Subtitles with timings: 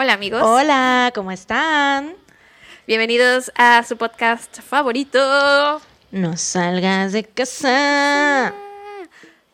[0.00, 0.40] Hola amigos.
[0.44, 2.14] Hola, ¿cómo están?
[2.86, 5.80] Bienvenidos a su podcast favorito.
[6.12, 8.54] No salgas de casa.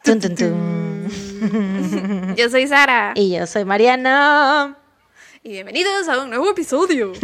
[0.02, 2.34] Tun, tun, tun.
[2.36, 3.12] Yo soy Sara.
[3.14, 4.76] Y yo soy Mariana.
[5.42, 7.14] Y bienvenidos a un nuevo episodio.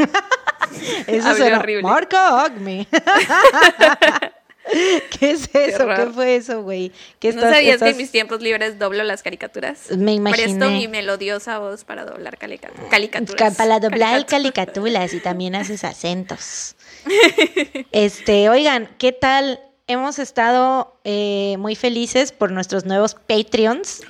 [1.06, 1.82] Eso suena horrible.
[1.82, 2.88] Marco Acme.
[5.18, 5.86] ¿Qué es eso?
[5.86, 6.92] ¿Qué, fue eso, güey?
[7.18, 9.90] ¿Qué ¿No estás- sabías que en mis tiempos libres doblo las caricaturas?
[9.96, 10.44] Me imaginé.
[10.56, 13.56] Presto mi melodiosa voz para doblar calica- Ca- caricaturas.
[13.56, 15.12] Para doblar Caricaturas.
[15.14, 16.76] y también haces acentos.
[17.92, 19.60] Este, oigan, ¿qué tal?
[19.86, 24.02] Hemos estado eh, muy felices por nuestros nuevos Patreons.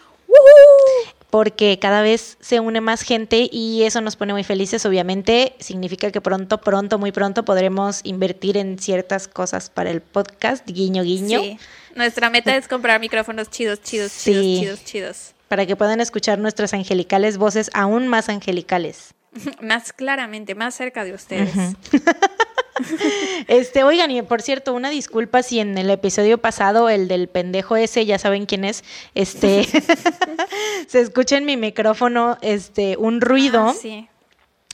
[1.30, 4.84] Porque cada vez se une más gente y eso nos pone muy felices.
[4.84, 10.68] Obviamente, significa que pronto, pronto, muy pronto podremos invertir en ciertas cosas para el podcast.
[10.68, 11.40] Guiño, guiño.
[11.40, 11.58] Sí.
[11.94, 14.32] Nuestra meta es comprar micrófonos chidos, chidos, Sí.
[14.32, 15.34] chidos, chidos, chidos.
[15.48, 19.14] Para que puedan escuchar nuestras angelicales voces aún más angelicales.
[19.62, 21.50] Más claramente, más cerca de ustedes.
[23.48, 27.76] Este, oigan, y por cierto, una disculpa si en el episodio pasado, el del pendejo
[27.76, 29.66] ese, ya saben quién es, este,
[30.86, 34.08] se escucha en mi micrófono, este, un ruido, Ah, sí.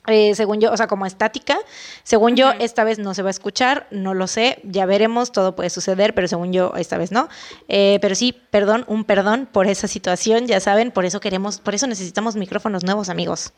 [0.08, 1.58] eh, según yo, o sea, como estática.
[2.02, 5.56] Según yo, esta vez no se va a escuchar, no lo sé, ya veremos, todo
[5.56, 7.28] puede suceder, pero según yo, esta vez no.
[7.68, 11.74] Eh, pero sí, perdón, un perdón por esa situación, ya saben, por eso queremos, por
[11.74, 13.52] eso necesitamos micrófonos nuevos, amigos.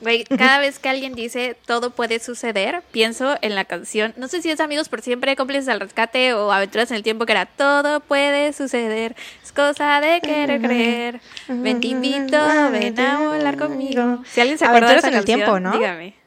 [0.00, 4.42] Güey, cada vez que alguien dice todo puede suceder, pienso en la canción, no sé
[4.42, 7.46] si es Amigos por Siempre, Cómplices al Rescate o Aventuras en el Tiempo, que era
[7.46, 12.38] todo puede suceder, es cosa de querer creer, ven te invito,
[12.70, 14.22] ven a volar conmigo.
[14.26, 15.72] Si alguien se acuerda de esa en el canción, tiempo, ¿no?
[15.72, 16.25] dígame.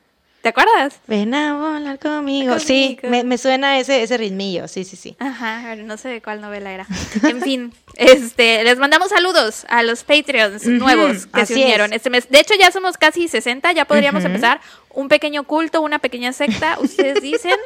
[0.49, 0.99] ¿Te acuerdas?
[1.05, 2.57] Ven a volar conmigo.
[2.57, 5.15] Sí, me, me suena ese, ese ritmillo, sí, sí, sí.
[5.19, 6.87] Ajá, no sé de cuál novela era.
[7.21, 11.97] En fin, este, les mandamos saludos a los Patreons nuevos que se unieron es.
[11.97, 12.29] este mes.
[12.31, 16.79] De hecho, ya somos casi 60, ya podríamos empezar un pequeño culto, una pequeña secta.
[16.81, 17.57] Ustedes dicen,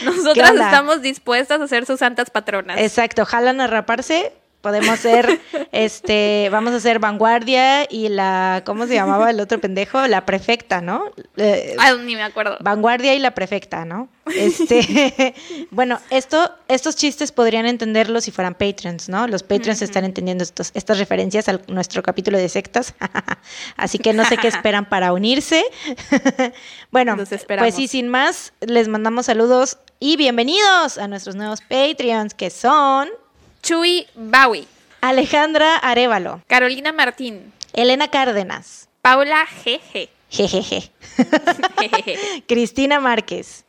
[0.00, 2.80] ¿Qué nosotras estamos dispuestas a ser sus santas patronas.
[2.80, 4.32] Exacto, jalan a raparse.
[4.64, 5.42] Podemos ser,
[5.72, 10.06] este, vamos a ser vanguardia y la, ¿cómo se llamaba el otro pendejo?
[10.06, 11.04] La prefecta, ¿no?
[11.36, 12.56] Eh, Ah, ni me acuerdo.
[12.60, 14.08] vanguardia y la prefecta, ¿no?
[14.34, 15.34] Este,
[15.70, 19.26] bueno, esto, estos chistes podrían entenderlos si fueran patrons, ¿no?
[19.26, 22.94] Los patrons están entendiendo estos, estas referencias a nuestro capítulo de sectas,
[23.76, 25.62] así que no sé qué esperan para unirse.
[26.90, 27.18] bueno,
[27.58, 33.10] pues sí, sin más, les mandamos saludos y bienvenidos a nuestros nuevos Patreons que son
[33.64, 34.66] Chuy Bowie,
[35.00, 40.90] Alejandra Arevalo, Carolina Martín, Elena Cárdenas, Paula GG, jejeje,
[42.46, 43.64] Cristina Márquez,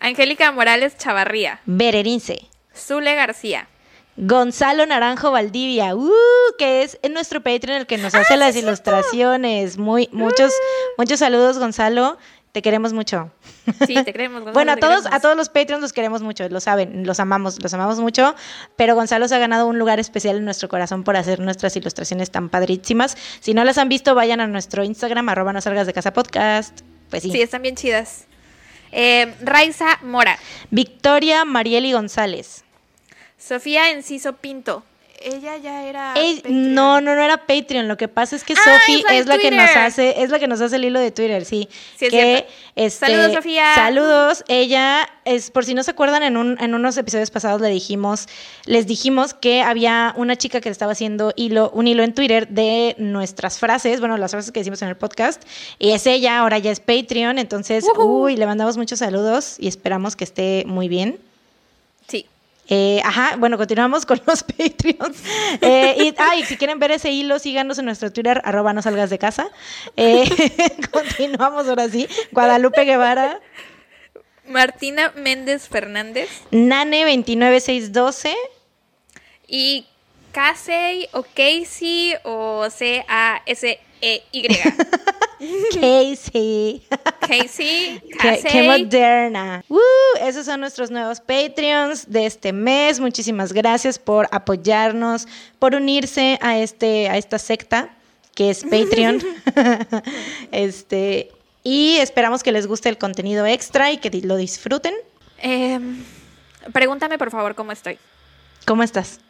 [0.00, 2.48] Angélica Morales Chavarría, Berenice.
[2.74, 3.68] Zule García.
[4.16, 6.10] Gonzalo Naranjo Valdivia, uh,
[6.58, 9.78] que es en nuestro Patreon el que nos hace las ilustraciones.
[9.78, 10.52] Muy, muchos,
[10.96, 12.18] muchos saludos, Gonzalo.
[12.52, 13.30] Te queremos mucho.
[13.86, 14.40] Sí, te creemos.
[14.40, 15.12] Gonzalo, Bueno, a todos, queremos.
[15.18, 18.34] a todos los Patreons los queremos mucho, lo saben, los amamos, los amamos mucho.
[18.76, 22.30] Pero Gonzalo se ha ganado un lugar especial en nuestro corazón por hacer nuestras ilustraciones
[22.30, 23.16] tan padrísimas.
[23.40, 26.80] Si no las han visto, vayan a nuestro Instagram, arroba no salgas de casa podcast.
[27.10, 27.30] Pues sí.
[27.30, 28.24] Sí, están bien chidas.
[28.92, 30.38] Eh, Raiza Mora.
[30.70, 32.64] Victoria Marieli González.
[33.36, 34.82] Sofía Enciso Pinto.
[35.20, 36.14] Ella ya era.
[36.14, 36.74] Ey, Patreon.
[36.74, 37.88] no, no, no era Patreon.
[37.88, 40.46] Lo que pasa es que Ah, Sofi es la que nos hace, es la que
[40.46, 41.68] nos hace el hilo de Twitter, sí.
[41.96, 42.46] Sí, es que,
[42.76, 43.74] este, Saludos, Sofía.
[43.74, 44.44] Saludos.
[44.48, 48.26] Ella es, por si no se acuerdan, en un, en unos episodios pasados le dijimos,
[48.64, 52.94] les dijimos que había una chica que estaba haciendo hilo, un hilo en Twitter de
[52.98, 55.42] nuestras frases, bueno, las frases que decimos en el podcast.
[55.78, 57.38] Y es ella, ahora ya es Patreon.
[57.38, 58.24] Entonces, Ujú.
[58.24, 61.18] uy, le mandamos muchos saludos y esperamos que esté muy bien.
[62.68, 65.16] Eh, ajá, bueno, continuamos con los Patreons.
[65.60, 68.82] Eh, y, ah, y si quieren ver ese hilo, síganos en nuestro Twitter, arroba no
[68.82, 69.48] salgas de casa.
[69.96, 70.28] Eh,
[70.92, 72.06] continuamos ahora sí.
[72.32, 73.40] Guadalupe Guevara,
[74.46, 76.28] Martina Méndez Fernández.
[76.50, 78.34] Nane29612,
[79.46, 79.86] Y
[80.32, 82.66] Casey o Casey o
[84.00, 85.18] C-A-S-E-Y.
[85.80, 86.82] Casey.
[87.20, 88.00] Casey.
[88.00, 88.50] Qué, Casey.
[88.50, 89.64] qué moderna.
[89.68, 89.78] Uh,
[90.20, 92.98] esos son nuestros nuevos Patreons de este mes.
[92.98, 95.28] Muchísimas gracias por apoyarnos,
[95.58, 97.90] por unirse a este, a esta secta
[98.34, 99.20] que es Patreon.
[100.52, 101.30] este,
[101.64, 104.94] y esperamos que les guste el contenido extra y que lo disfruten.
[105.38, 106.04] Em,
[106.72, 107.98] pregúntame, por favor, cómo estoy.
[108.64, 109.20] ¿Cómo estás?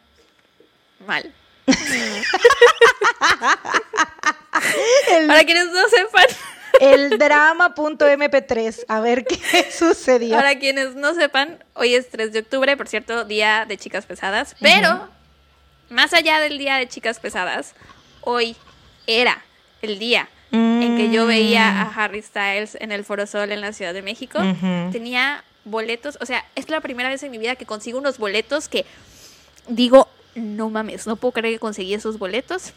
[1.07, 1.33] Mal.
[5.27, 6.25] Para quienes no sepan,
[6.79, 8.85] El drama.mp3.
[8.87, 9.37] A ver qué
[9.71, 10.35] sucedió.
[10.35, 14.55] para quienes no sepan, hoy es 3 de octubre, por cierto, día de chicas pesadas,
[14.61, 15.09] pero
[15.89, 17.73] más allá del día de chicas pesadas,
[18.21, 18.55] hoy
[19.07, 19.41] era
[19.81, 21.77] el día en que yo veía Mm.
[21.77, 24.39] a Harry Styles en el Foro Sol en la Ciudad de México.
[24.91, 28.67] Tenía boletos, o sea, es la primera vez en mi vida que consigo unos boletos
[28.69, 28.85] que
[29.67, 32.73] digo, no mames, no puedo creer que conseguí esos boletos.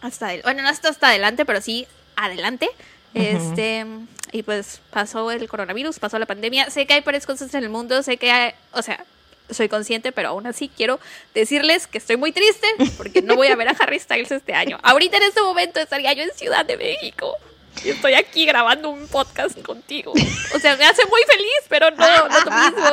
[0.00, 1.86] Hasta adel- bueno, no hasta, hasta adelante, pero sí
[2.16, 2.68] adelante.
[3.14, 3.84] Este,
[4.32, 6.70] y pues pasó el coronavirus, pasó la pandemia.
[6.70, 9.04] Sé que hay varias cosas en el mundo, sé que hay, o sea,
[9.50, 11.00] soy consciente, pero aún así quiero
[11.34, 12.66] decirles que estoy muy triste
[12.96, 14.78] porque no voy a ver a Harry Styles este año.
[14.82, 17.34] Ahorita en este momento estaría yo en Ciudad de México.
[17.84, 20.12] Y estoy aquí grabando un podcast contigo.
[20.54, 22.90] O sea, me hace muy feliz, pero no, no es lo mismo.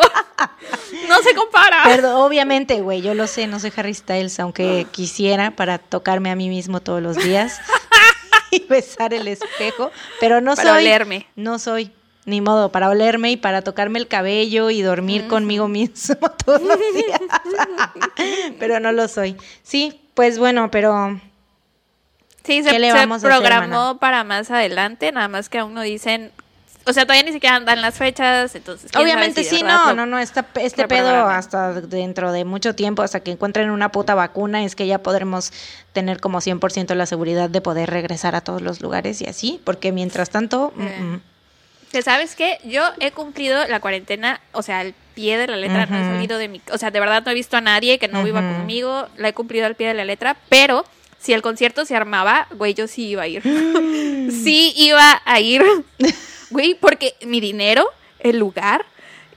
[1.10, 1.84] No se compara.
[1.84, 6.36] Perdón, obviamente, güey, yo lo sé, no soy Harry Styles, aunque quisiera para tocarme a
[6.36, 7.60] mí mismo todos los días
[8.52, 10.84] y besar el espejo, pero no Para soy.
[10.84, 11.28] olerme.
[11.36, 11.92] No soy,
[12.26, 16.16] ni modo, para olerme y para tocarme el cabello y dormir conmigo mismo
[16.46, 17.20] todos los días.
[18.60, 19.36] pero no lo soy.
[19.64, 21.20] Sí, pues bueno, pero
[22.48, 25.60] Sí, ¿Qué se, le se vamos a hacer, programó para más adelante, nada más que
[25.60, 26.32] aún no dicen.
[26.86, 28.90] O sea, todavía ni siquiera dan las fechas, entonces.
[28.96, 33.20] Obviamente si sí, no, no, no, esta- este pedo hasta dentro de mucho tiempo, hasta
[33.20, 35.52] que encuentren una puta vacuna, es que ya podremos
[35.92, 39.92] tener como 100% la seguridad de poder regresar a todos los lugares y así, porque
[39.92, 41.00] mientras tanto, mm, Eh.
[41.02, 41.22] mm.
[41.92, 45.86] Que sabes que yo he cumplido la cuarentena, o sea, al pie de la letra,
[45.88, 46.62] no he salido de mi.
[46.72, 48.58] O sea, de verdad no he visto a nadie que no viva Ujú.
[48.60, 50.86] conmigo, la he cumplido al pie de la letra, pero
[51.20, 53.42] si el concierto se armaba, güey, yo sí iba a ir.
[54.32, 55.64] sí iba a ir,
[56.50, 57.86] güey, porque mi dinero,
[58.20, 58.86] el lugar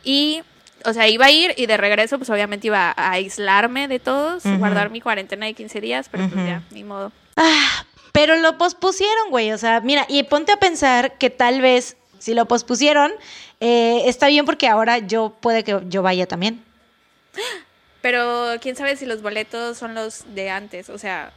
[0.04, 0.42] y.
[0.86, 4.44] O sea, iba a ir y de regreso, pues obviamente iba a aislarme de todos,
[4.44, 7.12] guardar mi cuarentena de 15 días, pero pues ya, ni modo.
[7.36, 9.52] Ah, pero lo pospusieron, güey.
[9.52, 13.12] O sea, mira, y ponte a pensar que tal vez si lo pospusieron,
[13.60, 16.64] eh, está bien porque ahora yo puede que yo vaya también.
[18.00, 21.32] Pero quién sabe si los boletos son los de antes, o sea,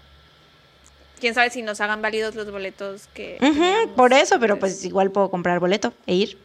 [1.24, 3.38] quién sabe si nos hagan válidos los boletos que...
[3.96, 6.38] Por eso, pero pues igual puedo comprar boleto e ir.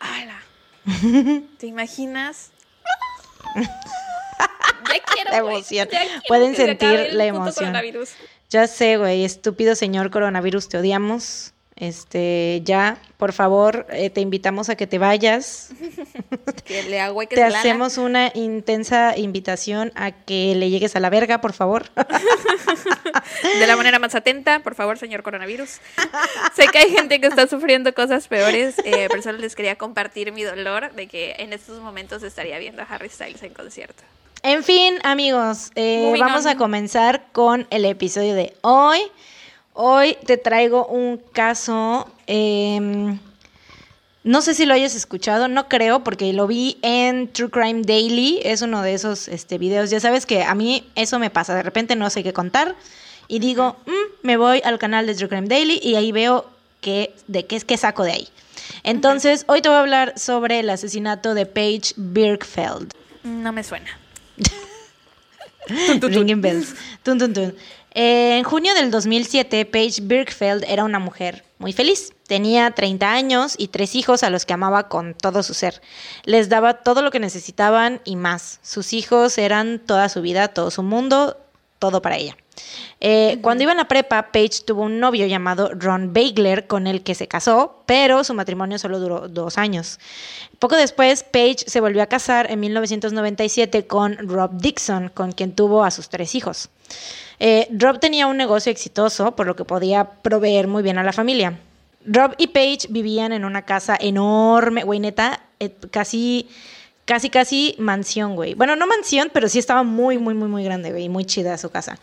[0.00, 0.40] ¡Hala!
[1.58, 2.52] ¿Te imaginas?
[3.54, 5.66] ya quiero, La emoción.
[5.76, 7.74] ya quiero Pueden se sentir la emoción.
[8.48, 11.52] Ya sé, güey, estúpido señor coronavirus, te odiamos.
[11.76, 15.70] Este, ya, por favor, eh, te invitamos a que te vayas.
[16.64, 17.58] Que le agüeques Te el ala.
[17.60, 21.84] hacemos una intensa invitación a que le llegues a la verga, por favor.
[23.60, 25.80] de la manera más atenta, por favor, señor coronavirus.
[26.54, 30.32] sé que hay gente que está sufriendo cosas peores, eh, pero solo les quería compartir
[30.32, 34.02] mi dolor de que en estos momentos estaría viendo a Harry Styles en concierto.
[34.42, 36.52] En fin, amigos, eh, vamos on.
[36.52, 39.00] a comenzar con el episodio de hoy.
[39.78, 43.18] Hoy te traigo un caso, em,
[44.24, 48.40] no sé si lo hayas escuchado, no creo, porque lo vi en True Crime Daily,
[48.42, 51.62] es uno de esos este, videos, ya sabes que a mí eso me pasa, de
[51.62, 52.74] repente no sé qué contar
[53.28, 56.46] y digo, "Mm", me voy al canal de True Crime Daily y ahí veo
[56.80, 58.28] que, de qué es que saco de ahí.
[58.82, 62.94] Entonces, hoy te voy a hablar sobre el asesinato de Paige Birkfeld.
[63.24, 63.90] No me suena.
[65.68, 66.74] Ringing bells.
[67.02, 67.54] Tun, tun, tun.
[67.98, 72.12] En junio del 2007, Paige Birkfeld era una mujer muy feliz.
[72.26, 75.80] Tenía 30 años y tres hijos a los que amaba con todo su ser.
[76.24, 78.60] Les daba todo lo que necesitaban y más.
[78.60, 81.38] Sus hijos eran toda su vida, todo su mundo,
[81.78, 82.36] todo para ella.
[83.00, 87.02] Eh, Cuando iba en la prepa, Paige tuvo un novio llamado Ron Bagler con el
[87.02, 89.98] que se casó, pero su matrimonio solo duró dos años.
[90.58, 95.82] Poco después, Paige se volvió a casar en 1997 con Rob Dixon, con quien tuvo
[95.82, 96.68] a sus tres hijos.
[97.38, 101.12] Eh, Rob tenía un negocio exitoso, por lo que podía proveer muy bien a la
[101.12, 101.58] familia.
[102.06, 106.48] Rob y Paige vivían en una casa enorme, güey, neta, eh, casi,
[107.04, 108.54] casi, casi mansión, güey.
[108.54, 111.70] Bueno, no mansión, pero sí estaba muy, muy, muy, muy grande, güey, muy chida su
[111.70, 111.98] casa.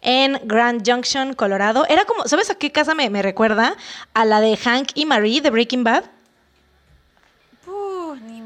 [0.00, 1.84] En Grand Junction, Colorado.
[1.88, 3.76] Era como, ¿sabes a qué casa me, me recuerda?
[4.14, 6.04] A la de Hank y Marie de Breaking Bad.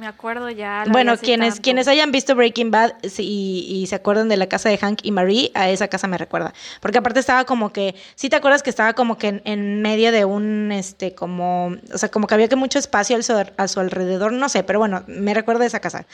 [0.03, 0.83] Me acuerdo ya.
[0.91, 1.63] Bueno, quienes, tanto.
[1.63, 4.99] quienes hayan visto Breaking Bad sí, y, y se acuerdan de la casa de Hank
[5.05, 6.53] y Marie, a esa casa me recuerda.
[6.81, 10.11] Porque aparte estaba como que, sí te acuerdas que estaba como que en, en medio
[10.11, 13.69] de un, este, como, o sea, como que había que mucho espacio al su- a
[13.69, 16.05] su alrededor, no sé, pero bueno, me recuerda esa casa.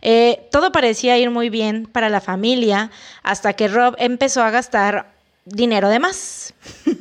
[0.00, 2.90] Eh, todo parecía ir muy bien para la familia
[3.22, 5.12] hasta que Rob empezó a gastar
[5.44, 6.54] dinero de más.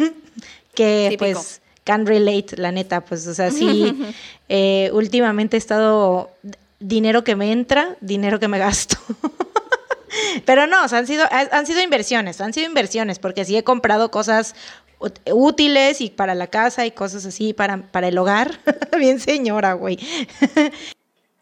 [0.75, 1.39] que Típico.
[1.39, 3.95] pues can relate, la neta, pues, o sea, sí,
[4.49, 6.31] eh, últimamente he estado
[6.79, 8.97] dinero que me entra, dinero que me gasto.
[10.45, 13.57] Pero no, o sea, han sido, ha- han sido inversiones, han sido inversiones, porque sí
[13.57, 14.55] he comprado cosas
[15.31, 18.59] útiles y para la casa y cosas así para, para el hogar.
[18.97, 19.97] Bien señora, güey.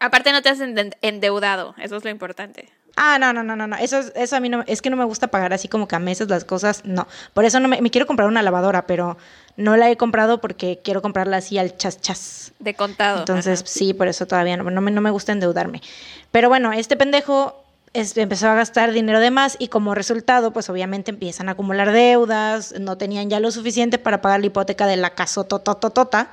[0.00, 2.68] Aparte no te has ende- endeudado, eso es lo importante.
[2.96, 3.76] Ah, no, no, no, no, no.
[3.76, 5.94] Eso, es- eso a mí no, es que no me gusta pagar así como que
[5.96, 7.06] a meses las cosas, no.
[7.34, 9.16] Por eso no me, me quiero comprar una lavadora, pero
[9.56, 12.52] no la he comprado porque quiero comprarla así al chas chas.
[12.58, 13.20] De contado.
[13.20, 13.68] Entonces, ajá.
[13.70, 15.82] sí, por eso todavía no, no me, no me gusta endeudarme.
[16.30, 20.70] Pero bueno, este pendejo es- empezó a gastar dinero de más y como resultado, pues
[20.70, 24.96] obviamente empiezan a acumular deudas, no tenían ya lo suficiente para pagar la hipoteca de
[24.96, 26.30] la casa totototota.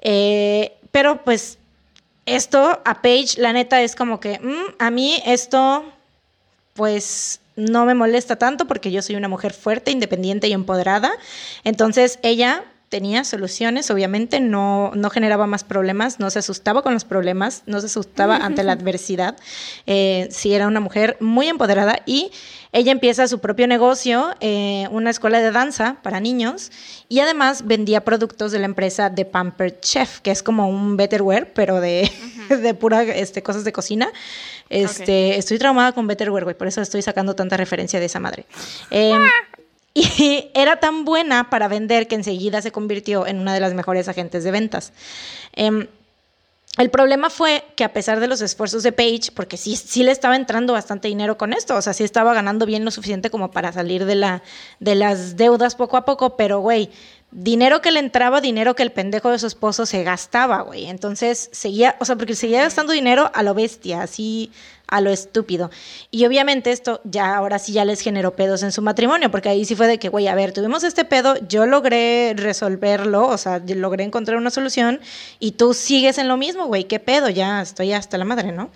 [0.00, 1.58] Eh, pero pues
[2.26, 5.84] esto a Paige, la neta, es como que mm, a mí esto,
[6.74, 11.10] pues no me molesta tanto porque yo soy una mujer fuerte, independiente y empoderada.
[11.64, 17.06] Entonces ella tenía soluciones, obviamente, no, no generaba más problemas, no se asustaba con los
[17.06, 19.34] problemas, no se asustaba ante la adversidad.
[19.86, 22.32] Eh, sí, era una mujer muy empoderada y
[22.70, 26.70] ella empieza su propio negocio, eh, una escuela de danza para niños
[27.08, 31.50] y además vendía productos de la empresa de Pampered Chef, que es como un Betterware,
[31.54, 32.12] pero de,
[32.62, 34.12] de pura este, cosas de cocina.
[34.68, 38.46] Este, Estoy traumada con Betterware, güey, por eso estoy sacando tanta referencia de esa madre.
[38.90, 39.22] Em,
[39.94, 44.08] y era tan buena para vender que enseguida se convirtió en una de las mejores
[44.08, 44.92] agentes de ventas.
[45.52, 45.86] Em,
[46.78, 50.10] el problema fue que a pesar de los esfuerzos de Paige, porque sí, sí le
[50.10, 53.50] estaba entrando bastante dinero con esto, o sea, sí estaba ganando bien lo suficiente como
[53.50, 54.42] para salir de, la,
[54.80, 56.88] de las deudas poco a poco, pero güey,
[57.32, 60.86] dinero que le entraba, dinero que el pendejo de su esposo se gastaba, güey.
[60.86, 64.52] Entonces seguía, o sea, porque seguía gastando dinero a lo bestia, así
[64.86, 65.70] a lo estúpido.
[66.10, 69.64] Y obviamente esto ya ahora sí ya les generó pedos en su matrimonio, porque ahí
[69.64, 73.62] sí fue de que, güey, a ver, tuvimos este pedo, yo logré resolverlo, o sea,
[73.66, 75.00] logré encontrar una solución
[75.40, 78.70] y tú sigues en lo mismo, güey, qué pedo, ya estoy hasta la madre, ¿no?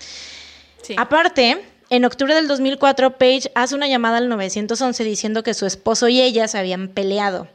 [0.81, 0.95] Sí.
[0.97, 6.09] Aparte, en octubre del 2004, Paige hace una llamada al 911 diciendo que su esposo
[6.09, 7.49] y ella se habían peleado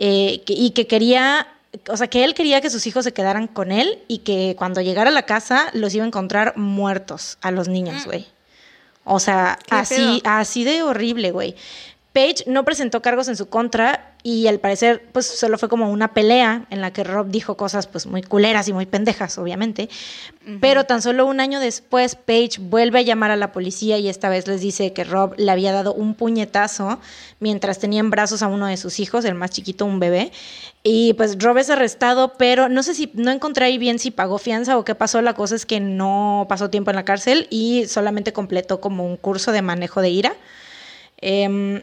[0.00, 1.46] eh, que- y que quería,
[1.88, 4.80] o sea, que él quería que sus hijos se quedaran con él y que cuando
[4.80, 8.26] llegara a la casa los iba a encontrar muertos a los niños, güey.
[9.04, 10.20] O sea, ¿Qué así, pedo?
[10.24, 11.54] así de horrible, güey.
[12.12, 16.12] Paige no presentó cargos en su contra y al parecer pues solo fue como una
[16.12, 19.88] pelea en la que Rob dijo cosas pues muy culeras y muy pendejas, obviamente.
[20.60, 24.28] Pero tan solo un año después Paige vuelve a llamar a la policía y esta
[24.28, 26.98] vez les dice que Rob le había dado un puñetazo
[27.38, 30.32] mientras tenía en brazos a uno de sus hijos, el más chiquito, un bebé.
[30.82, 34.38] Y pues Rob es arrestado, pero no sé si, no encontré ahí bien si pagó
[34.38, 35.22] fianza o qué pasó.
[35.22, 39.16] La cosa es que no pasó tiempo en la cárcel y solamente completó como un
[39.16, 40.34] curso de manejo de ira.
[41.18, 41.82] Em,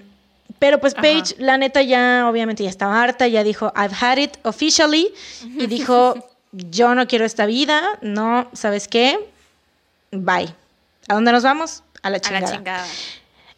[0.60, 1.02] pero pues Ajá.
[1.04, 5.14] Paige, la neta, ya obviamente ya estaba harta, ya dijo, I've had it officially.
[5.44, 6.16] Y dijo,
[6.52, 9.20] yo no quiero esta vida, no, ¿sabes qué?
[10.12, 10.54] Bye.
[11.08, 11.84] ¿A dónde nos vamos?
[12.02, 12.50] A la A chingada.
[12.50, 12.86] la chingada.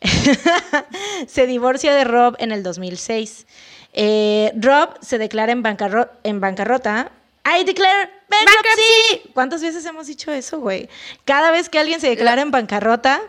[1.28, 3.46] se divorcia de Rob en el 2006.
[3.94, 7.12] Eh, Rob se declara en, bancarro- en bancarrota.
[7.46, 9.32] I declare bankruptcy.
[9.34, 10.90] ¿Cuántas veces hemos dicho eso, güey?
[11.26, 13.22] Cada vez que alguien se declara en bancarrota,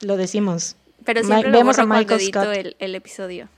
[0.00, 0.76] lo decimos.
[1.04, 2.54] Pero Ma- siempre lo vemos a borro cuando Michael edito Scott.
[2.56, 3.48] el, el episodio.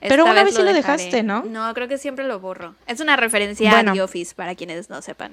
[0.00, 1.02] Pero una vez sí lo dejaré.
[1.02, 1.42] dejaste, ¿no?
[1.44, 2.74] No, creo que siempre lo borro.
[2.86, 3.90] Es una referencia Bueno.
[3.90, 5.30] a The Office, para quienes no sepan.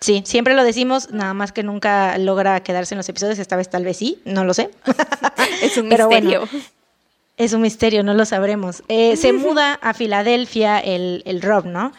[0.00, 3.38] Sí, siempre lo decimos, nada más que nunca logra quedarse en los episodios.
[3.38, 4.70] Esta vez tal vez sí, no lo sé.
[5.62, 6.62] Es un Pero bueno, misterio.
[7.38, 8.82] Es un misterio, no lo sabremos.
[8.88, 11.92] Eh, se muda a Filadelfia el, el Rob, ¿no?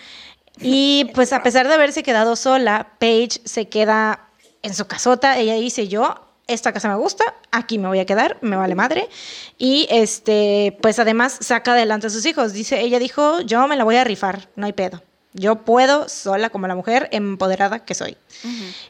[0.59, 4.21] Y pues a pesar de haberse quedado sola, Paige se queda
[4.63, 5.37] en su casota.
[5.37, 6.15] Ella dice, yo,
[6.47, 9.09] esta casa me gusta, aquí me voy a quedar, me vale madre.
[9.57, 12.53] Y este, pues además saca adelante a sus hijos.
[12.53, 15.03] Dice, ella dijo, yo me la voy a rifar, no hay pedo.
[15.33, 18.17] Yo puedo sola como la mujer empoderada que soy.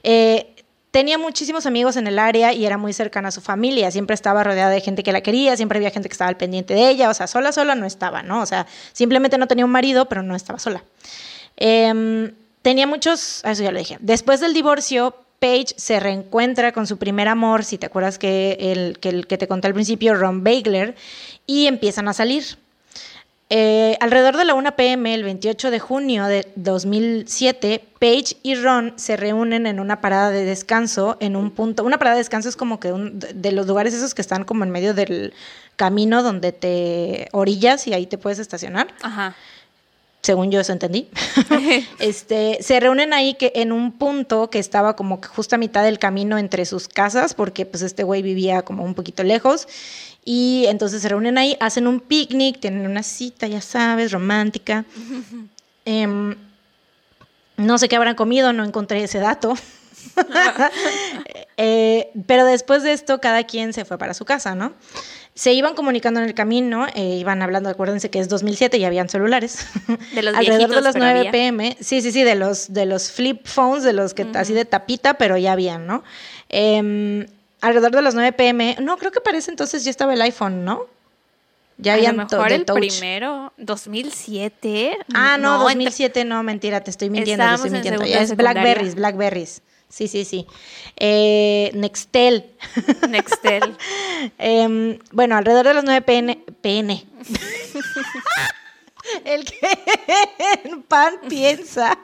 [0.04, 0.56] Eh,
[0.92, 3.92] tenía muchísimos amigos en el área y era muy cercana a su familia.
[3.92, 6.74] Siempre estaba rodeada de gente que la quería, siempre había gente que estaba al pendiente
[6.74, 7.10] de ella.
[7.10, 8.42] O sea, sola, sola no estaba, ¿no?
[8.42, 10.84] O sea, simplemente no tenía un marido, pero no estaba sola.
[11.58, 13.98] Em, tenía muchos, a eso ya lo dije.
[14.00, 18.98] Después del divorcio, Paige se reencuentra con su primer amor, si te acuerdas que el
[19.00, 20.96] que, te conté al principio, Ron Bagler,
[21.46, 22.44] y empiezan a salir.
[23.50, 28.94] Eh, alrededor de la 1 pm, el 28 de junio de 2007, Paige y Ron
[28.98, 32.58] se reúnen en una parada de descanso, en un punto, una parada de descanso es
[32.58, 35.34] como que un, de- de los lugares esos que están como en medio del
[35.78, 39.34] camino donde te orillas y ahí te puedes estacionar Ajá.
[40.28, 41.08] Según yo eso entendí.
[42.00, 45.84] este, se reúnen ahí que en un punto que estaba como que justo a mitad
[45.84, 49.68] del camino entre sus casas, porque pues este güey vivía como un poquito lejos.
[50.26, 54.86] Y entonces se reúnen ahí, hacen un picnic, tienen una cita, ya sabes, romántica.
[55.90, 56.36] Em,
[57.56, 59.54] no sé qué habrán comido, no encontré ese dato.
[61.56, 64.74] Eh, pero después de esto, cada quien se fue para su casa, ¿no?
[65.38, 69.08] Se iban comunicando en el camino, eh, iban hablando, acuérdense que es 2007 y habían
[69.08, 69.68] celulares.
[70.16, 71.32] De los Alrededor de las pero 9 había.
[71.32, 74.66] pm, sí, sí, sí, de los, de los flip phones, de los que así de
[74.66, 76.04] tapita, pero ya habían, ¿no?
[76.50, 77.28] Em,
[77.62, 80.86] alrededor de las 9 pm, no, creo que parece entonces ya estaba el iPhone, ¿no?
[81.78, 82.80] Ya a lo habían mejor el touch.
[82.80, 84.98] primero, 2007.
[85.14, 88.02] Ah, no, entre- 2007, no, mentira, te estoy mintiendo, te estoy mintiendo.
[88.04, 88.36] es.
[88.36, 89.62] Blackberries, Blackberries.
[89.90, 90.46] Sí, sí, sí.
[90.98, 92.46] Eh, Nextel.
[93.10, 93.78] Nextel.
[94.38, 96.44] Em, bueno, alrededor de las 9 pn.
[96.62, 97.06] pn.
[99.26, 99.70] El que
[100.64, 101.98] en pan piensa.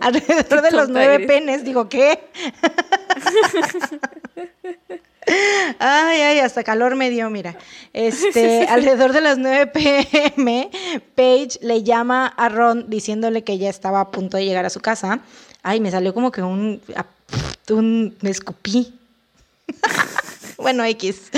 [0.00, 2.30] Alrededor de los nueve penes, digo, ¿qué?
[5.78, 7.56] Ay, ay, hasta calor me dio, mira.
[7.92, 10.70] Este, alrededor de las 9 pm,
[11.14, 14.80] Paige le llama a Ron diciéndole que ya estaba a punto de llegar a su
[14.80, 15.20] casa.
[15.64, 16.80] Ay, me salió como que un,
[17.70, 18.94] un me escupí.
[20.56, 21.30] Bueno, X.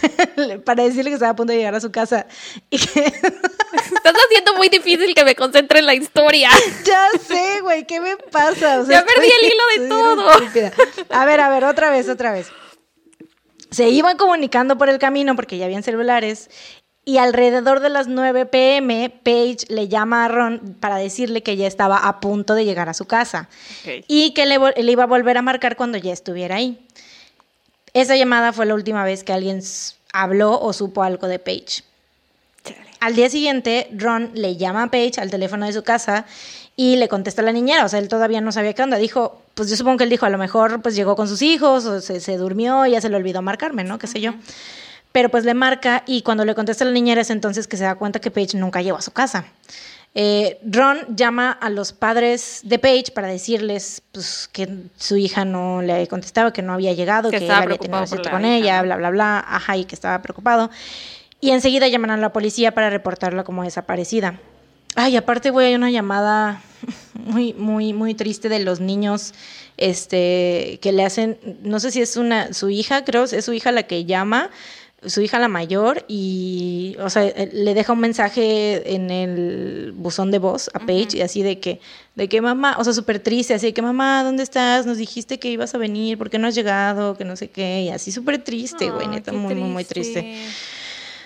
[0.64, 2.26] Para decirle que estaba a punto de llegar a su casa.
[2.70, 6.48] Y que, Estás haciendo muy difícil que me concentre en la historia.
[6.84, 8.80] ya sé, güey, ¿qué me pasa?
[8.80, 10.30] O Ya perdí el hilo de todo.
[10.32, 10.72] estúpida.
[11.10, 12.48] A ver, a ver, otra vez, otra vez.
[13.70, 16.48] Se iban comunicando por el camino porque ya habían celulares.
[17.06, 21.66] Y alrededor de las 9 pm, Paige le llama a Ron para decirle que ya
[21.66, 23.48] estaba a punto de llegar a su casa.
[24.08, 24.56] Y que le,
[24.90, 26.78] iba a volver a marcar cuando ya estuviera ahí.
[27.92, 29.60] Esa llamada fue la última vez que alguien
[30.14, 31.82] habló o supo algo de Paige.
[32.64, 32.90] Chale.
[33.00, 36.24] Al día siguiente, Ron le llama a Paige al teléfono de su casa
[36.74, 37.84] y le contesta a la niñera.
[37.84, 38.96] O sea, él todavía no sabía qué onda.
[38.96, 41.84] Dijo, pues yo supongo que él dijo, a lo mejor pues llegó con sus hijos
[41.84, 43.98] o se, se durmió y ya se le olvidó marcarme, ¿no?
[43.98, 44.32] Qué sé yo.
[45.14, 47.84] Pero pues le marca y cuando le contesta a la niñera es entonces que se
[47.84, 49.44] da cuenta que Paige nunca llegó a su casa.
[50.12, 55.82] Eh, Ron llama a los padres de Paige para decirles pues, que su hija no
[55.82, 58.82] le contestaba, que no había llegado, Que que, estaba había tenido la con hija, ella,
[58.82, 60.68] bla, bla, bla, ajá, y que estaba preocupado.
[61.40, 64.40] Y enseguida llaman a la policía para reportarla como desaparecida.
[64.96, 66.60] Ay, aparte, güey, hay una llamada
[67.14, 69.32] muy, muy, muy triste de los niños,
[69.76, 73.70] este, que le hacen, no sé si es una, su hija, creo, es su hija
[73.70, 74.50] la que llama,
[75.06, 80.30] su hija la mayor, y, o sea, eh, le deja un mensaje en el buzón
[80.30, 81.80] de voz a Paige, y así de que,
[82.14, 84.86] de que mamá, o sea, súper triste, así de que mamá, ¿dónde estás?
[84.86, 87.16] Nos dijiste que ibas a venir, ¿por qué no has llegado?
[87.16, 90.36] Que no sé qué, y así súper triste, güey, neta, muy, muy, muy triste.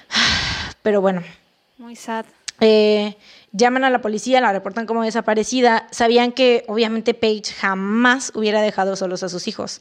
[0.82, 1.22] Pero bueno,
[1.76, 2.24] Muy sad.
[2.60, 3.14] eh,
[3.52, 5.86] llaman a la policía, la reportan como desaparecida.
[5.90, 9.80] Sabían que obviamente Paige jamás hubiera dejado solos a sus hijos.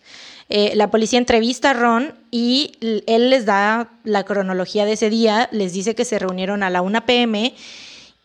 [0.49, 2.71] Eh, la policía entrevista a Ron y
[3.07, 6.81] él les da la cronología de ese día, les dice que se reunieron a la
[6.81, 7.53] 1 pm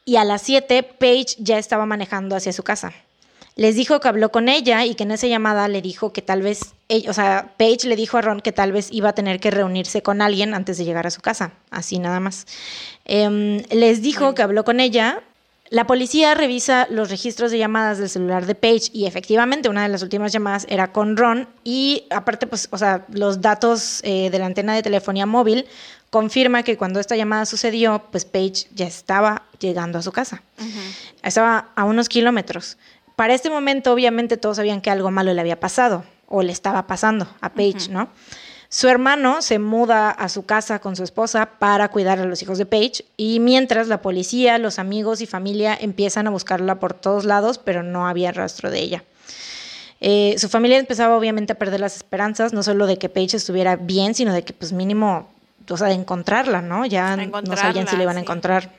[0.04, 2.92] y a las 7 Paige ya estaba manejando hacia su casa.
[3.54, 6.40] Les dijo que habló con ella y que en esa llamada le dijo que tal
[6.40, 6.74] vez,
[7.06, 10.02] o sea, Paige le dijo a Ron que tal vez iba a tener que reunirse
[10.02, 12.46] con alguien antes de llegar a su casa, así nada más.
[13.04, 15.22] Em, les dijo que habló con ella.
[15.72, 19.88] La policía revisa los registros de llamadas del celular de Paige y efectivamente una de
[19.88, 24.38] las últimas llamadas era con Ron y aparte, pues, o sea, los datos eh, de
[24.38, 25.64] la antena de telefonía móvil
[26.10, 30.42] confirma que cuando esta llamada sucedió, pues Paige ya estaba llegando a su casa.
[31.22, 32.76] Estaba a unos kilómetros.
[33.16, 36.86] Para este momento, obviamente, todos sabían que algo malo le había pasado o le estaba
[36.86, 38.10] pasando a Paige, ¿no?
[38.72, 42.56] Su hermano se muda a su casa con su esposa para cuidar a los hijos
[42.56, 47.26] de Paige y mientras la policía, los amigos y familia empiezan a buscarla por todos
[47.26, 49.04] lados, pero no había rastro de ella.
[50.00, 53.76] Eh, su familia empezaba obviamente a perder las esperanzas, no solo de que Paige estuviera
[53.76, 55.28] bien, sino de que pues mínimo,
[55.68, 56.86] o sea, de encontrarla, ¿no?
[56.86, 58.70] Ya no sabían si la iban a encontrar.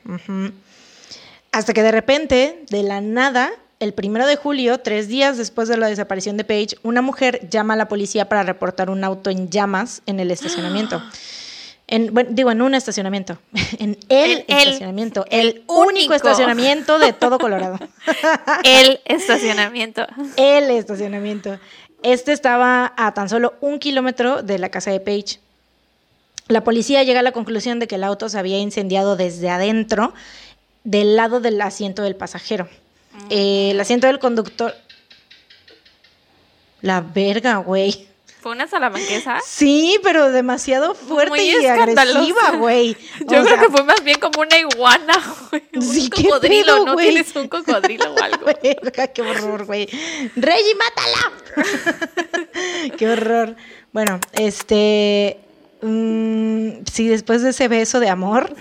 [1.52, 3.52] Hasta que de repente, de la nada,
[3.84, 7.74] el primero de julio, tres días después de la desaparición de Paige, una mujer llama
[7.74, 11.02] a la policía para reportar un auto en llamas en el estacionamiento.
[11.88, 13.38] En, bueno, digo, en un estacionamiento.
[13.80, 15.26] En el, En el- estacionamiento.
[15.30, 16.14] el El, único único.
[16.14, 17.78] estacionamiento de todo Colorado.
[18.64, 20.08] El estacionamiento.
[20.38, 21.60] el estacionamiento.
[22.04, 25.40] Este estaba a tan solo un kilómetro de la casa de Paige.
[26.48, 30.14] La policía llega a la conclusión de que el auto se había incendiado desde adentro,
[30.84, 32.68] del lado del asiento del pasajero.
[33.30, 34.74] Eh, el asiento del conductor.
[36.82, 38.08] La verga, güey.
[38.42, 39.40] ¿Fue una salamanquesa?
[39.46, 42.98] Sí, pero demasiado fuerte Muy y agresiva, güey.
[43.22, 45.14] Yo O creo sea, que fue más bien como una iguana,
[45.50, 45.64] güey.
[45.76, 46.94] Un Sí, cocodrilo, pedo, ¿no?
[46.94, 47.08] güey.
[47.12, 48.46] Tienes un cocodrilo o algo.
[48.64, 49.88] Verga, qué horror, güey.
[50.36, 51.32] Reggie, mátala.
[52.98, 53.56] qué horror.
[53.94, 55.40] Bueno, este.
[55.82, 58.54] mm, sí, después de ese beso de amor.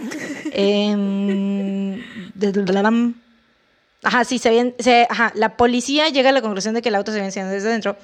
[2.35, 2.53] de- de-
[4.03, 6.95] ajá, sí, se habían, se- ajá, la policía llega a la conclusión de que el
[6.95, 7.97] auto se había encendido desde dentro,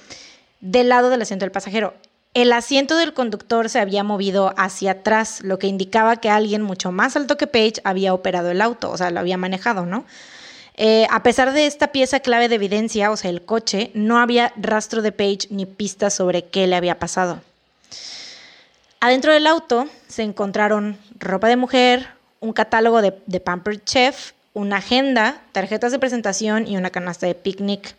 [0.61, 1.95] del lado del asiento del pasajero.
[2.35, 6.93] El asiento del conductor se había movido hacia atrás, lo que indicaba que alguien mucho
[6.93, 10.05] más alto que Page había operado el auto, o sea, lo había manejado, ¿no?
[10.77, 14.53] Eh, a pesar de esta pieza clave de evidencia, o sea, el coche, no había
[14.57, 17.41] rastro de Page ni pistas sobre qué le había pasado.
[19.01, 22.09] Adentro del auto se encontraron ropa de mujer,
[22.41, 27.35] un catálogo de, de Pampered Chef, una agenda, tarjetas de presentación y una canasta de
[27.37, 27.94] picnic.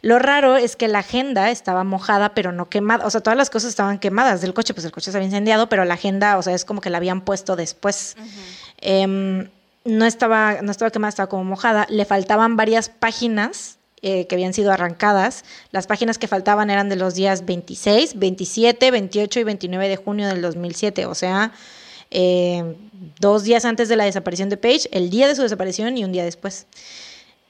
[0.00, 3.04] Lo raro es que la agenda estaba mojada, pero no quemada.
[3.04, 5.68] O sea, todas las cosas estaban quemadas del coche, pues el coche se había incendiado,
[5.68, 8.16] pero la agenda, o sea, es como que la habían puesto después.
[8.78, 9.48] Em,
[9.84, 11.86] no, estaba, no estaba quemada, estaba como mojada.
[11.88, 15.44] Le faltaban varias páginas eh, que habían sido arrancadas.
[15.72, 20.28] Las páginas que faltaban eran de los días 26, 27, 28 y 29 de junio
[20.28, 21.06] del 2007.
[21.06, 21.52] O sea,
[22.12, 22.76] eh,
[23.18, 26.12] dos días antes de la desaparición de Paige, el día de su desaparición y un
[26.12, 26.66] día después.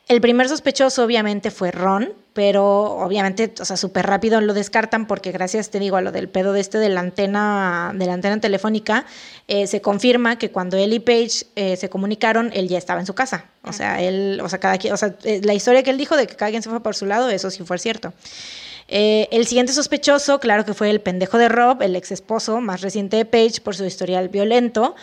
[0.08, 5.32] El primer sospechoso obviamente fue Ron, pero obviamente, o sea, súper rápido lo descartan porque
[5.32, 8.40] gracias, te digo, a lo del pedo de este de la antena, de la antena
[8.40, 9.06] telefónica,
[9.48, 13.06] eh, se confirma que cuando él y Paige eh, se comunicaron, él ya estaba en
[13.06, 13.46] su casa.
[13.64, 16.16] O sea, él, o sea, cada quien, o sea, eh, la historia que él dijo
[16.16, 18.12] de que cada quien se fue por su lado, eso sí fue cierto.
[18.88, 23.16] El siguiente sospechoso, claro que fue el pendejo de Rob, el ex esposo más reciente
[23.16, 24.94] de Paige por su historial violento.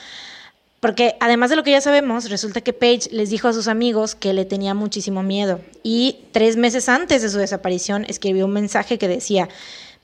[0.79, 4.15] Porque además de lo que ya sabemos, resulta que Paige les dijo a sus amigos
[4.15, 5.59] que le tenía muchísimo miedo.
[5.83, 9.49] Y tres meses antes de su desaparición escribió un mensaje que decía,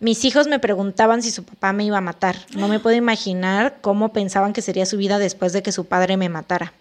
[0.01, 2.35] mis hijos me preguntaban si su papá me iba a matar.
[2.57, 6.17] No me puedo imaginar cómo pensaban que sería su vida después de que su padre
[6.17, 6.73] me matara.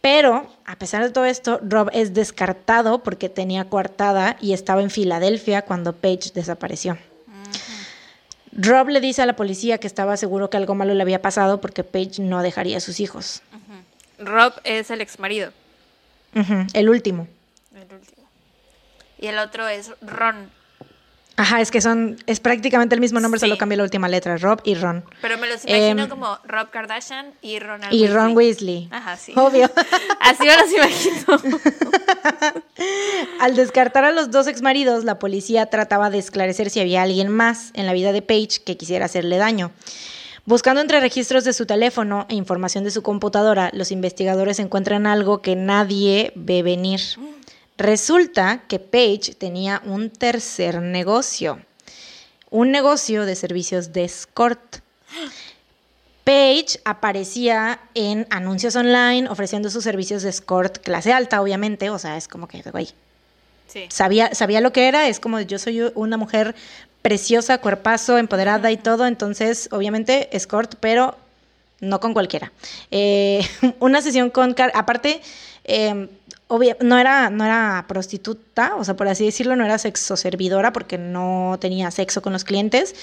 [0.00, 4.88] Pero, a pesar de todo esto, Rob es descartado porque tenía coartada y estaba en
[4.88, 6.96] Filadelfia cuando Paige desapareció.
[8.52, 11.60] Rob le dice a la policía que estaba seguro que algo malo le había pasado
[11.60, 13.42] porque Paige no dejaría a sus hijos.
[14.18, 15.52] Rob es el ex marido.
[16.72, 17.28] el último.
[17.74, 18.26] El último.
[19.18, 20.50] Y el otro es Ron.
[21.36, 24.60] Ajá, es que son, es prácticamente el mismo nombre, solo cambia la última letra, Rob
[24.64, 25.04] y Ron.
[25.22, 28.88] Pero me los imagino em, como Rob Kardashian y Ronald Y Ron Weasley.
[28.90, 29.32] Ajá, sí.
[29.34, 29.70] Obvio.
[30.20, 31.62] Así me los imagino.
[33.40, 37.70] Al descartar a los dos exmaridos, la policía trataba de esclarecer si había alguien más
[37.74, 39.72] en la vida de Paige que quisiera hacerle daño.
[40.44, 45.40] Buscando entre registros de su teléfono e información de su computadora, los investigadores encuentran algo
[45.40, 47.00] que nadie ve venir.
[47.82, 51.60] Resulta que Page tenía un tercer negocio,
[52.48, 54.76] un negocio de servicios de escort.
[56.22, 62.16] Page aparecía en anuncios online ofreciendo sus servicios de escort clase alta, obviamente, o sea,
[62.16, 62.90] es como que, güey,
[63.88, 66.54] sabía, sabía lo que era, es como yo soy una mujer
[67.02, 71.16] preciosa, cuerpazo, empoderada y todo, entonces, obviamente, escort, pero
[71.80, 72.52] no con cualquiera.
[72.92, 73.44] Eh,
[73.80, 75.20] una sesión con, aparte,
[75.64, 76.08] eh,
[76.80, 80.98] no era, no era prostituta, o sea, por así decirlo, no era sexo servidora porque
[80.98, 82.94] no tenía sexo con los clientes.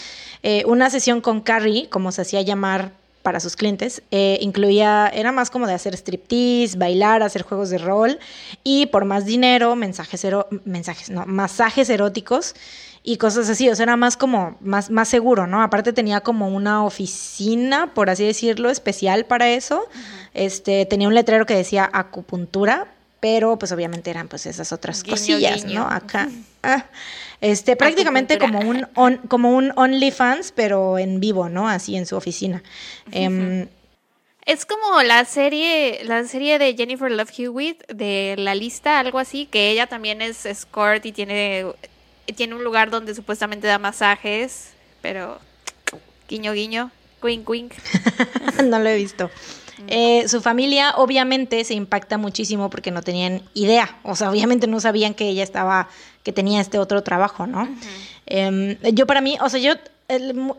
[0.43, 2.91] Eh, una sesión con Carrie, como se hacía llamar
[3.23, 7.77] para sus clientes, eh, incluía, era más como de hacer striptease, bailar, hacer juegos de
[7.77, 8.17] rol
[8.63, 10.25] y por más dinero, mensajes,
[10.63, 12.55] mensajes no, masajes eróticos
[13.03, 15.61] y cosas así, o sea, era más como, más, más seguro, ¿no?
[15.61, 19.87] Aparte tenía como una oficina, por así decirlo, especial para eso.
[20.33, 22.87] Este, tenía un letrero que decía acupuntura,
[23.19, 25.87] pero pues obviamente eran pues esas otras cosillas, ¿no?
[25.87, 26.29] Acá.
[26.63, 26.85] Ah,
[27.41, 28.85] este, prácticamente como un
[29.27, 31.69] como un OnlyFans, pero en vivo, ¿no?
[31.69, 32.63] Así en su oficina.
[33.11, 33.67] Em,
[34.45, 39.45] es como la serie, la serie de Jennifer Love Hewitt de La Lista, algo así,
[39.45, 41.65] que ella también es escort y tiene,
[42.35, 45.39] tiene un lugar donde supuestamente da masajes, pero
[46.27, 47.73] guiño guiño, wink wink.
[48.63, 49.29] no lo he visto.
[49.87, 54.79] Eh, su familia obviamente se impacta muchísimo porque no tenían idea, o sea, obviamente no
[54.79, 55.89] sabían que ella estaba,
[56.23, 57.67] que tenía este otro trabajo, ¿no?
[58.25, 59.73] Em, yo para mí, o sea, yo,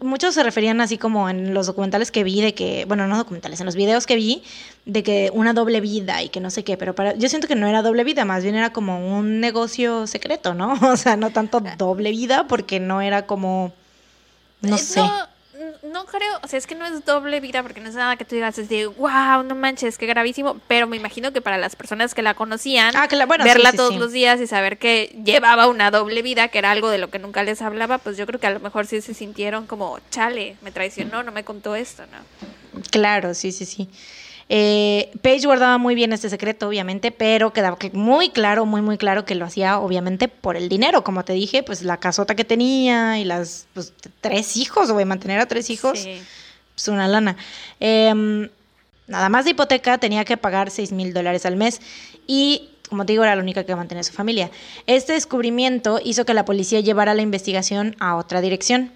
[0.01, 3.61] muchos se referían así como en los documentales que vi de que, bueno, no documentales,
[3.61, 4.43] en los videos que vi
[4.87, 7.57] de que una doble vida y que no sé qué, pero para, yo siento que
[7.57, 10.75] no era doble vida, más bien era como un negocio secreto, ¿no?
[10.91, 13.73] O sea, no tanto doble vida porque no era como,
[14.63, 15.40] no eh, sé no
[16.07, 18.35] creo, o sea, es que no es doble vida porque no es nada que tú
[18.35, 22.15] digas, es de, wow, no manches, qué gravísimo, pero me imagino que para las personas
[22.15, 23.09] que la conocían, ah,
[23.43, 26.99] verla todos los días y saber que llevaba una doble vida, que era algo de
[26.99, 29.67] lo que nunca les hablaba, pues yo creo que a lo mejor sí se sintieron
[29.67, 32.81] como, chale, me traicionó, no me contó esto, ¿no?
[32.91, 33.89] Claro, sí, sí, sí.
[34.53, 39.25] Eh, Paige guardaba muy bien este secreto, obviamente, pero quedaba muy claro, muy, muy claro
[39.25, 41.05] que lo hacía, obviamente, por el dinero.
[41.05, 45.39] Como te dije, pues la casota que tenía y las pues, tres hijos, o mantener
[45.39, 46.21] a tres hijos, sí.
[46.75, 47.37] pues una lana.
[47.79, 48.49] Em,
[49.07, 51.81] nada más de hipoteca tenía que pagar seis mil dólares al mes.
[52.27, 54.51] Y como te digo, era la única que mantenía a su familia.
[54.87, 58.93] Este descubrimiento hizo que la policía llevara la investigación a otra dirección.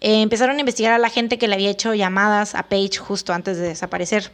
[0.00, 3.32] Eh, empezaron a investigar a la gente que le había hecho llamadas a Paige justo
[3.34, 4.32] antes de desaparecer.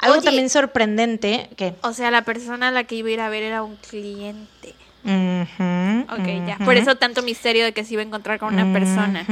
[0.00, 0.24] Algo Oye.
[0.24, 1.74] también sorprendente que...
[1.82, 4.74] O sea, la persona a la que iba a ir a ver era un cliente.
[5.04, 6.58] Ujú, Ok, ya.
[6.64, 9.24] Por eso tanto misterio de que se iba a encontrar con una persona.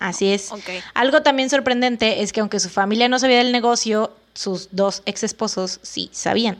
[0.00, 0.50] Así es.
[0.50, 0.68] Ok.
[0.94, 5.22] Algo también sorprendente es que aunque su familia no sabía del negocio, sus dos ex
[5.22, 6.58] esposos sí sabían.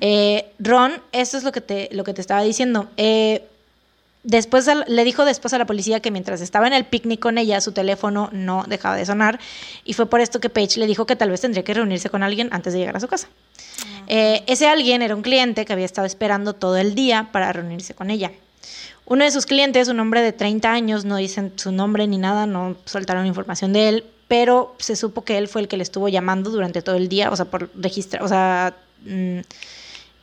[0.00, 2.88] Eh, Ron, esto es lo que te, lo que te estaba diciendo.
[2.96, 3.42] Eh,
[4.22, 7.60] después le dijo después a la policía que mientras estaba en el picnic con ella,
[7.60, 9.40] su teléfono no dejaba de sonar.
[9.84, 12.22] Y fue por esto que Paige le dijo que tal vez tendría que reunirse con
[12.22, 13.28] alguien antes de llegar a su casa.
[14.08, 17.94] Eh, ese alguien era un cliente que había estado esperando todo el día para reunirse
[17.94, 18.32] con ella.
[19.06, 22.46] Uno de sus clientes, un hombre de 30 años, no dicen su nombre ni nada,
[22.46, 26.08] no soltaron información de él, pero se supo que él fue el que le estuvo
[26.08, 29.40] llamando durante todo el día, o sea, por registrar, o sea, mm,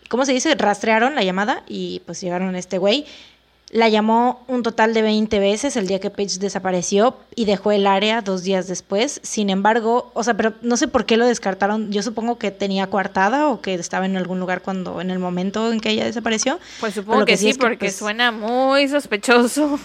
[0.09, 0.55] ¿cómo se dice?
[0.55, 3.05] Rastrearon la llamada y pues llegaron a este güey.
[3.71, 7.87] La llamó un total de 20 veces el día que Paige desapareció y dejó el
[7.87, 9.19] área dos días después.
[9.23, 11.91] Sin embargo, o sea, pero no sé por qué lo descartaron.
[11.91, 15.73] Yo supongo que tenía coartada o que estaba en algún lugar cuando, en el momento
[15.73, 16.59] en que ella desapareció.
[16.79, 19.79] Pues supongo que, sí, es porque pues, suena muy sospechoso.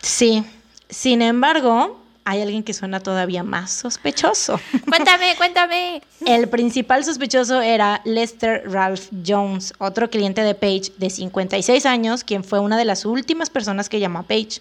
[0.00, 0.46] Sí.
[0.88, 4.60] Sin embargo, hay alguien que suena todavía más sospechoso.
[4.86, 6.02] cuéntame, cuéntame.
[6.26, 12.44] El principal sospechoso era Lester Ralph Jones, otro cliente de Page de 56 años, quien
[12.44, 14.60] fue una de las últimas personas que llamó a Page.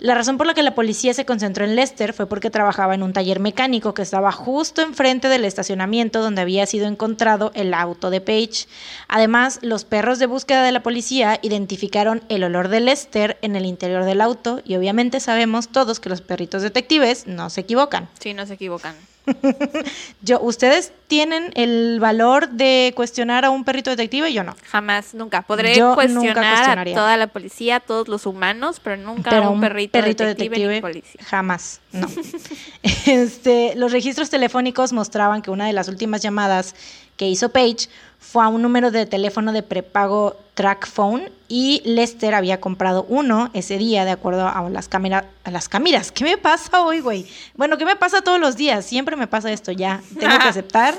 [0.00, 3.02] La razón por la que la policía se concentró en Lester fue porque trabajaba en
[3.02, 8.08] un taller mecánico que estaba justo enfrente del estacionamiento donde había sido encontrado el auto
[8.08, 8.68] de Page.
[9.08, 13.66] Además, los perros de búsqueda de la policía identificaron el olor de Lester en el
[13.66, 18.08] interior del auto y obviamente sabemos todos que los perritos detectives no se equivocan.
[18.20, 18.94] Sí, no se equivocan.
[20.22, 24.32] Yo, ¿Ustedes tienen el valor de cuestionar a un perrito detective?
[24.32, 24.56] Yo no.
[24.70, 25.42] Jamás, nunca.
[25.42, 29.46] Podré Yo nunca cuestionar a toda la policía, a todos los humanos, pero nunca Pero
[29.46, 31.20] a un perrito, detective, detective, ni policía.
[31.24, 32.08] jamás, no.
[33.06, 36.74] este, los registros telefónicos mostraban que una de las últimas llamadas
[37.18, 42.34] que hizo Page fue a un número de teléfono de prepago track phone y Lester
[42.34, 46.12] había comprado uno ese día de acuerdo a las cámaras a las cámaras.
[46.12, 47.26] ¿Qué me pasa hoy, güey?
[47.54, 48.84] Bueno, ¿qué me pasa todos los días?
[48.84, 50.00] Siempre me pasa esto ya.
[50.18, 50.94] Tengo que aceptar,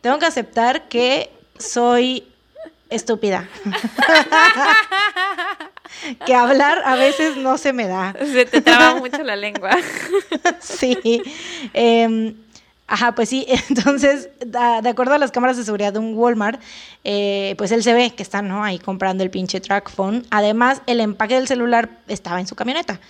[0.00, 2.24] tengo que aceptar que soy
[2.88, 3.48] estúpida.
[6.26, 8.14] que hablar a veces no se me da.
[8.18, 9.76] Se te traba mucho la lengua.
[10.60, 11.22] sí.
[11.74, 12.34] Eh,
[12.90, 13.46] ajá, pues sí.
[13.70, 16.60] Entonces, de acuerdo a las cámaras de seguridad de un Walmart,
[17.04, 18.62] eh, pues él se ve que está ¿no?
[18.62, 20.26] ahí comprando el pinche track phone.
[20.30, 23.00] Además, el empaque del celular estaba en su camioneta.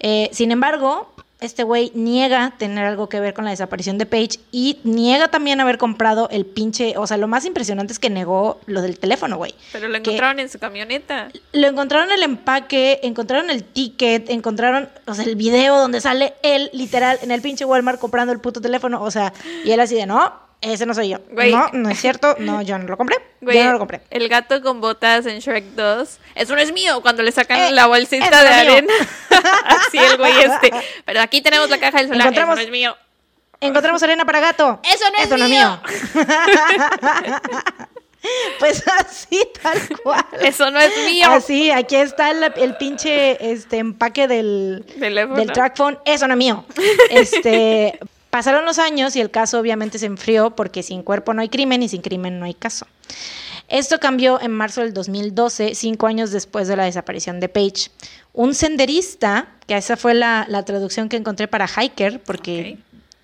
[0.00, 1.12] Eh, sin embargo,
[1.44, 5.60] este güey niega tener algo que ver con la desaparición de Paige y niega también
[5.60, 6.94] haber comprado el pinche.
[6.96, 9.54] O sea, lo más impresionante es que negó lo del teléfono, güey.
[9.72, 11.28] Pero lo encontraron en su camioneta.
[11.52, 16.70] lo encontraron el empaque, encontraron el ticket, encontraron, o sea, el video donde sale él,
[16.72, 19.02] literal, en el pinche Walmart comprando el puto teléfono.
[19.02, 19.32] O sea,
[19.64, 21.18] y él así de, no, ese no soy yo.
[21.30, 21.52] Güey.
[21.52, 22.34] No, no es cierto.
[22.38, 23.16] No, yo no lo compré.
[23.40, 24.00] Güey, yo no lo compré.
[24.10, 26.18] el gato con botas en Shrek 2.
[26.34, 27.00] Eso no es mío.
[27.02, 28.72] Cuando le sacan Eh, la eso bolsita no de es mío.
[28.72, 28.92] arena.
[29.66, 30.72] Así el güey este.
[31.04, 32.32] Pero aquí tenemos la caja del celular.
[32.32, 32.96] Eso Encontramos- no es mío.
[33.60, 34.80] Encontramos arena para gato.
[34.82, 35.80] Eso no es Esto mío.
[38.58, 40.24] pues así, tal cual.
[40.40, 41.28] Eso no es mío.
[41.30, 45.36] Así, aquí está el, el pinche este, empaque del, Teléfono.
[45.36, 45.98] del track phone.
[46.04, 46.64] Eso no es mío.
[47.10, 47.98] Este,
[48.34, 51.84] pasaron los años y el caso obviamente se enfrió porque sin cuerpo no hay crimen
[51.84, 52.84] y sin crimen no hay caso.
[53.68, 57.92] Esto cambió en marzo del 2012, cinco años después de la desaparición de Page.
[58.32, 62.78] Un senderista, que esa fue la, la traducción que encontré para hiker, porque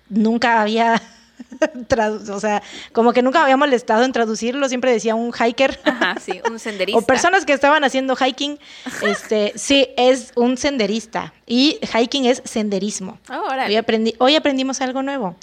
[0.07, 1.01] nunca había,
[2.29, 5.79] o sea, como que nunca había molestado en traducirlo, siempre decía un hiker.
[5.83, 6.99] Ajá, sí, un senderista.
[6.99, 8.59] O personas que estaban haciendo hiking,
[9.03, 11.33] este, sí, es un senderista.
[11.45, 13.19] Y hiking es senderismo.
[13.27, 13.65] Ah.
[13.67, 15.35] Hoy, aprendí, hoy aprendimos algo nuevo.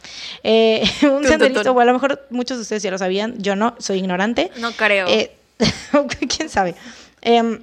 [0.42, 1.76] Eh, un senderista, tun.
[1.76, 4.50] o a lo mejor muchos de ustedes ya lo sabían, yo no, soy ignorante.
[4.58, 5.06] No creo.
[5.08, 5.32] Eh,
[6.36, 6.74] ¿Quién sabe?
[7.20, 7.60] Em,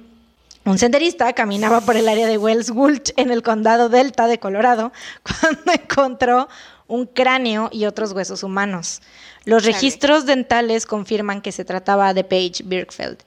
[0.66, 4.92] un senderista caminaba por el área de Wells Gulch en el condado Delta de Colorado
[5.40, 6.48] cuando encontró
[6.88, 9.02] un cráneo y otros huesos humanos.
[9.44, 9.74] Los Chale.
[9.74, 13.18] registros dentales confirman que se trataba de Paige Birkfeld.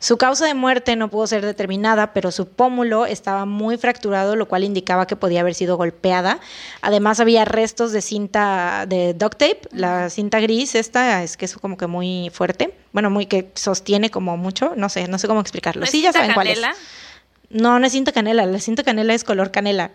[0.00, 4.46] Su causa de muerte no pudo ser determinada, pero su pómulo estaba muy fracturado, lo
[4.46, 6.38] cual indicaba que podía haber sido golpeada.
[6.82, 11.56] Además, había restos de cinta de duct tape, la cinta gris, esta es que es
[11.56, 15.40] como que muy fuerte, bueno, muy que sostiene como mucho, no sé, no sé cómo
[15.40, 15.80] explicarlo.
[15.80, 16.60] ¿No sí, ya saben cuál es.
[16.60, 16.76] canela?
[17.50, 19.90] No, no es cinta canela, la cinta canela es color canela.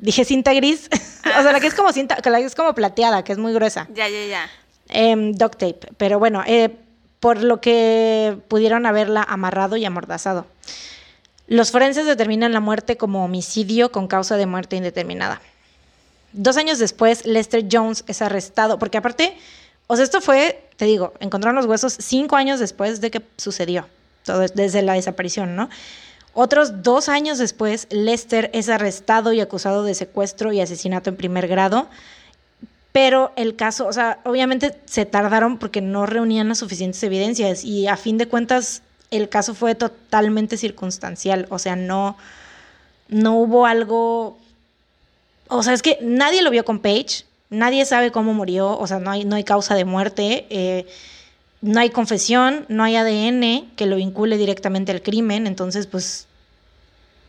[0.00, 0.88] Dije cinta gris,
[1.38, 3.38] o sea, la que es como cinta, que la que es como plateada, que es
[3.38, 3.86] muy gruesa.
[3.94, 4.50] Ya, ya, ya.
[4.88, 5.92] Em, duct tape.
[5.96, 6.74] Pero bueno, eh,
[7.20, 10.46] por lo que pudieron haberla amarrado y amordazado.
[11.46, 15.42] Los forenses determinan la muerte como homicidio con causa de muerte indeterminada.
[16.32, 19.36] Dos años después, Lester Jones es arrestado, porque aparte,
[19.86, 23.86] o sea, esto fue, te digo, encontraron los huesos cinco años después de que sucedió,
[24.24, 25.68] todo, desde la desaparición, ¿no?
[26.32, 31.48] Otros dos años después, Lester es arrestado y acusado de secuestro y asesinato en primer
[31.48, 31.88] grado,
[32.92, 37.86] pero el caso, o sea, obviamente se tardaron porque no reunían las suficientes evidencias y
[37.86, 42.16] a fin de cuentas el caso fue totalmente circunstancial, o sea, no,
[43.08, 44.38] no hubo algo,
[45.48, 49.00] o sea, es que nadie lo vio con Paige, nadie sabe cómo murió, o sea,
[49.00, 50.86] no hay, no hay causa de muerte, eh,
[51.62, 56.26] no hay confesión, no hay ADN que lo vincule directamente al crimen, entonces pues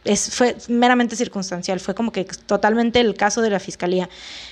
[0.03, 4.09] es, fue meramente circunstancial, fue como que totalmente el caso de la fiscalía.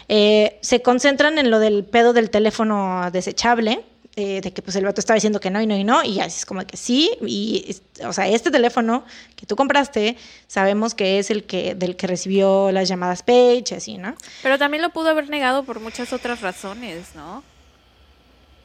[0.08, 3.84] Eh, se concentran en lo del pedo del teléfono desechable,
[4.16, 6.20] eh, de que pues el vato estaba diciendo que no y no y no, y
[6.20, 11.20] así es como que sí, y o sea, este teléfono que tú compraste, sabemos que
[11.20, 14.16] es el que del que recibió las llamadas Page, así, ¿no?
[14.44, 17.44] Pero también lo pudo haber negado por muchas otras razones, ¿no?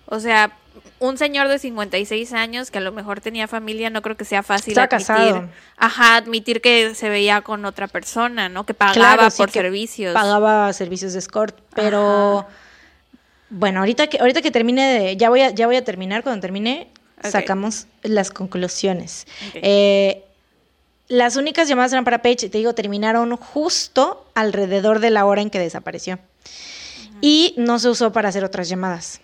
[0.07, 0.57] O sea,
[0.99, 4.43] un señor de 56 años que a lo mejor tenía familia, no creo que sea
[4.43, 5.49] fácil admitir, casado.
[5.77, 8.65] ajá, admitir que se veía con otra persona, ¿no?
[8.67, 10.15] Que pagaba Claro, por servicios.
[10.15, 12.49] Pagaba servicios de escort, pero Ajá.
[13.51, 16.41] bueno, ahorita que ahorita que termine de, ya voy a ya voy a terminar, cuando
[16.41, 16.89] termine
[17.23, 19.27] sacamos las conclusiones.
[19.55, 20.25] Eh,
[21.09, 25.51] las únicas llamadas eran para Paige, te digo, terminaron justo alrededor de la hora en
[25.51, 26.19] que desapareció.
[27.21, 29.21] Y no se usó para hacer otras llamadas.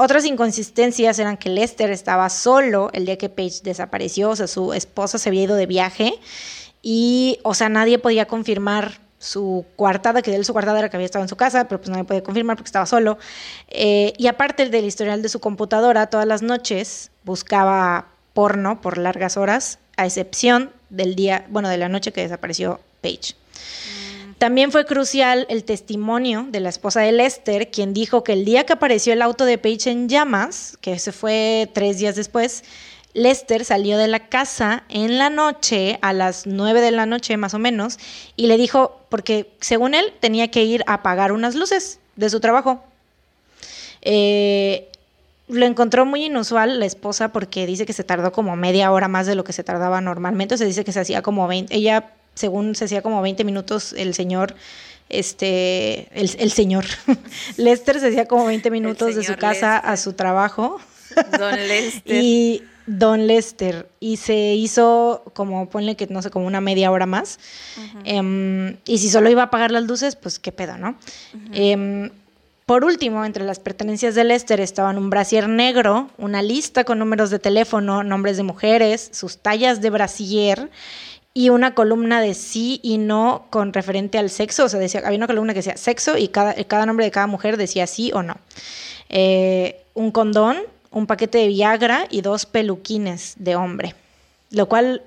[0.00, 4.72] Otras inconsistencias eran que Lester estaba solo el día que Paige desapareció, o sea, su
[4.72, 6.14] esposa se había ido de viaje
[6.82, 11.06] y, o sea, nadie podía confirmar su coartada, que él su coartada era que había
[11.06, 13.18] estado en su casa, pero pues nadie podía confirmar porque estaba solo.
[13.66, 19.36] Eh, y aparte del historial de su computadora, todas las noches buscaba porno por largas
[19.36, 23.34] horas, a excepción del día, bueno, de la noche que desapareció Paige.
[24.38, 28.64] También fue crucial el testimonio de la esposa de Lester, quien dijo que el día
[28.64, 32.62] que apareció el auto de Paige en llamas, que se fue tres días después,
[33.14, 37.54] Lester salió de la casa en la noche, a las nueve de la noche más
[37.54, 37.98] o menos,
[38.36, 42.38] y le dijo, porque según él tenía que ir a apagar unas luces de su
[42.38, 42.84] trabajo.
[44.02, 44.88] Eh,
[45.48, 49.26] lo encontró muy inusual la esposa porque dice que se tardó como media hora más
[49.26, 50.54] de lo que se tardaba normalmente.
[50.54, 53.92] O sea, dice que se hacía como 20, ella según se hacía como 20 minutos,
[53.92, 54.54] el señor,
[55.08, 56.84] este, el, el señor,
[57.56, 59.90] Lester se hacía como 20 minutos de su casa Lester.
[59.90, 60.80] a su trabajo.
[61.38, 62.22] Don Lester.
[62.22, 63.88] Y Don Lester.
[63.98, 67.40] Y se hizo como, ponle que no sé, como una media hora más.
[68.04, 70.96] Em, y si solo iba a apagar las luces, pues qué pedo, ¿no?
[71.52, 72.10] Em,
[72.66, 77.30] por último, entre las pertenencias de Lester estaban un brasier negro, una lista con números
[77.30, 80.70] de teléfono, nombres de mujeres, sus tallas de brasier
[81.38, 84.64] y una columna de sí y no con referente al sexo.
[84.64, 87.56] O sea, decía, había una columna que decía sexo y cada, nombre de cada mujer
[87.56, 88.38] decía sí o no.
[89.08, 90.56] Eh, un condón,
[90.90, 93.94] un paquete de Viagra y dos peluquines de hombre.
[94.50, 95.04] Lo cual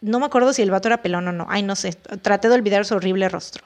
[0.00, 1.46] no me acuerdo si el vato era pelón o no.
[1.48, 1.92] Ay, no sé.
[2.22, 3.64] Traté de olvidar su horrible rostro.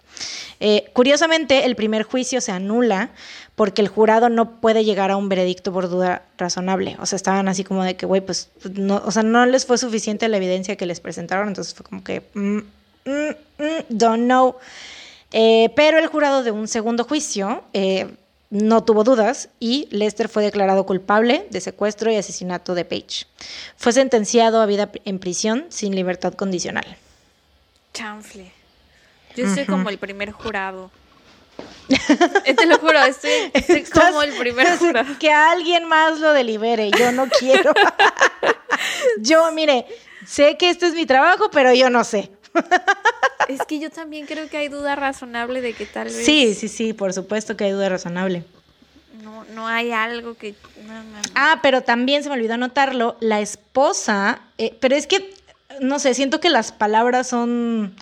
[0.61, 3.11] Eh, curiosamente, el primer juicio se anula
[3.55, 6.97] porque el jurado no puede llegar a un veredicto por duda razonable.
[7.01, 9.77] O sea, estaban así como de que, güey, pues, no, o sea, no les fue
[9.77, 11.49] suficiente la evidencia que les presentaron.
[11.49, 14.57] Entonces fue como que, mm, mm, mm, don't know.
[15.33, 18.07] Eh, pero el jurado de un segundo juicio eh,
[18.53, 23.25] no tuvo dudas y Lester fue declarado culpable de secuestro y asesinato de Page.
[23.79, 26.85] Fue sentenciado a vida en prisión sin libertad condicional.
[27.95, 28.53] Chanfle.
[29.37, 30.91] Yo estoy como el primer jurado.
[32.45, 35.19] Eh, Te lo juro, estoy, estoy Estás- como el primer jurado.
[35.19, 37.73] Que alguien más lo delibere, yo no quiero.
[39.19, 39.87] yo, mire,
[40.27, 42.31] sé que este es mi trabajo, pero yo no sé.
[43.49, 46.69] Es que yo también creo que hay duda razonable de que tal vez Sí, sí,
[46.69, 48.45] sí, por supuesto que hay duda razonable.
[49.23, 50.55] no, no hay algo que...
[50.87, 51.19] no, no, no.
[51.35, 55.35] Ah, pero también se me olvidó anotarlo, la esposa, eh, pero es que,
[55.81, 57.95] no sé, siento que las palabras son,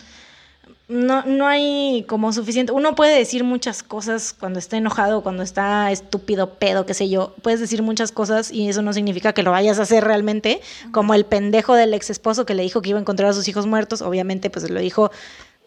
[0.91, 5.91] no, no hay como suficiente, uno puede decir muchas cosas cuando está enojado, cuando está
[5.93, 9.53] estúpido, pedo, qué sé yo, puedes decir muchas cosas y eso no significa que lo
[9.53, 12.99] vayas a hacer realmente, como el pendejo del ex esposo que le dijo que iba
[12.99, 15.13] a encontrar a sus hijos muertos, obviamente pues lo dijo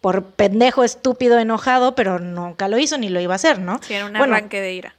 [0.02, 3.80] por pendejo, estúpido, enojado, pero nunca lo hizo ni lo iba a hacer, ¿no?
[3.82, 4.94] Sí, era un Bueno, arranque de ira.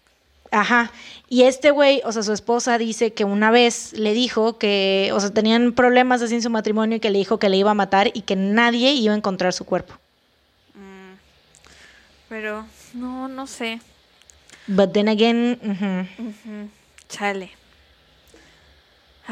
[0.50, 0.92] Ajá.
[1.30, 5.20] Y este güey, o sea, su esposa dice que una vez le dijo que, o
[5.20, 7.76] sea, tenían problemas así en su matrimonio y que le dijo que le iba a
[7.76, 9.94] matar y que nadie iba a encontrar su cuerpo.
[12.36, 13.80] Pero no, no sé.
[14.68, 15.58] But then again.
[17.08, 17.50] Chale.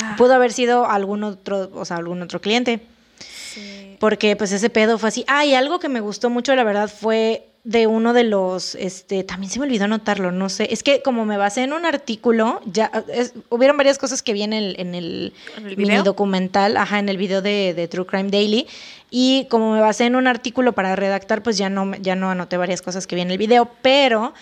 [0.01, 2.79] Ah, Pudo haber sido algún otro, o sea, algún otro cliente.
[3.19, 3.97] sí.
[3.99, 5.25] Porque pues ese pedo fue así.
[5.27, 9.23] Ah, y algo que me gustó mucho, la verdad, fue de uno de los, este,
[9.23, 10.67] también se me olvidó anotarlo, no sé.
[10.71, 14.43] Es que como me basé en un artículo, ya, es- hubieron varias cosas que vi
[14.43, 18.05] en el, en el, ¿En el mini documental, ajá, en el video de, de True
[18.05, 18.67] Crime Daily.
[19.09, 22.57] Y como me basé en un artículo para redactar, pues ya no, ya no anoté
[22.57, 24.33] varias cosas que vi en el video, pero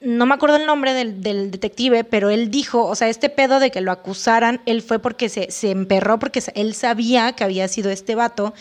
[0.00, 3.60] no me acuerdo el nombre del, del detective, pero él dijo, o sea, este pedo
[3.60, 7.68] de que lo acusaran, él fue porque se, se emperró, porque él sabía que había
[7.68, 8.54] sido este vato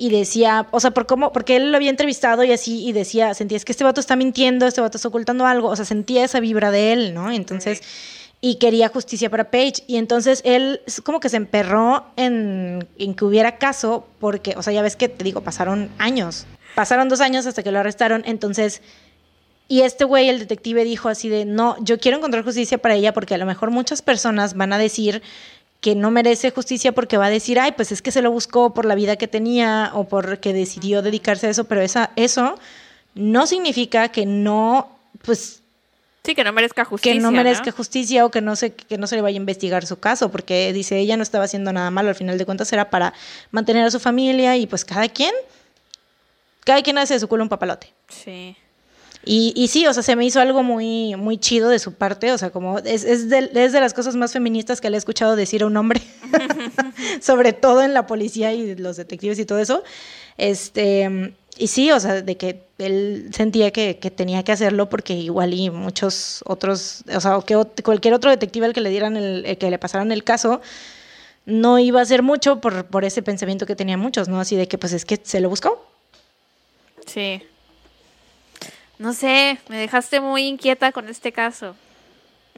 [0.00, 3.34] y decía, o sea, por cómo, porque él lo había entrevistado y así, y decía,
[3.34, 6.24] sentía, es que este vato está mintiendo, este vato está ocultando algo, o sea, sentía
[6.24, 7.30] esa vibra de él, ¿no?
[7.30, 7.82] Entonces,
[8.40, 13.26] y quería justicia para Paige, y entonces él como que se emperró en, en que
[13.26, 17.44] hubiera caso, porque, o sea, ya ves que te digo, pasaron años, pasaron dos años
[17.44, 18.80] hasta que lo arrestaron, entonces...
[19.68, 23.12] Y este güey, el detective, dijo así de, no, yo quiero encontrar justicia para ella
[23.12, 25.22] porque a lo mejor muchas personas van a decir
[25.80, 28.74] que no merece justicia porque va a decir, ay, pues es que se lo buscó
[28.74, 32.58] por la vida que tenía o porque decidió dedicarse a eso, pero esa, eso
[33.14, 35.62] no significa que no, pues,
[36.22, 37.14] Sí, que no merezca justicia.
[37.14, 37.72] que no merezca ¿no?
[37.72, 40.70] justicia o que no, se, que no se le vaya a investigar su caso, porque
[40.74, 43.14] dice, ella no estaba haciendo nada malo, al final de cuentas era para
[43.50, 45.32] mantener a su familia y pues cada quien,
[46.64, 47.90] cada quien hace de su culo un papalote.
[48.08, 48.54] Sí.
[49.24, 52.32] Y, y sí, o sea, se me hizo algo muy, muy chido de su parte,
[52.32, 54.98] o sea, como es, es, de, es de las cosas más feministas que le he
[54.98, 56.00] escuchado decir a un hombre,
[57.20, 59.82] sobre todo en la policía y los detectives y todo eso.
[60.38, 65.12] Este, y sí, o sea, de que él sentía que, que tenía que hacerlo porque
[65.12, 69.44] igual y muchos otros, o sea, que cualquier otro detective al que le dieran el,
[69.44, 70.62] el que le pasaran el caso,
[71.44, 74.40] no iba a hacer mucho por, por ese pensamiento que tenían muchos, ¿no?
[74.40, 75.84] Así de que pues es que se lo buscó.
[77.06, 77.42] Sí.
[79.00, 81.74] No sé, me dejaste muy inquieta con este caso.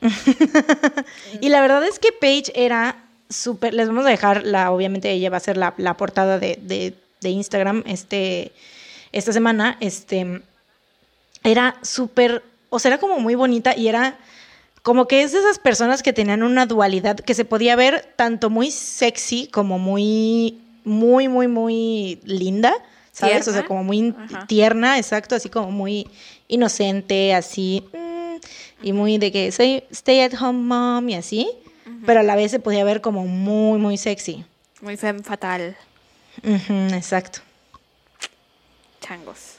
[1.40, 2.96] Y la verdad es que Paige era
[3.30, 6.58] súper, les vamos a dejar la, obviamente ella va a ser la, la portada de,
[6.60, 8.50] de, de Instagram este,
[9.12, 10.42] esta semana, este,
[11.44, 14.18] era súper, o sea, era como muy bonita y era
[14.82, 18.50] como que es de esas personas que tenían una dualidad que se podía ver tanto
[18.50, 22.74] muy sexy como muy, muy, muy, muy linda,
[23.12, 23.46] ¿sabes?
[23.46, 24.46] O sea, como muy Ajá.
[24.46, 26.08] tierna, exacto, así como muy
[26.52, 31.50] inocente, así, mm, y muy de que soy stay at home mom y así,
[32.04, 34.44] pero a la vez se podía ver como muy, muy sexy.
[34.80, 35.76] Muy fem fatal.
[36.92, 37.40] Exacto.
[39.00, 39.56] Changos.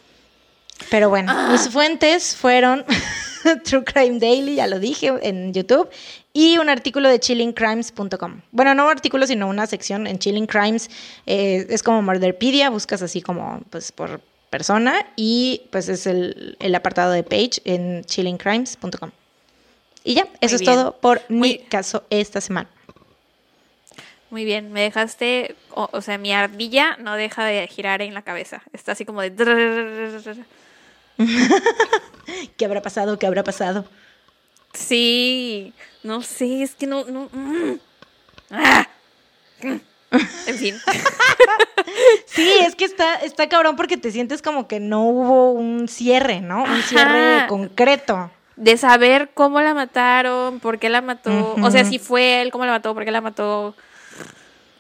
[0.89, 2.85] Pero bueno, mis fuentes fueron
[3.63, 5.89] True Crime Daily, ya lo dije, en YouTube,
[6.33, 8.41] y un artículo de chillingcrimes.com.
[8.51, 10.89] Bueno, no un artículo, sino una sección en Chilling Crimes.
[11.25, 14.21] eh, es como Murderpedia, buscas así como pues por
[14.53, 19.09] persona y pues es el, apartado de page en chillingcrimes.com.
[20.03, 22.69] Y ya, eso es todo por mi caso esta semana.
[24.29, 28.21] Muy bien, me dejaste, o, o, sea, mi ardilla no deja de girar en la
[28.21, 28.61] cabeza.
[28.73, 29.33] Está así como de...
[32.55, 33.17] ¿Qué habrá pasado?
[33.17, 33.85] ¿Qué habrá pasado?
[34.73, 35.73] Sí,
[36.03, 37.05] no sé, es que no...
[37.05, 37.27] no...
[37.31, 37.79] Mm.
[38.51, 38.87] ¡Ah!
[40.47, 40.76] En fin.
[42.26, 46.41] Sí, es que está, está cabrón porque te sientes como que no hubo un cierre,
[46.41, 46.64] ¿no?
[46.64, 46.82] Un Ajá.
[46.88, 48.32] cierre concreto.
[48.55, 51.55] De saber cómo la mataron, por qué la mató.
[51.61, 53.76] O sea, si fue él, cómo la mató, por qué la mató.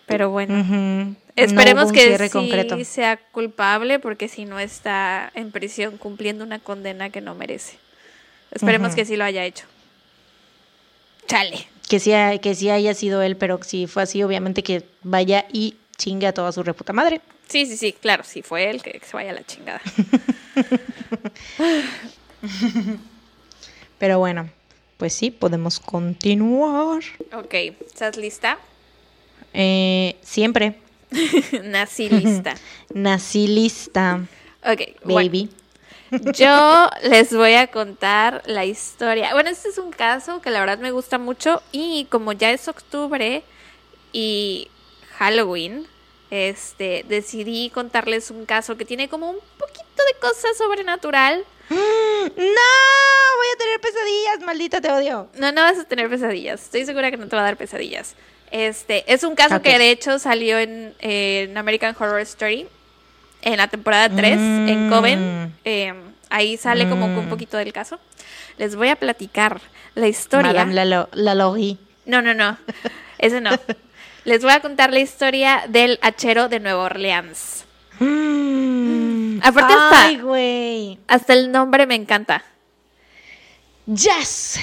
[0.07, 1.15] Pero bueno.
[1.35, 2.83] Esperemos No que sí concreto.
[2.85, 7.77] sea culpable porque si no está en prisión cumpliendo una condena que no merece.
[8.51, 9.65] Esperemos que sí lo haya hecho.
[11.27, 11.67] Chale.
[11.93, 15.75] Que sí, que sí haya sido él, pero si fue así, obviamente que vaya y
[15.95, 17.21] chingue a toda su reputa madre.
[17.47, 19.79] Sí, sí, sí, claro, si fue él, que, que se vaya a la chingada.
[23.99, 24.49] Pero bueno,
[24.97, 27.03] pues sí, podemos continuar.
[27.31, 27.53] ok,
[27.85, 28.57] ¿estás lista?
[29.53, 30.79] Eh, siempre
[31.63, 32.55] Nací lista.
[32.95, 34.25] nací lista,
[34.65, 35.49] Ok, bueno, baby.
[36.33, 39.33] Yo les voy a contar la historia.
[39.33, 42.67] Bueno, este es un caso que la verdad me gusta mucho y como ya es
[42.67, 43.43] octubre
[44.11, 44.69] y
[45.17, 45.87] Halloween,
[46.29, 51.45] este, decidí contarles un caso que tiene como un poquito de cosa sobrenatural.
[51.69, 51.75] ¡No!
[52.35, 55.29] Voy a tener pesadillas, maldita, te odio.
[55.35, 56.63] No, no vas a tener pesadillas.
[56.63, 58.15] Estoy segura que no te va a dar pesadillas.
[58.51, 62.67] Este, es un caso que de hecho salió en, en American Horror Story
[63.43, 64.89] en la temporada 3 en Mm.
[64.89, 65.53] Coven.
[65.65, 65.93] Eh,
[66.29, 67.29] ahí sale como que un Mm.
[67.29, 67.99] poquito del caso.
[68.57, 69.61] Les voy a platicar
[69.95, 70.51] la historia.
[70.65, 71.09] Madame Lalo.
[72.05, 72.57] No, no, no.
[73.17, 73.51] Ese no.
[74.25, 77.65] Les voy a contar la historia del hachero de Nueva Orleans.
[77.99, 79.39] Mm.
[79.43, 80.99] Aparte Ay, güey.
[81.07, 82.43] Hasta el nombre me encanta.
[83.85, 84.59] Jazz.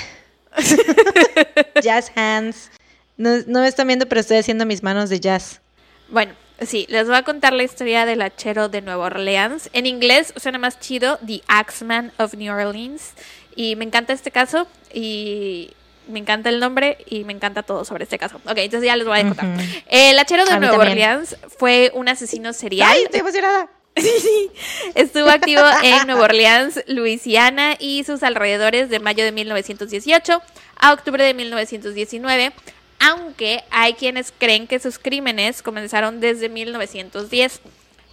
[1.83, 2.71] Jazz hands.
[3.17, 5.61] No, no me están viendo, pero estoy haciendo mis manos de jazz.
[6.09, 6.33] Bueno,
[6.67, 9.71] sí, les voy a contar la historia del hachero de Nueva Orleans.
[9.73, 13.13] En inglés suena más chido, The Axeman of New Orleans.
[13.57, 15.71] Y me encanta este caso y
[16.09, 18.41] me encanta el nombre y me encanta todo sobre este caso.
[18.45, 19.47] Ok, entonces ya les voy a contar.
[19.87, 20.79] El hachero de Nueva.
[20.79, 22.91] Orleans fue un asesino serial.
[22.91, 23.69] ¡Ay, estoy emocionada!
[24.95, 30.41] Estuvo activo en Nueva Orleans, Luisiana y sus alrededores de mayo de 1918
[30.77, 32.53] a octubre de 1919,
[33.01, 37.61] aunque hay quienes creen que sus crímenes comenzaron desde 1910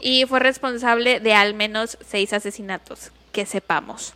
[0.01, 4.13] y fue responsable de al menos seis asesinatos, que sepamos.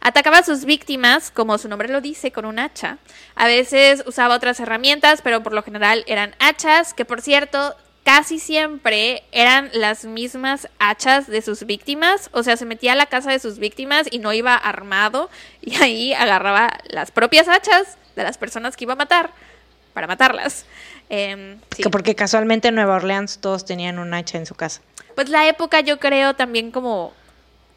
[0.00, 2.98] Atacaba a sus víctimas, como su nombre lo dice, con un hacha.
[3.36, 8.40] A veces usaba otras herramientas, pero por lo general eran hachas, que por cierto, casi
[8.40, 12.30] siempre eran las mismas hachas de sus víctimas.
[12.32, 15.30] O sea, se metía a la casa de sus víctimas y no iba armado
[15.60, 19.30] y ahí agarraba las propias hachas de las personas que iba a matar
[19.94, 20.64] para matarlas.
[21.08, 21.82] Sí.
[21.82, 24.80] Que Porque casualmente en Nueva Orleans todos tenían un hacha en su casa.
[25.14, 27.12] Pues la época yo creo también como,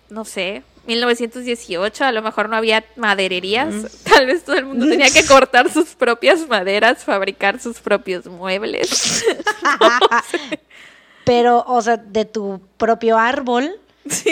[0.09, 3.73] no sé, 1918, a lo mejor no había madererías,
[4.03, 9.25] tal vez todo el mundo tenía que cortar sus propias maderas, fabricar sus propios muebles.
[11.25, 13.79] Pero, o sea, de tu propio árbol,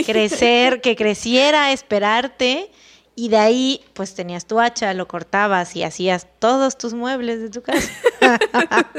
[0.06, 2.70] crecer, que creciera, esperarte,
[3.16, 7.50] y de ahí, pues tenías tu hacha, lo cortabas y hacías todos tus muebles de
[7.50, 7.92] tu casa.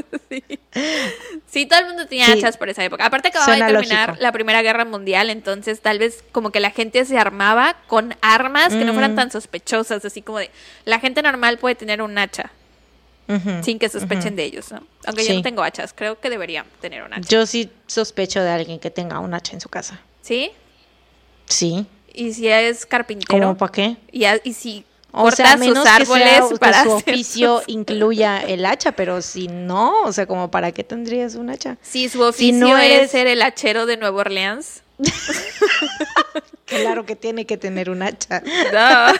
[1.46, 2.32] Sí, todo el mundo tenía Sí.
[2.32, 3.06] hachas por esa época.
[3.06, 4.22] Aparte acababa Suena de terminar lógico.
[4.22, 8.70] la Primera Guerra Mundial, entonces tal vez como que la gente se armaba con armas
[8.74, 9.16] que no fueran Mm.
[9.16, 10.50] tan sospechosas, así como de
[10.84, 12.50] la gente normal puede tener un hacha
[13.62, 14.82] sin que sospechen de ellos, ¿no?
[15.06, 15.36] Aunque yo Sí.
[15.36, 17.28] no tengo hachas, creo que debería tener un hacha.
[17.28, 20.00] Yo sí sospecho de alguien que tenga un hacha en su casa.
[20.22, 20.50] ¿Sí?
[21.46, 21.86] Sí.
[22.14, 23.40] Y si es carpintero.
[23.40, 23.96] ¿Cómo para qué?
[24.12, 24.84] Y, y si
[25.22, 28.40] O sea, a sus menos árboles que, sea, que para su hacer oficio sus- incluya
[28.42, 31.76] el hacha, pero si no, o sea, como para qué tendrías un hacha.
[31.82, 34.82] Si su oficio Si no es eres- ser el hachero de Nueva Orleans.
[36.66, 38.42] Claro que tiene que tener un hacha.
[38.72, 39.12] No.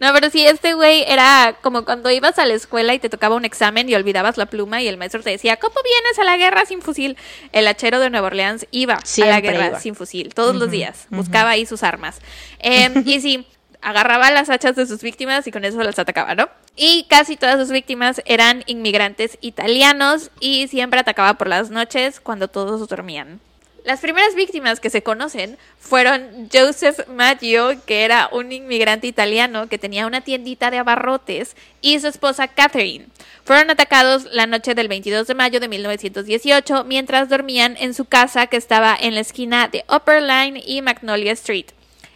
[0.00, 3.36] no, pero sí, este güey era como cuando ibas a la escuela y te tocaba
[3.36, 6.36] un examen y olvidabas la pluma y el maestro te decía, ¿cómo vienes a la
[6.36, 7.16] guerra sin fusil?
[7.52, 9.80] El hachero de Nueva Orleans iba a la guerra iba.
[9.80, 11.06] sin fusil, todos los días.
[11.10, 12.18] Buscaba ahí sus armas.
[12.58, 13.46] Em, y sí,
[13.82, 16.48] agarraba las hachas de sus víctimas y con eso las atacaba, ¿no?
[16.76, 22.48] Y casi todas sus víctimas eran inmigrantes italianos y siempre atacaba por las noches cuando
[22.48, 23.40] todos dormían.
[23.84, 29.78] Las primeras víctimas que se conocen fueron Joseph Maggio, que era un inmigrante italiano que
[29.78, 33.06] tenía una tiendita de abarrotes, y su esposa Catherine.
[33.44, 38.48] Fueron atacados la noche del 22 de mayo de 1918 mientras dormían en su casa
[38.48, 41.66] que estaba en la esquina de Upper Line y Magnolia Street.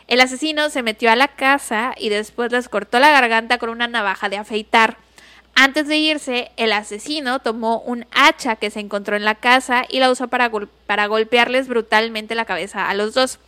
[0.07, 3.89] El asesino se metió a la casa y después les cortó la garganta con una
[3.89, 4.97] navaja de afeitar.
[5.55, 10.01] Antes de irse, el asesino tomó un hacha que se encontró en la casa y
[10.01, 13.39] la usó para, gol- para golpearles brutalmente la cabeza a los dos.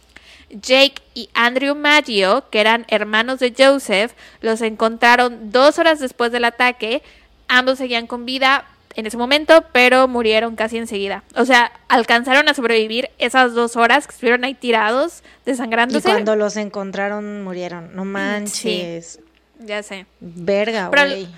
[0.51, 6.45] Jake y Andrew Maggio, que eran hermanos de Joseph, los encontraron dos horas después del
[6.45, 7.03] ataque.
[7.49, 8.65] Ambos seguían con vida
[8.97, 11.23] en ese momento, pero murieron casi enseguida.
[11.37, 16.09] O sea, alcanzaron a sobrevivir esas dos horas que estuvieron ahí tirados, Y desangrándose.
[16.09, 17.95] cuando los encontraron, murieron.
[17.95, 19.21] No manches.
[19.61, 20.07] Ya sé.
[20.21, 21.29] Verga, Pero- güey.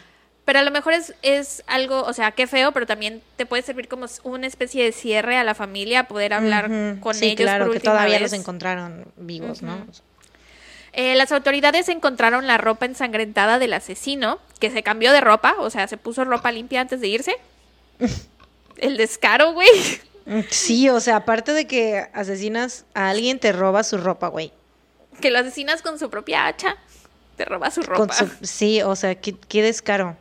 [0.44, 3.62] Pero a lo mejor es, es algo, o sea, qué feo, pero también te puede
[3.62, 7.66] servir como una especie de cierre a la familia, poder hablar con sí, ellos claro,
[7.66, 8.22] por que todavía vez.
[8.22, 9.86] los encontraron vivos, ¿no?
[11.00, 15.70] Eh, las autoridades encontraron la ropa ensangrentada del asesino, que se cambió de ropa, o
[15.70, 17.36] sea, se puso ropa limpia antes de irse.
[18.78, 19.68] El descaro, güey.
[20.26, 24.52] Mm, Sí, o sea, aparte de que asesinas a alguien, te roba su ropa, güey.
[25.20, 26.76] Que lo asesinas con su propia hacha.
[27.36, 28.12] Te roba su ropa.
[28.12, 30.16] Su- Sí, o sea, qué, qué descaro.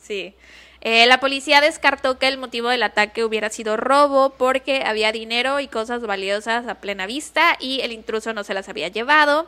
[0.00, 0.34] Sí.
[0.82, 5.60] Eh, la policía descartó que el motivo del ataque hubiera sido robo porque había dinero
[5.60, 9.46] y cosas valiosas a plena vista y el intruso no se las había llevado.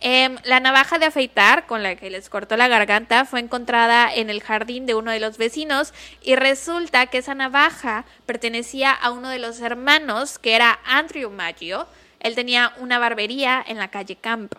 [0.00, 4.30] Em, la navaja de afeitar con la que les cortó la garganta fue encontrada en
[4.30, 9.28] el jardín de uno de los vecinos y resulta que esa navaja pertenecía a uno
[9.28, 11.86] de los hermanos que era Andrew Maggio.
[12.20, 14.54] Él tenía una barbería en la calle Camp.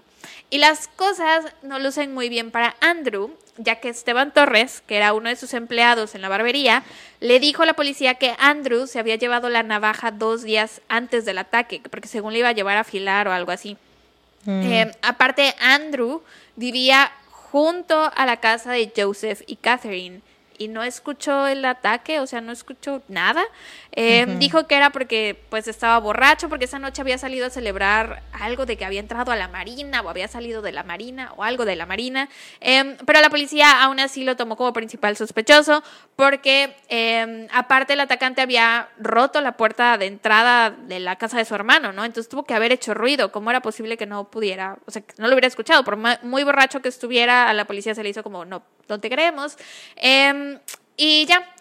[0.51, 5.13] Y las cosas no lucen muy bien para Andrew, ya que Esteban Torres, que era
[5.13, 6.83] uno de sus empleados en la barbería,
[7.19, 11.25] le dijo a la policía que Andrew se había llevado la navaja dos días antes
[11.25, 13.77] del ataque, porque según le iba a llevar a afilar o algo así.
[14.45, 14.61] Mm.
[14.63, 16.23] Eh, aparte, Andrew
[16.55, 20.21] vivía junto a la casa de Joseph y Catherine
[20.57, 23.43] y no escuchó el ataque, o sea, no escuchó nada.
[23.93, 28.23] Eh, dijo que era porque pues estaba borracho, porque esa noche había salido a celebrar
[28.31, 31.43] algo de que había entrado a la marina o había salido de la marina o
[31.43, 32.29] algo de la marina.
[32.61, 35.83] Em, pero la policía aún así lo tomó como principal sospechoso
[36.15, 41.45] porque em, aparte el atacante había roto la puerta de entrada de la casa de
[41.45, 42.05] su hermano, ¿no?
[42.05, 43.31] Entonces tuvo que haber hecho ruido.
[43.31, 45.83] ¿Cómo era posible que no pudiera, o sea, que no lo hubiera escuchado?
[45.83, 49.09] Por muy borracho que estuviera, a la policía se le hizo como, no, no te
[49.09, 49.57] creemos.
[49.97, 50.59] Em,
[50.95, 51.55] y ya.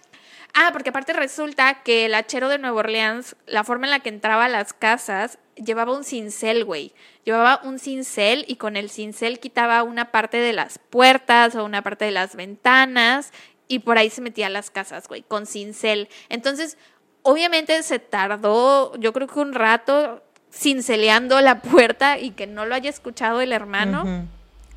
[0.54, 4.08] Ah, porque aparte resulta que el hachero de Nueva Orleans, la forma en la que
[4.08, 6.92] entraba a las casas, llevaba un cincel, güey.
[7.24, 11.82] Llevaba un cincel y con el cincel quitaba una parte de las puertas o una
[11.82, 13.32] parte de las ventanas
[13.68, 16.08] y por ahí se metía a las casas, güey, con cincel.
[16.28, 16.76] Entonces,
[17.22, 20.22] obviamente se tardó, yo creo que un rato
[20.52, 24.26] cinceleando la puerta y que no lo haya escuchado el hermano.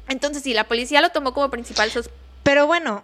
[0.07, 2.23] Entonces, sí, la policía lo tomó como principal sospechoso.
[2.43, 3.03] Pero bueno,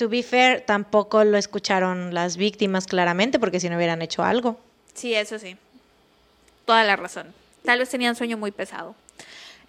[0.00, 4.58] to be tampoco lo escucharon las víctimas claramente, porque si no hubieran hecho algo.
[4.94, 5.58] Sí, eso sí.
[6.64, 7.34] Toda la razón.
[7.66, 8.94] Tal vez tenían sueño muy pesado.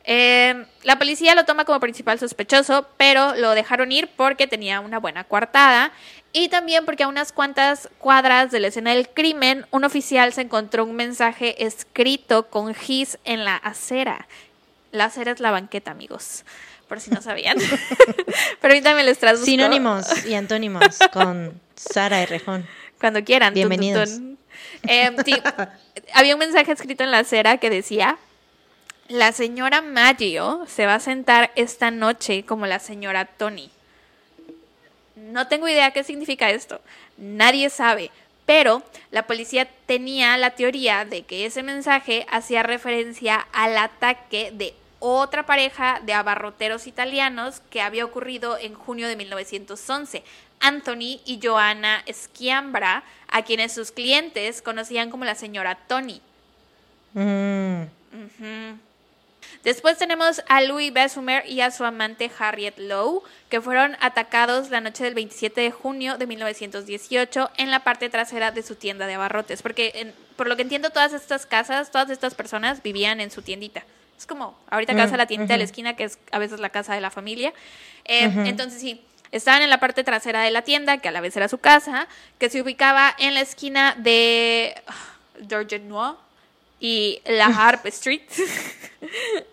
[0.06, 5.00] Eh, la policía lo toma como principal sospechoso, pero lo dejaron ir porque tenía una
[5.00, 5.92] buena coartada
[6.32, 10.42] y también porque a unas cuantas cuadras de la escena del crimen, un oficial se
[10.42, 14.28] encontró un mensaje escrito con gis en la acera.
[14.94, 16.46] La acera es la banqueta, amigos
[16.92, 17.58] por si no sabían.
[18.60, 19.46] Permítanme les traduzco.
[19.46, 20.84] Sinónimos y antónimos
[21.14, 22.68] con Sara y Rejón.
[23.00, 23.54] Cuando quieran.
[23.54, 24.20] Bienvenidos.
[24.84, 25.16] Em,
[26.14, 28.18] había un mensaje escrito en la acera que decía,
[29.08, 33.72] la señora Maggio se va a sentar esta noche como la señora Tony.
[35.16, 36.82] No tengo idea qué significa esto.
[37.16, 38.12] Nadie sabe.
[38.46, 44.74] Pero la policía tenía la teoría de que ese mensaje hacía referencia al ataque de
[45.02, 50.24] otra pareja de abarroteros italianos que había ocurrido en junio de 1911,
[50.60, 56.22] Anthony y Joanna Schiambra, a quienes sus clientes conocían como la señora Tony.
[57.14, 57.82] Mm.
[59.64, 64.82] Después tenemos a Louis Bessumer y a su amante Harriet Lowe, que fueron atacados la
[64.82, 69.16] noche del 27 de junio de 1918 en la parte trasera de su tienda de
[69.16, 69.64] abarrotes.
[69.64, 73.84] Porque, por lo que entiendo, todas estas casas, todas estas personas vivían en su tiendita.
[74.22, 76.70] Es como ahorita casa mm, la tienda de la esquina, que es a veces la
[76.70, 77.52] casa de la familia.
[78.06, 79.02] Eh, entonces sí,
[79.32, 82.08] estaban en la parte trasera de la tienda, que a la vez era su casa,
[82.38, 84.80] que se ubicaba en la esquina de
[85.50, 86.18] George Noir
[86.80, 88.22] y la Harp Street.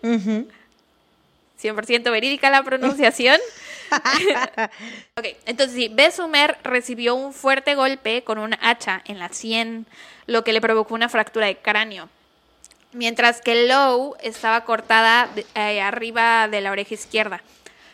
[0.03, 3.39] 100% verídica la pronunciación.
[5.17, 9.87] ok, entonces sí, Besumer recibió un fuerte golpe con un hacha en la sien,
[10.27, 12.07] lo que le provocó una fractura de cráneo
[12.93, 17.41] mientras que Lowe estaba cortada eh, arriba de la oreja izquierda.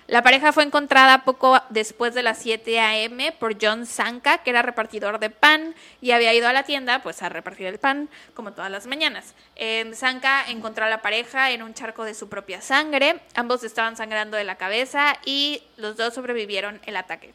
[0.07, 3.31] La pareja fue encontrada poco después de las 7 a.m.
[3.39, 7.23] por John Sanka, que era repartidor de pan y había ido a la tienda pues
[7.23, 9.33] a repartir el pan como todas las mañanas.
[9.55, 13.97] Eh, Sanka encontró a la pareja en un charco de su propia sangre, ambos estaban
[13.97, 17.33] sangrando de la cabeza y los dos sobrevivieron el ataque.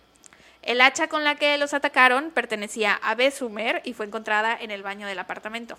[0.63, 4.85] El hacha con la que los atacaron pertenecía a Besumer y fue encontrada en el
[4.85, 5.77] baño del apartamento.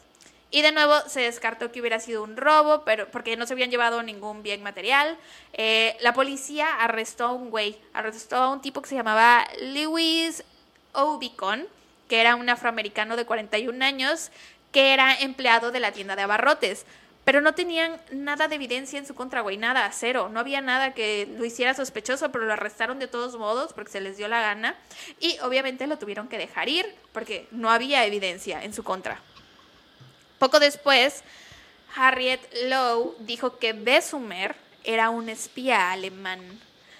[0.53, 3.71] Y de nuevo se descartó que hubiera sido un robo, pero porque no se habían
[3.71, 5.17] llevado ningún bien material.
[5.53, 10.43] Eh, la policía arrestó a un güey, arrestó a un tipo que se llamaba Lewis
[10.91, 11.65] Obicon,
[12.09, 14.29] que era un afroamericano de 41 años,
[14.73, 16.85] que era empleado de la tienda de abarrotes.
[17.23, 20.29] Pero no tenían nada de evidencia en su contra, güey, nada, cero.
[20.29, 24.01] No había nada que lo hiciera sospechoso, pero lo arrestaron de todos modos porque se
[24.01, 24.75] les dio la gana.
[25.21, 29.21] Y obviamente lo tuvieron que dejar ir porque no había evidencia en su contra.
[30.41, 31.23] Poco después,
[31.95, 36.39] Harriet Lowe dijo que Besumer era un espía alemán.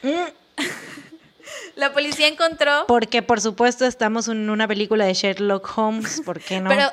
[0.04, 0.28] Mm.
[1.76, 2.86] La policía encontró.
[2.86, 6.70] Porque, por supuesto, estamos en una película de Sherlock Holmes, ¿por qué no?
[6.70, 6.92] Pero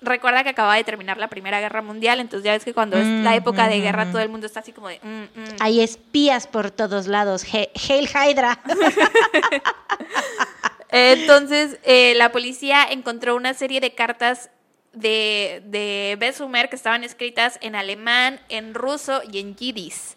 [0.00, 3.06] recuerda que acaba de terminar la Primera Guerra Mundial, entonces ya ves que cuando es
[3.06, 4.98] la mm, época de guerra mm, todo el mundo está así como de.
[5.60, 7.44] Hay espías por todos lados.
[7.44, 8.58] Hail Hydra.
[10.88, 14.48] entonces, eh, la policía encontró una serie de cartas
[14.92, 20.14] de, de Besumer que estaban escritas en alemán, en ruso y en yiddish.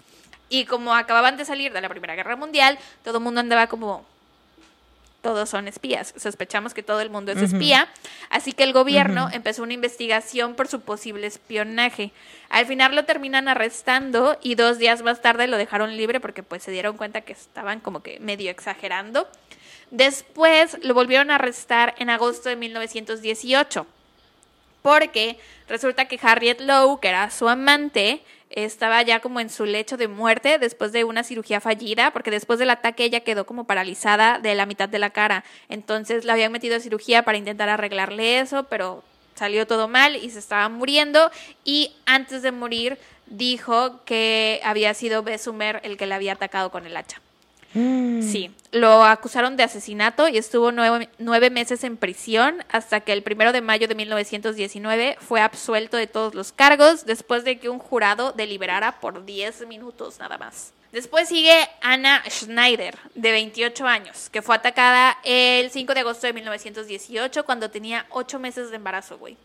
[0.49, 4.05] Y como acababan de salir de la Primera Guerra Mundial, todo el mundo andaba como
[5.25, 6.13] todos son espías.
[6.17, 7.87] Sospechamos que todo el mundo es espía.
[8.29, 12.11] Así que el gobierno empezó una investigación por su posible espionaje.
[12.49, 16.61] Al final lo terminan arrestando y dos días más tarde lo dejaron libre porque pues
[16.61, 19.27] se dieron cuenta que estaban como que medio exagerando.
[19.89, 23.87] Después lo volvieron a arrestar en agosto de 1918
[24.85, 28.21] porque resulta que Harriet Lowe, que era su amante,
[28.51, 32.59] estaba ya como en su lecho de muerte después de una cirugía fallida, porque después
[32.59, 35.43] del ataque ella quedó como paralizada de la mitad de la cara.
[35.69, 40.29] Entonces la habían metido a cirugía para intentar arreglarle eso, pero salió todo mal y
[40.29, 41.31] se estaba muriendo.
[41.63, 46.85] Y antes de morir dijo que había sido Besumer el que le había atacado con
[46.85, 47.24] el hacha.
[47.75, 48.21] Mm.
[48.21, 53.21] Sí, lo acusaron de asesinato y estuvo nueve, nueve meses en prisión hasta que el
[53.21, 57.79] primero de mayo de 1919 fue absuelto de todos los cargos después de que un
[57.79, 60.71] jurado deliberara por 10 minutos nada más.
[60.93, 66.31] Después sigue Anna Schneider, de 28 años, que fue atacada el 5 de agosto de
[66.31, 69.35] 1918 cuando tenía 8 meses de embarazo, güey.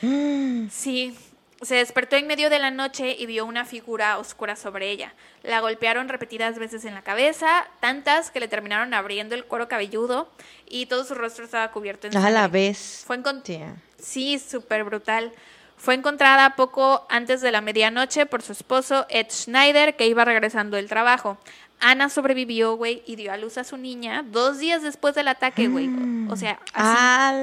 [0.00, 0.68] Mm.
[0.70, 1.16] Sí,
[1.62, 5.14] se despertó en medio de la noche y vio una figura oscura sobre ella.
[5.42, 10.28] La golpearon repetidas veces en la cabeza, tantas que le terminaron abriendo el cuero cabelludo
[10.68, 13.04] y todo su rostro estaba cubierto en A la vez.
[13.06, 13.76] Fue Tía.
[13.98, 15.32] Sí, súper brutal.
[15.76, 20.76] Fue encontrada poco antes de la medianoche por su esposo Ed Schneider, que iba regresando
[20.76, 21.38] del trabajo.
[21.80, 25.66] Ana sobrevivió, güey, y dio a luz a su niña dos días después del ataque,
[25.66, 25.90] güey.
[26.30, 27.36] O sea, así.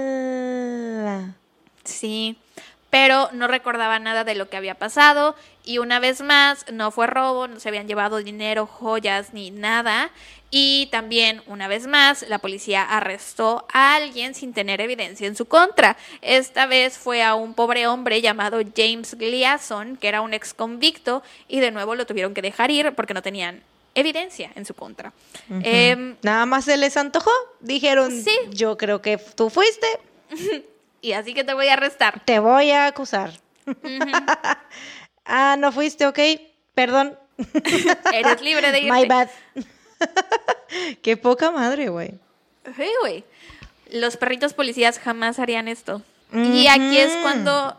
[1.84, 2.38] Sí,
[2.90, 7.08] pero no recordaba nada de lo que había pasado y una vez más no fue
[7.08, 10.10] robo, no se habían llevado dinero, joyas ni nada
[10.52, 15.46] y también una vez más la policía arrestó a alguien sin tener evidencia en su
[15.46, 15.96] contra.
[16.24, 21.22] Esta vez fue a un pobre hombre llamado James Gleason, que era un ex convicto
[21.48, 23.62] y de nuevo lo tuvieron que dejar ir porque no tenían
[23.94, 25.14] evidencia en su contra.
[25.62, 27.32] Em, Nada más se les antojó.
[27.60, 28.32] Dijeron, Sí.
[28.50, 29.86] yo creo que tú fuiste,
[31.02, 32.22] y así que te voy a arrestar.
[32.26, 33.32] te voy a acusar.
[35.26, 36.20] ah, no fuiste, ok.
[36.74, 37.18] Perdón.
[38.14, 38.91] Eres libre de irte.
[38.91, 39.30] My bad.
[41.02, 42.14] Qué poca madre, güey.
[42.76, 43.24] Sí, güey.
[43.91, 46.02] Los perritos policías jamás harían esto.
[46.32, 47.76] Y aquí es cuando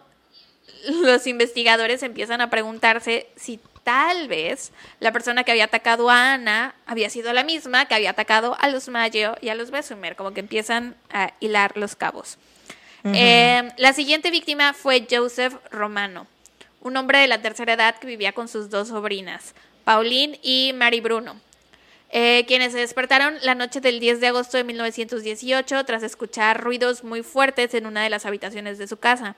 [0.88, 6.74] los investigadores empiezan a preguntarse si tal vez la persona que había atacado a Ana
[6.86, 10.32] había sido la misma que había atacado a los Mayo y a los Besumer, como
[10.32, 12.38] que empiezan a hilar los cabos.
[13.04, 16.26] Eh, la siguiente víctima fue Joseph Romano,
[16.82, 21.00] un hombre de la tercera edad que vivía con sus dos sobrinas, Pauline y Mary
[21.00, 21.36] Bruno
[22.12, 27.04] eh, quienes se despertaron la noche del 10 de agosto de 1918 tras escuchar ruidos
[27.04, 29.36] muy fuertes en una de las habitaciones de su casa.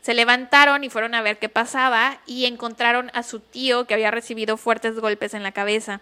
[0.00, 4.10] Se levantaron y fueron a ver qué pasaba y encontraron a su tío que había
[4.10, 6.00] recibido fuertes golpes en la cabeza.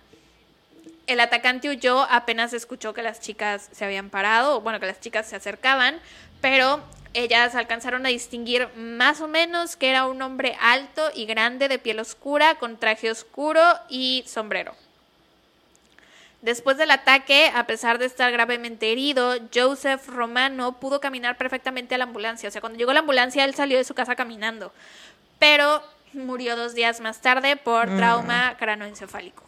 [1.08, 5.28] El atacante huyó apenas escuchó que las chicas se habían parado, bueno, que las chicas
[5.28, 5.98] se acercaban,
[6.40, 6.80] pero
[7.14, 11.78] ellas alcanzaron a distinguir más o menos que era un hombre alto y grande de
[11.78, 14.74] piel oscura, con traje oscuro y sombrero.
[16.42, 21.98] Después del ataque, a pesar de estar gravemente herido, Joseph Romano pudo caminar perfectamente a
[21.98, 22.48] la ambulancia.
[22.48, 24.72] O sea, cuando llegó la ambulancia, él salió de su casa caminando.
[25.38, 25.82] Pero
[26.12, 29.44] murió dos días más tarde por trauma cranoencefálico.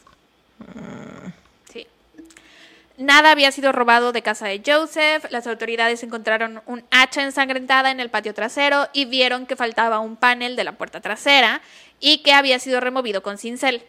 [2.96, 5.24] Nada había sido robado de casa de Joseph.
[5.30, 10.16] Las autoridades encontraron un hacha ensangrentada en el patio trasero y vieron que faltaba un
[10.16, 11.60] panel de la puerta trasera
[11.98, 13.82] y que había sido removido con cincel.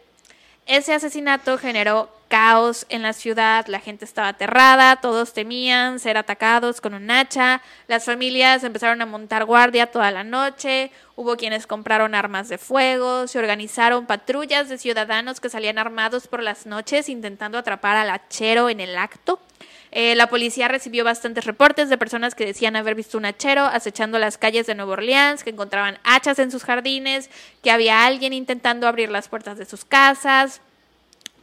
[0.65, 6.82] Ese asesinato generó caos en la ciudad, la gente estaba aterrada, todos temían ser atacados
[6.82, 12.15] con un hacha, las familias empezaron a montar guardia toda la noche, hubo quienes compraron
[12.15, 17.57] armas de fuego, se organizaron patrullas de ciudadanos que salían armados por las noches intentando
[17.57, 19.39] atrapar al hachero en el acto.
[19.91, 24.19] Eh, la policía recibió bastantes reportes de personas que decían haber visto un hachero acechando
[24.19, 27.30] las calles de Nueva Orleans, que encontraban hachas en sus jardines,
[27.63, 30.59] que había alguien intentando abrir las puertas de sus casas.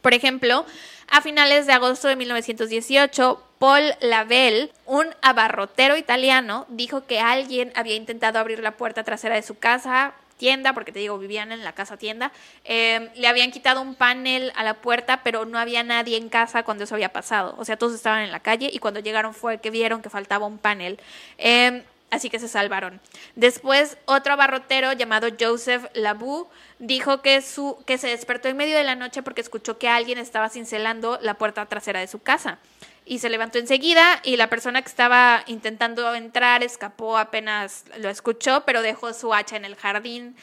[0.03, 0.65] Por ejemplo,
[1.09, 7.95] a finales de agosto de 1918, Paul Lavelle, un abarrotero italiano, dijo que alguien había
[7.95, 11.71] intentado abrir la puerta trasera de su casa, tienda, porque te digo, vivían en la
[11.71, 12.33] casa tienda,
[12.65, 16.63] eh, le habían quitado un panel a la puerta, pero no había nadie en casa
[16.63, 17.55] cuando eso había pasado.
[17.57, 20.45] O sea, todos estaban en la calle y cuando llegaron fue que vieron que faltaba
[20.47, 20.99] un panel.
[21.37, 23.01] Eh, así que se salvaron.
[23.35, 26.47] Después, otro abarrotero llamado Joseph Labou
[26.77, 30.19] dijo que, su, que se despertó en medio de la noche porque escuchó que alguien
[30.19, 32.59] estaba cincelando la puerta trasera de su casa.
[33.05, 38.63] Y se levantó enseguida y la persona que estaba intentando entrar escapó apenas lo escuchó,
[38.65, 40.35] pero dejó su hacha en el jardín.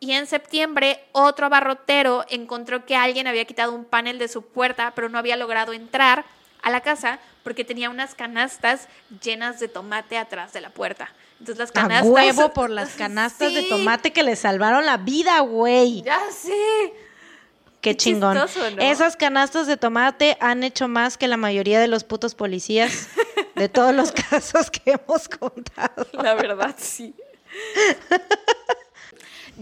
[0.00, 4.92] Y en septiembre, otro abarrotero encontró que alguien había quitado un panel de su puerta,
[4.94, 6.24] pero no había logrado entrar
[6.62, 8.88] a la casa porque tenía unas canastas
[9.22, 11.08] llenas de tomate atrás de la puerta.
[11.40, 12.06] Entonces las A canastas...
[12.08, 16.02] huevo por las canastas de tomate que le salvaron la vida, güey.
[16.02, 16.50] Ya sé.
[17.80, 18.34] Qué Qué chingón.
[18.42, 18.82] chistoso, ¿no?
[18.82, 23.06] Esas canastas de tomate han hecho más que la mayoría de los putos policías
[23.54, 26.06] de todos los casos que hemos contado.
[26.12, 27.14] La verdad, sí.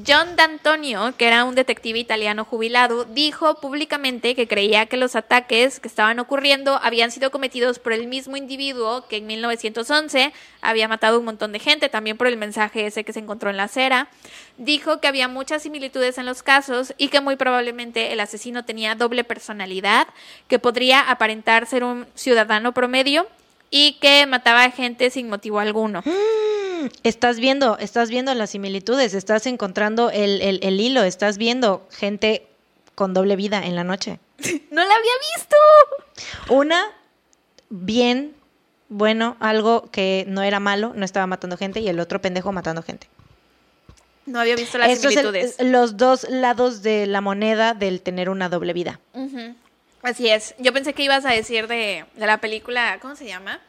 [0.05, 5.80] John D'Antonio, que era un detective italiano jubilado, dijo públicamente que creía que los ataques
[5.80, 11.18] que estaban ocurriendo habían sido cometidos por el mismo individuo que en 1911 había matado
[11.18, 14.09] un montón de gente, también por el mensaje ese que se encontró en la acera.
[14.59, 18.97] Dijo que había muchas similitudes en los casos y que muy probablemente el asesino tenía
[18.97, 20.09] doble personalidad,
[20.47, 23.26] que podría aparentar ser un ciudadano promedio
[23.70, 26.03] y que mataba a gente sin motivo alguno.
[27.03, 32.47] Estás viendo, estás viendo las similitudes, estás encontrando el, el- el hilo, estás viendo gente
[32.95, 34.18] con doble vida en la noche.
[34.70, 35.57] ¡No la había visto!
[36.55, 36.85] Una,
[37.70, 38.35] bien,
[38.89, 42.83] bueno, algo que no era malo, no estaba matando gente, y el otro pendejo matando
[42.83, 43.09] gente.
[44.27, 45.57] No había visto las Estos similitudes.
[45.61, 48.99] los dos lados de la moneda del tener una doble vida.
[50.03, 50.55] Así es.
[50.59, 53.61] Yo pensé que ibas a decir de, de la película, ¿cómo se llama?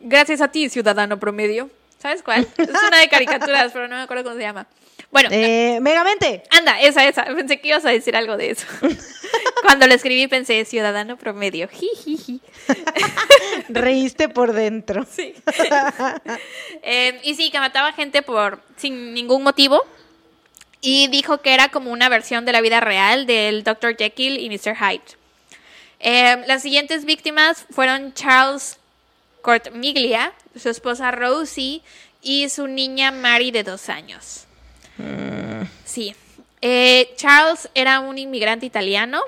[0.00, 1.70] Gracias a ti, ciudadano promedio.
[2.02, 2.48] ¿Sabes cuál?
[2.56, 4.66] Es una de caricaturas, pero no me acuerdo cómo se llama.
[5.12, 6.42] Bueno, Eh, Megamente.
[6.50, 7.24] anda, esa, esa.
[7.26, 8.66] Pensé que ibas a decir algo de eso.
[9.62, 11.68] Cuando lo escribí pensé, ciudadano promedio.
[11.68, 12.40] Jijiji.
[13.68, 15.06] Reíste por dentro.
[15.08, 15.34] Sí.
[16.82, 19.80] Eh, y sí, que mataba gente por sin ningún motivo.
[20.80, 23.96] Y dijo que era como una versión de la vida real del Dr.
[23.96, 24.74] Jekyll y Mr.
[24.76, 25.02] Hyde.
[26.00, 28.78] Eh, las siguientes víctimas fueron Charles
[29.42, 31.82] Cortmiglia, su esposa Rosie
[32.22, 34.46] y su niña Mary de dos años.
[35.84, 36.14] Sí.
[36.60, 39.20] Eh, Charles era un inmigrante italiano.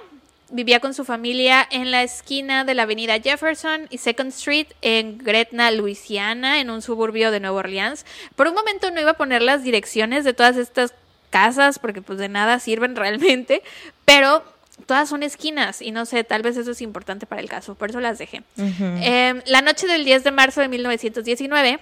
[0.51, 5.19] Vivía con su familia en la esquina de la avenida Jefferson y Second Street en
[5.19, 8.07] Gretna, Luisiana, en un suburbio de Nueva Orleans.
[8.37, 10.95] Por un momento no iba a poner las direcciones de todas estas
[11.31, 13.62] casas porque pues de nada sirven realmente,
[14.05, 14.45] pero
[14.87, 17.91] todas son esquinas y no sé, tal vez eso es importante para el caso, por
[17.91, 18.43] eso las dejé.
[18.57, 21.79] Eh, la noche del 10 de marzo de 1919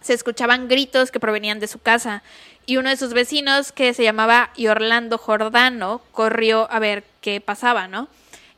[0.00, 2.22] se escuchaban gritos que provenían de su casa
[2.66, 7.88] y uno de sus vecinos, que se llamaba Orlando Jordano, corrió a ver qué pasaba,
[7.88, 8.08] ¿no?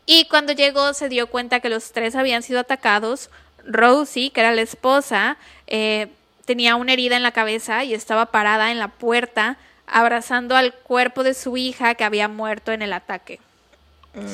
[0.06, 3.30] Y cuando llegó se dio cuenta que los tres habían sido atacados.
[3.64, 5.36] Rosie, que era la esposa,
[5.66, 6.06] eh,
[6.44, 11.24] tenía una herida en la cabeza y estaba parada en la puerta abrazando al cuerpo
[11.24, 13.40] de su hija que había muerto en el ataque.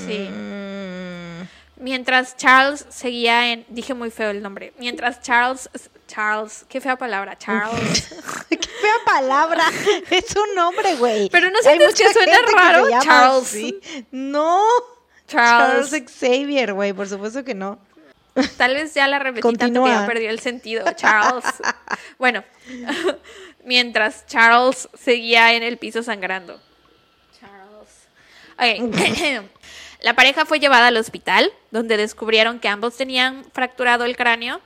[0.06, 0.28] Sí.
[0.30, 1.42] Mm,
[1.82, 3.64] Mientras Charles seguía en.
[3.68, 4.72] Dije muy feo el nombre.
[4.78, 5.68] Mientras Charles.
[6.06, 6.64] Charles.
[6.68, 7.36] Qué fea palabra.
[7.38, 8.14] Charles.
[8.48, 9.64] Qué fea palabra.
[10.10, 11.28] Es un nombre, güey.
[11.30, 12.88] Pero ¿no mucha que suena raro?
[12.88, 13.42] llama Charles.
[13.44, 13.80] así.
[14.12, 14.62] No.
[15.26, 15.90] Charles.
[15.90, 16.92] Charles Xavier, güey.
[16.92, 17.78] Por supuesto que no.
[18.56, 19.88] Tal vez ya la repetí tanto que Continúa.
[20.02, 20.84] ya perdió el sentido.
[20.92, 21.44] Charles.
[22.18, 22.44] bueno.
[23.64, 26.60] Mientras Charles seguía en el piso sangrando.
[27.40, 28.80] Charles.
[28.80, 29.44] Ok.
[30.02, 34.60] La pareja fue llevada al hospital, donde descubrieron que ambos tenían fracturado el cráneo.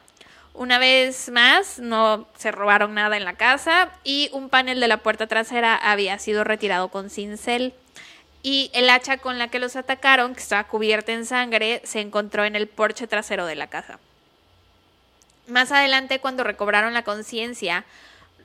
[0.55, 4.97] Una vez más, no se robaron nada en la casa y un panel de la
[4.97, 7.75] puerta trasera había sido retirado con cincel.
[8.43, 12.47] Y el hacha con la que los atacaron, que estaba cubierta en sangre, se encontró
[12.47, 13.99] en el porche trasero de la casa.
[15.49, 17.85] Más adelante, cuando recobraron la conciencia,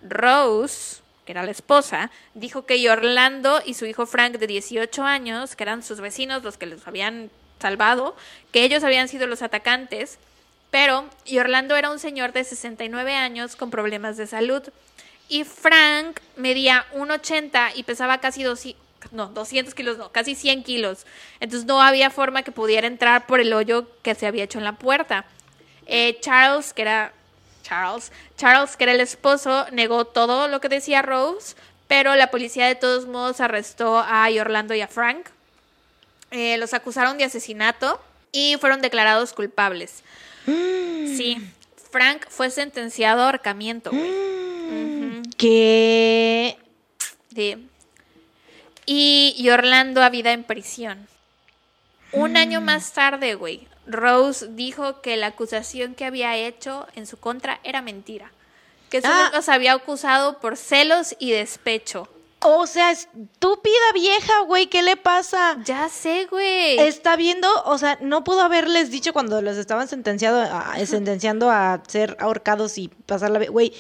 [0.03, 5.55] Rose, que era la esposa, dijo que Orlando y su hijo Frank, de 18 años,
[5.55, 8.15] que eran sus vecinos, los que los habían salvado,
[8.51, 10.17] que ellos habían sido los atacantes,
[10.72, 11.05] pero
[11.38, 14.63] Orlando era un señor de 69 años con problemas de salud.
[15.28, 21.05] Y Frank medía 1,80 y pesaba casi 200, no, 200 kilos, no, casi 100 kilos.
[21.39, 24.65] Entonces no había forma que pudiera entrar por el hoyo que se había hecho en
[24.65, 25.26] la puerta.
[25.86, 27.13] Eh, Charles, que era
[27.72, 31.55] Charles, Charles, que era el esposo, negó todo lo que decía Rose,
[31.88, 35.28] pero la policía de todos modos arrestó a Orlando y a Frank.
[36.32, 38.01] Eh, los acusaron de asesinato
[38.34, 40.03] y fueron declarados culpables.
[40.45, 41.38] Sí,
[41.91, 44.09] Frank fue sentenciado a ahorcamiento, güey.
[44.09, 45.22] Ujú.
[45.38, 46.57] Que
[47.34, 47.69] Sí.
[48.86, 51.07] Y, y Orlando a vida en prisión.
[52.11, 57.17] Un año más tarde, güey, Rose dijo que la acusación que había hecho en su
[57.17, 58.31] contra era mentira.
[58.89, 59.31] Que solo Ah.
[59.33, 62.07] los había acusado por celos y despecho.
[62.43, 65.57] O sea, estúpida vieja, güey, ¿qué le pasa?
[65.63, 66.79] Ya sé, güey.
[66.79, 71.83] Está viendo, o sea, no pudo haberles dicho cuando los estaban sentenciado a, sentenciando a
[71.87, 73.45] ser ahorcados y pasar la...
[73.47, 73.73] Güey,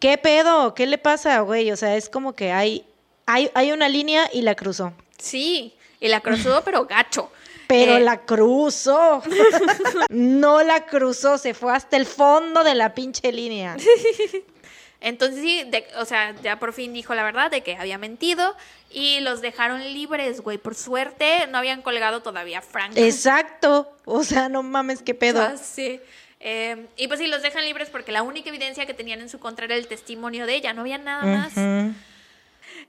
[0.00, 0.74] ¿qué pedo?
[0.74, 1.70] ¿Qué le pasa, güey?
[1.70, 2.84] O sea, es como que hay,
[3.26, 4.92] hay, hay una línea y la cruzó.
[5.16, 7.30] Sí, y la cruzó, pero gacho.
[7.68, 9.22] Pero Eh, la cruzó.
[10.10, 13.76] no la cruzó, se fue hasta el fondo de la pinche línea.
[15.00, 18.56] Entonces sí, de- o sea, ya por fin dijo la verdad de que había mentido
[18.90, 20.58] y los dejaron libres, güey.
[20.58, 22.92] Por suerte no habían colgado todavía a Frank.
[22.96, 23.92] Exacto.
[24.04, 25.40] O sea, no mames, qué pedo.
[25.40, 26.02] Ya sé.
[26.40, 29.38] Eh, y pues sí, los dejan libres porque la única evidencia que tenían en su
[29.38, 31.52] contra era el testimonio de ella, no había nada más.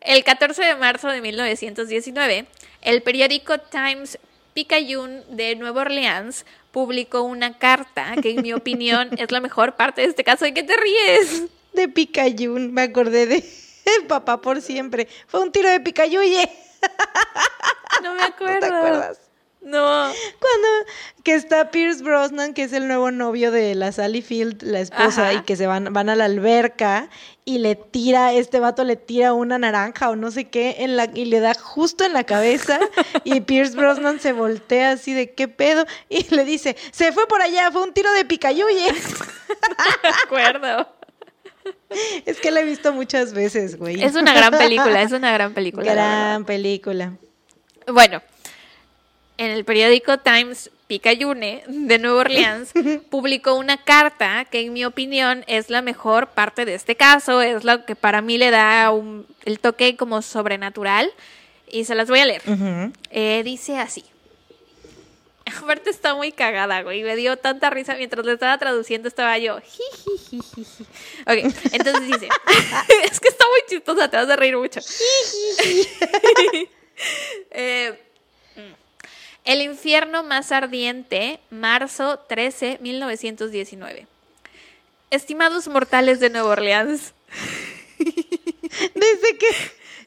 [0.02, 2.46] El 14 de marzo de 1919,
[2.82, 4.18] el periódico Times
[4.60, 10.02] Picayune de Nueva Orleans publicó una carta que en mi opinión es la mejor parte
[10.02, 10.44] de este caso.
[10.44, 11.44] ¿De qué te ríes?
[11.72, 13.42] De Picayune, me acordé de
[14.10, 15.08] Papá por siempre.
[15.28, 16.50] Fue un tiro de Picayuye.
[18.04, 18.60] No me ¿No acuerdo.
[18.60, 19.20] te acuerdas?
[19.62, 20.12] No.
[20.40, 20.68] Cuando
[21.24, 25.30] que está Pierce Brosnan, que es el nuevo novio de la Sally Field, la esposa,
[25.30, 25.34] Ajá.
[25.34, 27.10] y que se van, van a la alberca
[27.50, 31.10] y le tira, este vato le tira una naranja o no sé qué, en la,
[31.12, 32.80] y le da justo en la cabeza,
[33.24, 37.42] y Pierce Brosnan se voltea así de qué pedo, y le dice, se fue por
[37.42, 38.94] allá, fue un tiro de picayuye.
[40.04, 40.94] Me acuerdo.
[42.28, 44.00] es que la he visto muchas veces, güey.
[44.04, 45.92] Es una gran película, es una gran película.
[45.92, 47.14] Gran película.
[47.88, 48.22] Bueno,
[49.40, 52.72] en el periódico Times Picayune de Nueva Orleans
[53.12, 57.64] publicó una carta que en mi opinión es la mejor parte de este caso, es
[57.64, 61.12] lo que para mí le da un- el toque como sobrenatural
[61.72, 62.42] y se las voy a leer.
[63.12, 64.04] Eh, dice así.
[65.62, 67.04] Aparte está muy cagada, güey.
[67.04, 69.58] Me dio tanta risa mientras le estaba traduciendo, estaba yo.
[69.58, 72.30] Ok, entonces dice.
[73.12, 74.80] es que está muy chistosa, te vas a reír mucho.
[77.52, 78.00] Eh.
[79.50, 84.06] El infierno más ardiente, marzo 13, 1919.
[85.10, 87.16] Estimados mortales de Nueva Orleans,
[88.94, 89.48] Desde que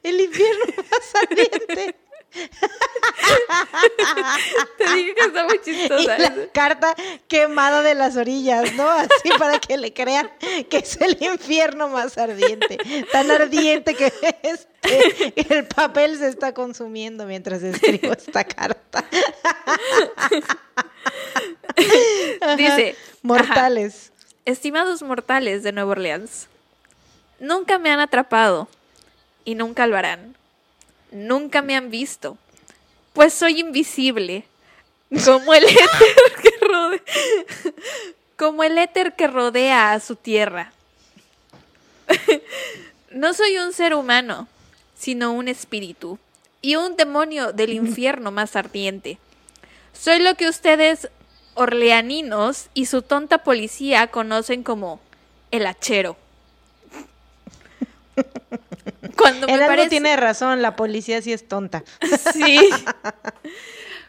[0.04, 1.96] el infierno más ardiente.
[4.78, 6.18] te dije que está muy Y chistosa.
[6.18, 6.94] la carta
[7.28, 8.88] quemada de las orillas, ¿no?
[8.88, 10.30] Así para que le crean
[10.68, 12.78] que es el infierno más ardiente.
[13.10, 14.12] Tan ardiente que
[14.42, 19.04] este, el papel se está consumiendo mientras escribo esta carta.
[22.56, 24.10] Dice, Mortales.
[24.44, 26.48] Estimados mortales de Nueva Orleans,
[27.38, 28.66] nunca me han atrapado
[29.44, 30.36] y nunca lo harán.
[31.12, 32.38] Nunca me han visto,
[33.12, 34.44] pues soy invisible,
[35.24, 37.02] como el éter que rodea,
[38.36, 40.72] como el éter que rodea a su tierra.
[43.10, 44.48] No soy un ser humano,
[44.96, 46.18] sino un espíritu
[46.62, 49.18] y un demonio del infierno más ardiente.
[49.92, 51.10] Soy lo que ustedes
[51.52, 54.98] orleaninos y su tonta policía conocen como
[55.50, 56.16] el hachero.
[59.16, 61.82] Cuando me parece- tiene razón, la policía sí es tonta.
[62.32, 62.58] Sí.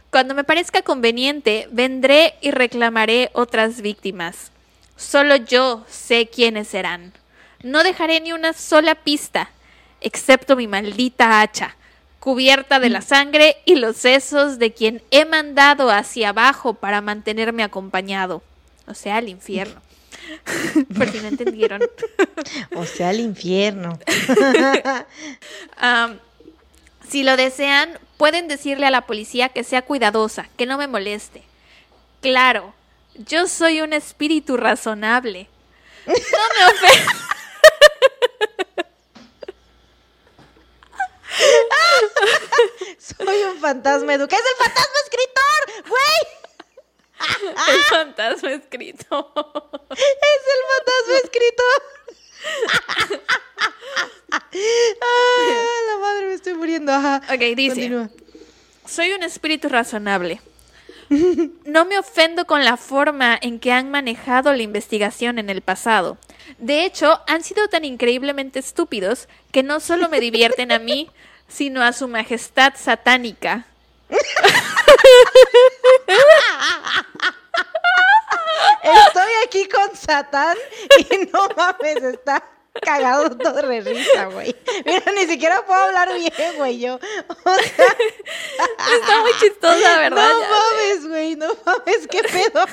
[0.10, 4.52] Cuando me parezca conveniente, vendré y reclamaré otras víctimas.
[4.96, 7.14] Solo yo sé quiénes serán.
[7.64, 9.50] No dejaré ni una sola pista,
[10.02, 11.76] excepto mi maldita hacha,
[12.20, 17.64] cubierta de la sangre y los sesos de quien he mandado hacia abajo para mantenerme
[17.64, 18.44] acompañado.
[18.86, 19.82] O sea, al infierno.
[20.98, 21.82] Por si no entendieron.
[22.76, 24.00] O sea, el infierno.
[27.10, 31.44] Si lo desean, pueden decirle a la policía que sea cuidadosa, que no me moleste.
[32.22, 32.74] Claro,
[33.14, 35.48] yo soy un espíritu razonable.
[36.08, 37.18] No me ofendas.
[43.00, 44.42] Soy un fantasma educado.
[44.42, 45.90] ¡Es el fantasma escritor!
[45.90, 46.43] ¡Güey!
[47.74, 49.34] El fantasma escrito.
[49.92, 51.82] ¡Es el fantasma escritor!
[54.32, 54.42] ¡Ah,
[55.88, 56.92] la madre, me estoy muriendo!
[56.92, 57.22] Ajá.
[57.30, 57.76] Ok, dice.
[57.76, 58.10] Continúa.
[58.86, 60.42] Soy un espíritu razonable.
[61.66, 66.18] No me ofendo con la forma en que han manejado la investigación en el pasado.
[66.58, 71.10] De hecho, han sido tan increíblemente estúpidos que no solo me divierten a mí,
[71.48, 73.68] sino a su majestad satánica.
[78.84, 80.58] Estoy aquí con Satán
[81.10, 82.44] y no mames, está
[82.82, 84.56] cagado todo de risa, güey.
[84.86, 86.96] Mira, ni siquiera puedo hablar bien, güey, yo.
[86.96, 87.96] O sea,
[88.96, 90.32] Está muy chistosa, ¿verdad?
[90.32, 92.66] no mames, güey, no mames, qué pedo.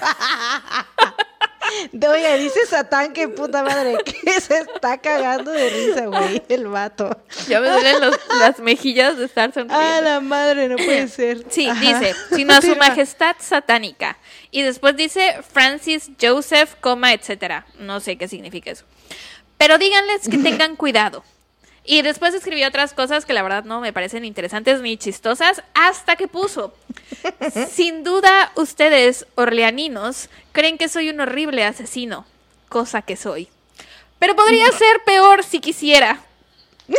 [1.92, 6.66] De- Oye, dice Satán que puta madre, que se está cagando de risa, güey, el
[6.68, 7.10] vato.
[7.48, 9.76] Ya me duelen los- las mejillas de estar sonriendo.
[9.78, 11.44] Ah, la madre, no puede ser.
[11.50, 11.80] Sí, Ajá.
[11.80, 14.18] dice, sino a su majestad satánica.
[14.50, 17.66] Y después dice Francis Joseph, coma, etcétera.
[17.78, 18.84] No sé qué significa eso.
[19.58, 21.22] Pero díganles que tengan cuidado.
[21.90, 26.14] Y después escribió otras cosas que la verdad no me parecen interesantes ni chistosas, hasta
[26.14, 26.72] que puso.
[27.72, 32.26] Sin duda, ustedes, orleaninos, creen que soy un horrible asesino,
[32.68, 33.48] cosa que soy.
[34.20, 36.22] Pero podría ser peor si quisiera.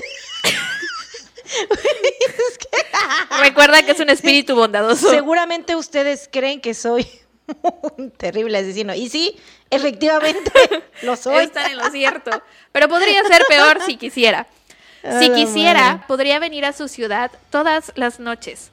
[3.39, 5.09] Recuerda que es un espíritu bondadoso.
[5.09, 7.07] Seguramente ustedes creen que soy
[7.97, 8.93] un terrible asesino.
[8.93, 9.39] Y sí,
[9.69, 10.51] efectivamente,
[11.03, 11.45] lo soy.
[11.45, 12.43] Están en lo cierto.
[12.73, 14.47] Pero podría ser peor si quisiera.
[15.19, 18.71] Si quisiera, podría venir a su ciudad todas las noches.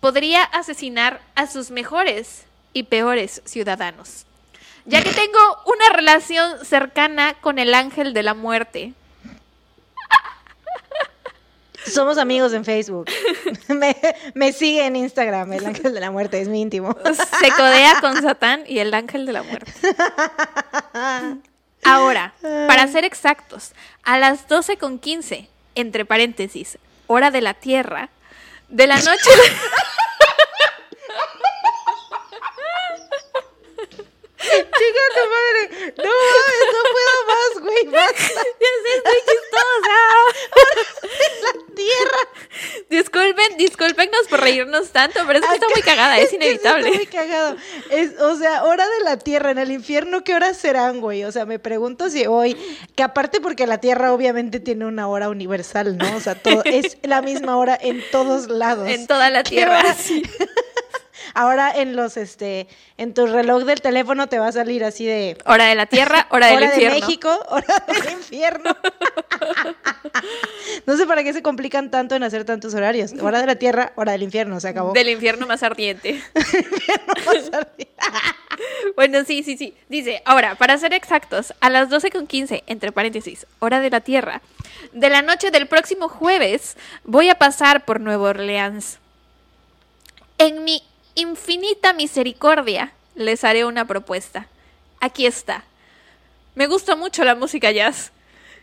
[0.00, 4.26] Podría asesinar a sus mejores y peores ciudadanos.
[4.84, 8.92] Ya que tengo una relación cercana con el ángel de la muerte.
[11.86, 13.06] Somos amigos en Facebook.
[13.68, 13.96] me,
[14.34, 16.96] me sigue en Instagram, el ángel de la muerte, es mi íntimo.
[17.40, 19.72] Se codea con Satán y el ángel de la muerte.
[21.84, 23.72] Ahora, para ser exactos,
[24.02, 28.10] a las 12 con 15, entre paréntesis, hora de la Tierra,
[28.68, 29.30] de la noche...
[34.40, 35.94] Chica tu madre.
[35.98, 37.84] No mames, no puedo más, güey.
[37.92, 38.40] Basta.
[38.60, 39.96] Ya sé, estoy chistosa.
[41.42, 42.18] La tierra.
[42.88, 46.88] Disculpen, discúlpenos por reírnos tanto, pero es que está muy cagada, es inevitable.
[46.88, 47.56] Está muy cagado.
[47.90, 51.24] Es, o sea, hora de la tierra en el infierno, ¿qué horas serán, güey?
[51.24, 52.56] O sea, me pregunto si hoy,
[52.96, 56.16] que aparte porque la tierra obviamente tiene una hora universal, ¿no?
[56.16, 58.88] O sea, todo, es la misma hora en todos lados.
[58.88, 59.94] En toda la ¿Qué Tierra.
[59.94, 60.22] sí.
[61.34, 65.36] Ahora en los, este, en tu reloj del teléfono te va a salir así de
[65.46, 67.00] Hora de la Tierra, hora del hora de infierno.
[67.00, 68.76] México, hora del infierno.
[70.86, 73.12] no sé para qué se complican tanto en hacer tantos horarios.
[73.20, 74.92] Hora de la tierra, hora del infierno, se acabó.
[74.92, 76.22] Del infierno más ardiente.
[77.26, 77.88] Vamos a ver.
[78.96, 79.74] Bueno, sí, sí, sí.
[79.88, 84.00] Dice, ahora, para ser exactos, a las 12 con 15, entre paréntesis, hora de la
[84.00, 84.42] Tierra,
[84.92, 88.98] de la noche del próximo jueves, voy a pasar por Nueva Orleans.
[90.38, 90.82] En mi
[91.20, 94.46] infinita misericordia, les haré una propuesta.
[95.00, 95.64] Aquí está.
[96.54, 98.12] Me gusta mucho la música jazz.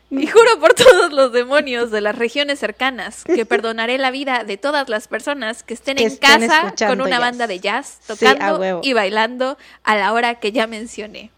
[0.10, 4.56] Y juro por todos los demonios de las regiones cercanas que perdonaré la vida de
[4.56, 7.20] todas las personas que estén Que en estén casa con una jazz.
[7.20, 11.30] banda de jazz, tocando y bailando a la hora que ya mencioné.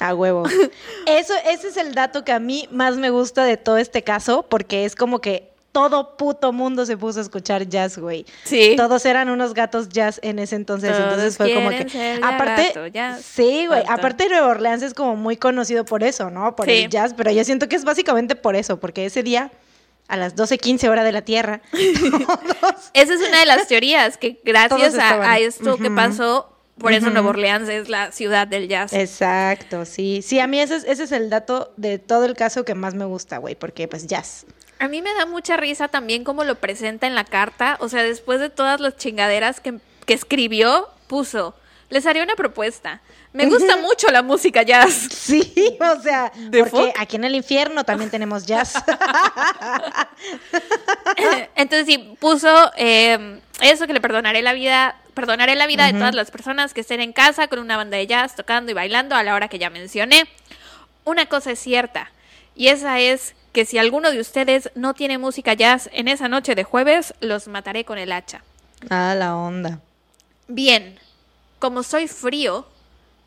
[0.00, 0.42] A huevo.
[1.06, 4.44] Eso, ese es el dato que a mí más me gusta de todo este caso,
[4.48, 8.26] porque es como que todo puto mundo se puso a escuchar jazz, güey.
[8.44, 8.74] Sí.
[8.76, 10.90] Todos eran unos gatos jazz en ese entonces.
[10.92, 11.88] Todos entonces fue como que.
[11.88, 13.22] ser Aparte, gato jazz.
[13.24, 13.80] sí, güey.
[13.80, 13.92] Gato.
[13.92, 16.54] Aparte, Nueva Orleans es como muy conocido por eso, ¿no?
[16.54, 16.72] Por Sí.
[16.84, 17.14] el jazz.
[17.16, 19.50] Pero yo siento que es básicamente por eso, porque ese día,
[20.08, 24.40] a las 12:15 hora de la Tierra, todos- Esa es una de las teorías que
[24.44, 26.48] gracias a, a esto que pasó,
[26.78, 27.08] por eso.
[27.10, 28.92] Nueva Orleans es la ciudad del jazz.
[28.92, 30.20] Exacto, sí.
[30.22, 32.94] Sí, a mí ese es, ese es el dato de todo el caso que más
[32.94, 34.44] me gusta, güey, porque pues jazz.
[34.82, 37.76] A mí me da mucha risa también cómo lo presenta en la carta.
[37.78, 41.54] O sea, después de todas las chingaderas que, que escribió, puso,
[41.88, 43.00] les haré una propuesta.
[43.32, 45.08] Me gusta mucho la música jazz.
[45.12, 48.74] Sí, o sea, ¿The porque aquí en el infierno también tenemos jazz.
[51.54, 56.16] Entonces sí, puso eh, eso que le perdonaré la vida, perdonaré la vida de todas
[56.16, 59.22] las personas que estén en casa con una banda de jazz tocando y bailando a
[59.22, 60.24] la hora que ya mencioné.
[61.04, 62.10] Una cosa es cierta,
[62.56, 66.54] y esa es que si alguno de ustedes no tiene música jazz en esa noche
[66.54, 68.42] de jueves, los mataré con el hacha.
[68.90, 69.80] ah, la onda.
[70.48, 70.98] Bien,
[71.58, 72.66] como soy frío,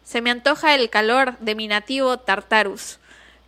[0.03, 2.99] se me antoja el calor de mi nativo Tartarus.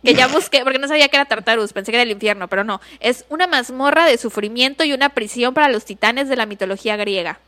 [0.04, 2.64] Que ya busqué, porque no sabía que era Tartarus, pensé que era el infierno, pero
[2.64, 2.80] no.
[3.00, 7.40] Es una mazmorra de sufrimiento y una prisión para los titanes de la mitología griega.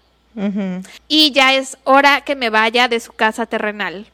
[1.09, 4.07] Y ya es hora que me vaya de su casa terrenal.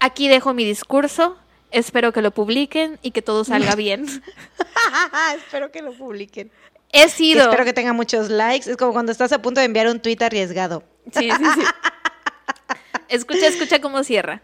[0.00, 1.36] Aquí dejo mi discurso,
[1.70, 4.06] espero que lo publiquen y que todo salga bien.
[5.36, 6.50] Espero que lo publiquen.
[6.90, 7.42] He sido...
[7.42, 8.70] Espero que tenga muchos likes.
[8.70, 10.82] Es como cuando estás a punto de enviar un tweet arriesgado.
[11.12, 11.62] Sí, sí, sí.
[13.08, 14.42] Escucha, escucha cómo cierra.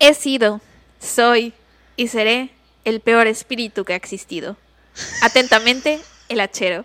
[0.00, 0.60] He sido,
[0.98, 1.52] soy
[1.96, 2.50] y seré
[2.84, 4.56] el peor espíritu que ha existido.
[5.22, 6.84] Atentamente, el hachero.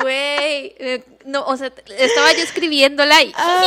[0.00, 3.66] Güey, eh, no, o sea, estaba yo escribiéndola y, Ay,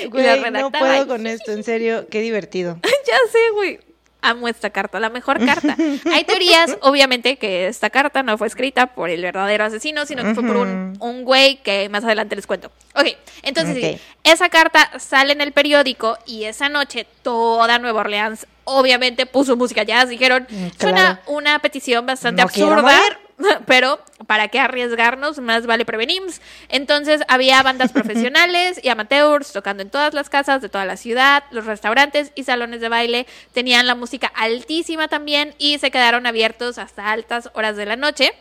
[0.02, 2.78] y la güey, no redactaba puedo con esto, en serio, qué divertido.
[2.82, 3.78] ya sé, güey.
[4.22, 5.76] Amo esta carta, la mejor carta.
[6.12, 10.34] Hay teorías, obviamente, que esta carta no fue escrita por el verdadero asesino, sino que
[10.34, 12.72] fue por un, un güey que más adelante les cuento.
[12.96, 13.06] Ok,
[13.42, 19.26] entonces sí, esa carta sale en el periódico y esa noche toda Nueva Orleans obviamente
[19.26, 20.08] puso música jazz.
[20.08, 21.20] Dijeron, Mm, suena claro.
[21.26, 23.18] una petición bastante No absurda.
[23.66, 25.38] Pero, ¿para qué arriesgarnos?
[25.38, 26.22] Más vale prevenir.
[26.68, 31.44] Entonces, había bandas profesionales y amateurs tocando en todas las casas de toda la ciudad.
[31.50, 36.78] Los restaurantes y salones de baile tenían la música altísima también y se quedaron abiertos
[36.78, 38.32] hasta altas horas de la noche.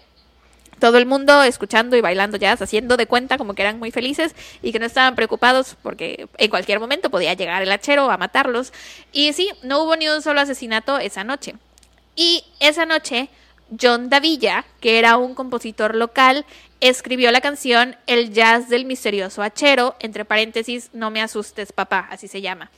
[0.80, 4.36] Todo el mundo escuchando y bailando jazz, haciendo de cuenta como que eran muy felices
[4.62, 8.74] y que no estaban preocupados porque en cualquier momento podía llegar el hachero a matarlos.
[9.14, 11.56] Y sí, no hubo ni un solo asesinato esa noche.
[12.18, 13.30] Y esa noche
[13.82, 16.46] John Davilla, que era un compositor local,
[16.82, 22.28] escribió la canción El jazz del misterioso hachero, entre paréntesis, no me asustes papá, así
[22.28, 22.70] se llama.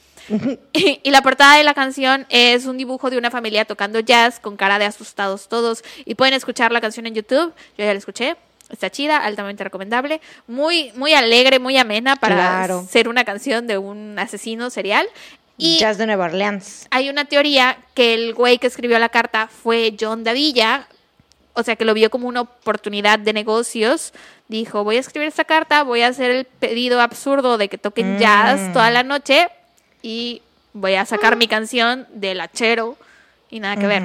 [0.74, 4.40] y, y la portada de la canción es un dibujo de una familia tocando jazz
[4.40, 5.84] con cara de asustados todos.
[6.06, 8.36] Y pueden escuchar la canción en YouTube, yo ya la escuché,
[8.70, 12.86] Está chida, altamente recomendable, muy, muy alegre, muy amena para Claro.
[12.90, 15.08] ser una canción de un asesino serial.
[15.58, 16.88] Y Jazz de Nueva Orleans.
[16.92, 20.88] hay una teoría que el güey que escribió la carta fue John Davilla,
[21.54, 24.14] o sea que lo vio como una oportunidad de negocios.
[24.48, 28.16] Dijo, voy a escribir esta carta, voy a hacer el pedido absurdo de que toquen
[28.16, 28.20] Mm.
[28.20, 29.50] jazz toda la noche
[30.04, 30.42] y
[30.74, 32.96] voy a sacar mi canción del hachero
[33.50, 34.04] y nada que ver.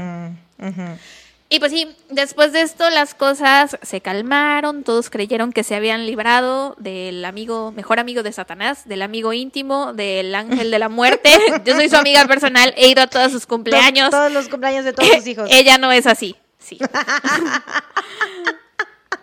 [1.53, 6.07] Y pues sí, después de esto las cosas se calmaron, todos creyeron que se habían
[6.07, 11.29] librado del amigo, mejor amigo de Satanás, del amigo íntimo, del ángel de la muerte.
[11.67, 14.09] Yo soy su amiga personal, he ido a todos sus cumpleaños.
[14.09, 15.47] To- Todos los cumpleaños de todos sus hijos.
[15.53, 16.79] Ella no es así, sí.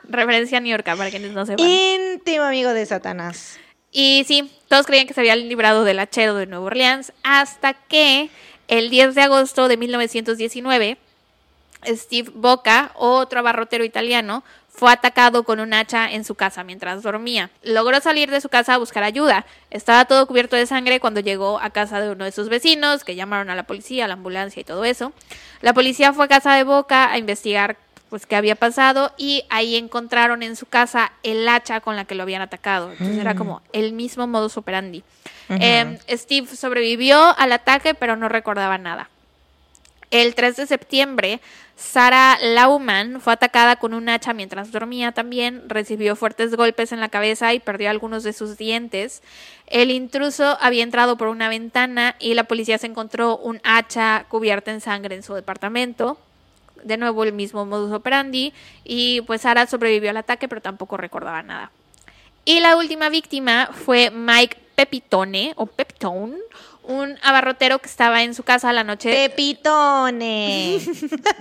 [0.08, 1.68] Referencia a New York, para quienes no sepan.
[1.68, 3.58] Íntimo amigo de Satanás.
[3.92, 8.30] Y sí, todos creían que se habían librado del hachero de Nueva Orleans hasta que
[8.68, 10.98] el 10 de agosto de 1919,
[11.86, 14.44] Steve Boca, otro abarrotero italiano,
[14.80, 17.50] fue atacado con un hacha en su casa mientras dormía.
[17.64, 19.46] Logró salir de su casa a buscar ayuda.
[19.72, 23.16] Estaba todo cubierto de sangre cuando llegó a casa de uno de sus vecinos, que
[23.16, 25.12] llamaron a la policía, a la ambulancia y todo eso.
[25.62, 27.76] La policía fue a casa de Boca a investigar
[28.10, 32.16] pues qué había pasado y ahí encontraron en su casa el hacha con la que
[32.16, 32.92] lo habían atacado.
[32.92, 35.04] Entonces era como el mismo modus operandi.
[35.50, 39.10] Eh, Steve sobrevivió al ataque pero no recordaba nada.
[40.12, 41.40] El 3 de septiembre,
[41.76, 47.10] Sarah Lauman fue atacada con un hacha mientras dormía también, recibió fuertes golpes en la
[47.10, 49.22] cabeza y perdió algunos de sus dientes.
[49.68, 54.72] El intruso había entrado por una ventana y la policía se encontró un hacha cubierta
[54.72, 56.18] en sangre en su departamento.
[56.84, 58.54] De nuevo el mismo modus operandi
[58.84, 61.72] y pues Sarah sobrevivió al ataque pero tampoco recordaba nada.
[62.46, 66.38] Y la última víctima fue Mike Pepitone o Pepitone,
[66.90, 70.80] un abarrotero que estaba en su casa la noche Pepitone.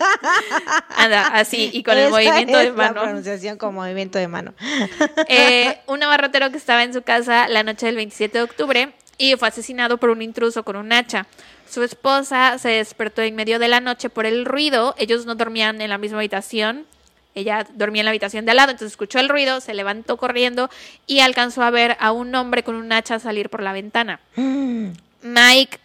[0.96, 3.00] Anda, así, y con el movimiento de es La mano.
[3.00, 4.54] pronunciación con movimiento de mano.
[5.28, 9.36] Eh, un abarrotero que estaba en su casa la noche del 27 de octubre y
[9.36, 11.26] fue asesinado por un intruso con un hacha.
[11.68, 14.94] Su esposa se despertó en medio de la noche por el ruido.
[14.98, 16.86] Ellos no dormían en la misma habitación.
[17.34, 20.70] Ella dormía en la habitación de al lado, entonces escuchó el ruido, se levantó corriendo
[21.06, 24.20] y alcanzó a ver a un hombre con un hacha salir por la ventana.
[25.22, 25.78] Mike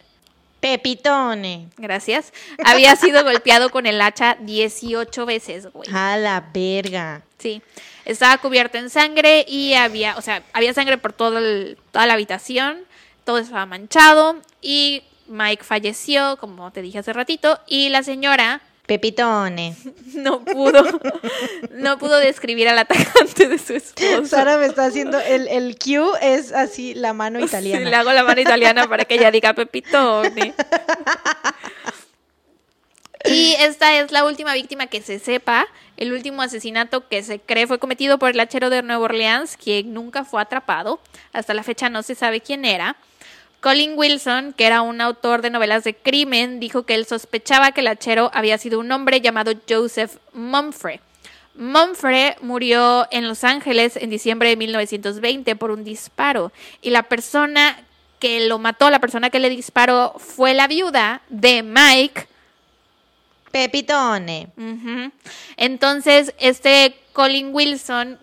[0.60, 1.68] Pepitone.
[1.76, 2.32] Gracias.
[2.64, 5.88] Había sido golpeado con el hacha 18 veces, güey.
[5.92, 7.22] A la verga.
[7.38, 7.60] Sí.
[8.04, 12.14] Estaba cubierto en sangre y había, o sea, había sangre por todo el- toda la
[12.14, 12.78] habitación.
[13.24, 19.74] Todo estaba manchado y Mike falleció, como te dije hace ratito, y la señora Pepitone.
[20.14, 20.82] no pudo,
[21.70, 24.26] no pudo describir al atacante de su esposo.
[24.26, 27.88] Sara me está haciendo el, el Q es así la mano Sí, italiana.
[27.90, 30.54] le hago la mano italiana para que ella diga Pepitone.
[33.26, 35.66] Y esta es la última víctima que se sepa,
[35.96, 39.94] el último asesinato que se cree fue cometido por el hachero de Nueva Orleans, quien
[39.94, 41.00] nunca fue atrapado.
[41.32, 42.96] Hasta la fecha no se sabe quién era.
[43.64, 47.80] Colin Wilson, que era un autor de novelas de crimen, dijo que él sospechaba que
[47.80, 51.00] el hachero había sido un hombre llamado Joseph Mumfre.
[51.54, 57.82] Mumfre murió en Los Ángeles en diciembre de 1920 por un disparo y la persona
[58.18, 62.28] que lo mató, la persona que le disparó, fue la viuda de Mike.
[63.50, 64.48] Pepitone.
[65.56, 68.18] Entonces, este Colin Wilson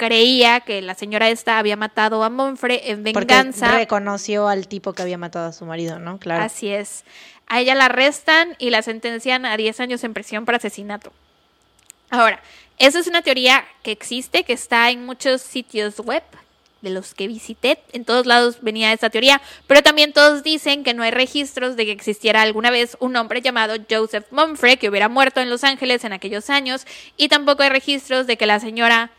[0.00, 3.72] creía que la señora esta había matado a Mumfre en Porque venganza.
[3.72, 6.18] reconoció al tipo que había matado a su marido, ¿no?
[6.18, 6.42] Claro.
[6.42, 7.04] Así es.
[7.46, 11.12] A ella la arrestan y la sentencian a 10 años en prisión por asesinato.
[12.08, 12.40] Ahora,
[12.78, 16.22] esa es una teoría que existe, que está en muchos sitios web
[16.80, 17.78] de los que visité.
[17.92, 21.84] En todos lados venía esta teoría, pero también todos dicen que no hay registros de
[21.84, 26.04] que existiera alguna vez un hombre llamado Joseph Mumfre que hubiera muerto en Los Ángeles
[26.04, 26.86] en aquellos años
[27.18, 29.10] y tampoco hay registros de que la señora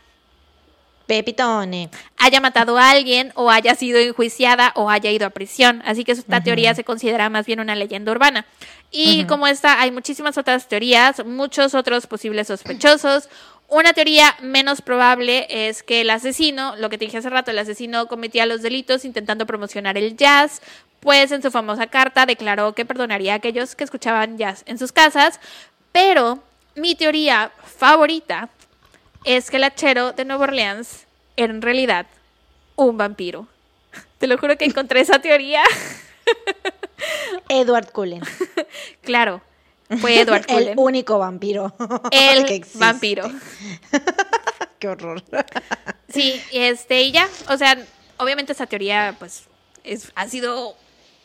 [1.12, 1.90] Pepitone.
[2.16, 5.82] haya matado a alguien o haya sido enjuiciada o haya ido a prisión.
[5.84, 8.46] Así que esta teoría se considera más bien una leyenda urbana.
[8.90, 13.28] Y como esta, hay muchísimas otras teorías, muchos otros posibles sospechosos.
[13.68, 17.58] Una teoría menos probable es que el asesino, lo que te dije hace rato, el
[17.58, 20.62] asesino cometía los delitos intentando promocionar el jazz,
[21.00, 24.92] pues en su famosa carta declaró que perdonaría a aquellos que escuchaban jazz en sus
[24.92, 25.40] casas,
[25.92, 26.42] pero
[26.74, 28.48] mi teoría favorita
[29.24, 32.06] es que el hachero de Nueva Orleans era en realidad
[32.76, 33.46] un vampiro.
[34.18, 35.62] Te lo juro que encontré esa teoría.
[37.48, 38.22] Edward Cullen.
[39.02, 39.42] claro,
[40.00, 40.78] fue Edward El Cullen.
[40.78, 41.74] único vampiro.
[42.10, 42.78] El que existe.
[42.78, 43.30] vampiro.
[44.78, 45.22] Qué horror.
[46.08, 47.78] Sí, y este, y ya, o sea,
[48.18, 49.44] obviamente esa teoría, pues,
[49.84, 50.76] es, ha sido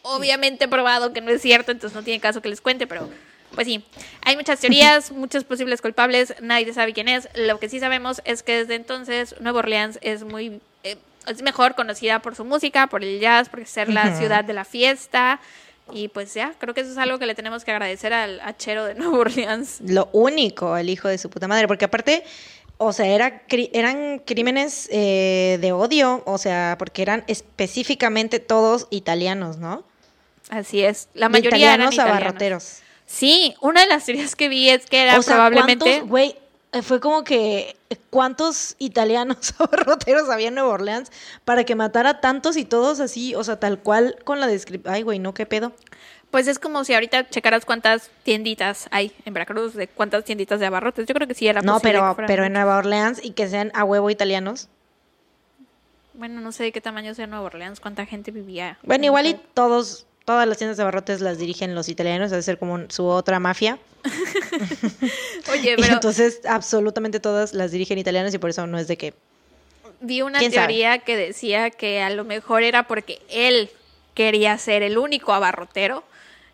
[0.04, 3.10] obviamente probado que no es cierto, entonces no tiene caso que les cuente, pero
[3.58, 3.84] pues sí,
[4.22, 7.28] hay muchas teorías, muchos posibles culpables, nadie sabe quién es.
[7.34, 11.74] Lo que sí sabemos es que desde entonces Nueva Orleans es muy, eh, es mejor
[11.74, 15.40] conocida por su música, por el jazz, por ser la ciudad de la fiesta.
[15.92, 18.86] Y pues ya, creo que eso es algo que le tenemos que agradecer al hachero
[18.86, 19.82] de Nueva Orleans.
[19.82, 21.68] Lo único, el hijo de su puta madre.
[21.68, 22.24] Porque aparte,
[22.78, 23.42] o sea, era,
[23.74, 26.22] eran crímenes eh, de odio.
[26.28, 29.84] O sea, porque eran específicamente todos italianos, ¿no?
[30.50, 32.22] Así es, la De mayoría eran italianos italianos.
[32.22, 32.87] abarroteros.
[33.08, 35.86] Sí, una de las teorías que vi es que era o sea, probablemente...
[35.86, 36.36] ¿cuántos, güey?
[36.74, 37.76] eh, Fue como que,
[38.10, 41.12] ¿cuántos italianos abarroteros había en Nueva Orleans
[41.46, 43.34] para que matara tantos y todos así?
[43.34, 44.94] O sea, tal cual con la descripción.
[44.94, 45.72] Ay, güey, no, qué pedo.
[46.32, 50.66] Pues es como si ahorita checaras cuántas tienditas hay en Veracruz, de cuántas tienditas de
[50.66, 51.06] abarrotes.
[51.08, 52.52] Yo creo que sí era No, posible pero, pero en.
[52.52, 54.68] Nueva Orleans y que sean a huevo italianos.
[56.14, 58.78] Bueno, no sé de qué tamaño sea Nueva Orleans, cuánta gente vivía.
[58.84, 62.44] Bueno, en igual y todos, todas las tiendas de abarrotes las dirigen los italianos, debe
[62.44, 63.80] ser como su otra mafia.
[65.54, 68.98] Oye, Y pero entonces absolutamente todas las dirigen italianos y por eso no es de
[68.98, 69.14] que...
[70.02, 73.70] vi una teoría que decía que a lo mejor era porque él
[74.16, 76.04] quería ser el único abarrotero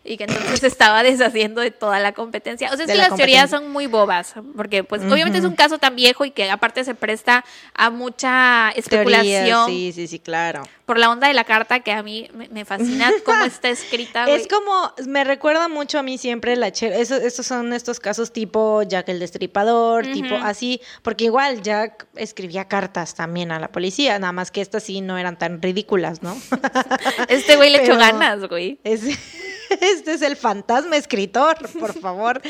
[0.06, 2.70] y que entonces se estaba deshaciendo de toda la competencia.
[2.72, 5.54] O sea, es que la las teorías son muy bobas, porque pues obviamente es un
[5.54, 7.44] caso tan viejo y que aparte se presta
[7.74, 10.62] a mucha especulación sí, sí, sí, claro.
[10.84, 14.26] por la onda de la carta que a mí me, fascina cómo está escrita.
[14.28, 18.32] Es como, me recuerda mucho a mí siempre la che- eso- estos son estos casos
[18.32, 24.18] tipo Jack el Destripador, tipo así, porque igual Jack escribía cartas también a la policía,
[24.18, 26.36] nada más que estas sí no eran tan ridículas, ¿no?
[27.28, 28.78] Este güey le echó ganas, güey.
[28.84, 29.02] Es-
[29.80, 32.40] este es el fantasma escritor, por favor.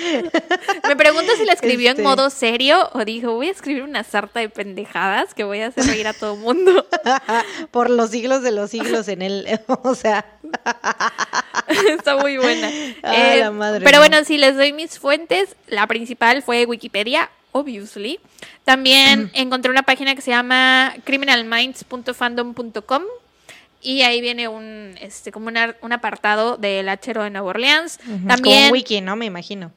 [0.88, 2.02] Me pregunto si la escribió Este.
[2.02, 5.68] en modo serio o dijo, voy a escribir una sarta de pendejadas que voy a
[5.68, 6.86] hacer reír a todo mundo.
[7.70, 10.24] por los siglos de los siglos en él, o sea,
[11.98, 12.70] Está muy buena.
[13.02, 14.08] Ah, Eh, la madre pero mía.
[14.08, 18.20] bueno, si les doy mis fuentes, la principal fue Wikipedia, obviously.
[18.64, 23.02] También encontré una página que se llama criminalminds.fandom.com
[23.84, 27.98] y ahí viene un este como una- un apartado del hachero de Nueva Orleans.
[28.04, 29.14] como También un wiki, ¿no?
[29.14, 29.70] Me imagino.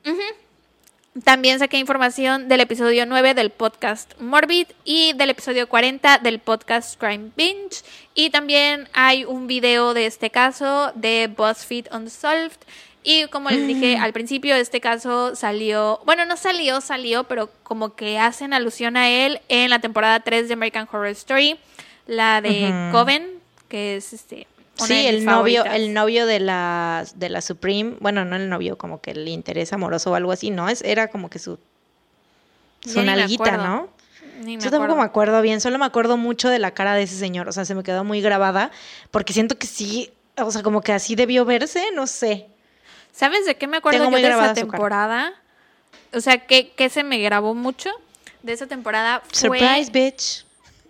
[1.23, 6.99] También saqué información del episodio 9 del podcast Morbid y del episodio 40 del podcast
[6.99, 7.83] Crime Binge.
[8.13, 12.57] Y también hay un video de este caso de BuzzFeed Unsolved.
[13.03, 17.95] Y como les dije al principio, este caso salió, bueno, no salió, salió, pero como
[17.95, 21.57] que hacen alusión a él en la temporada 3 de American Horror Story,
[22.05, 22.89] la de.
[22.91, 23.36] Coven,
[23.67, 24.47] que es este...
[24.79, 25.87] una Sí, el novio, favoritas.
[25.87, 29.73] el novio de la, de la Supreme, bueno, no el novio, como que el interés
[29.73, 30.69] amoroso o algo así, ¿no?
[30.69, 31.59] Es, era como que su,
[32.85, 33.57] su nalguita.
[33.57, 33.89] ¿no?
[34.39, 34.95] Ni me Yo tampoco acuerdo.
[34.95, 37.65] me acuerdo bien, solo me acuerdo mucho de la cara de ese señor, o sea,
[37.65, 38.71] se me quedó muy grabada,
[39.09, 42.47] porque siento que sí, o sea, como que así debió verse, no sé.
[43.11, 45.33] ¿Sabes de qué me acuerdo Tengo yo de esa temporada?
[46.13, 47.89] O sea, que, que se me grabó mucho
[48.43, 49.59] de esa temporada fue...
[49.59, 50.46] Surprise, bitch.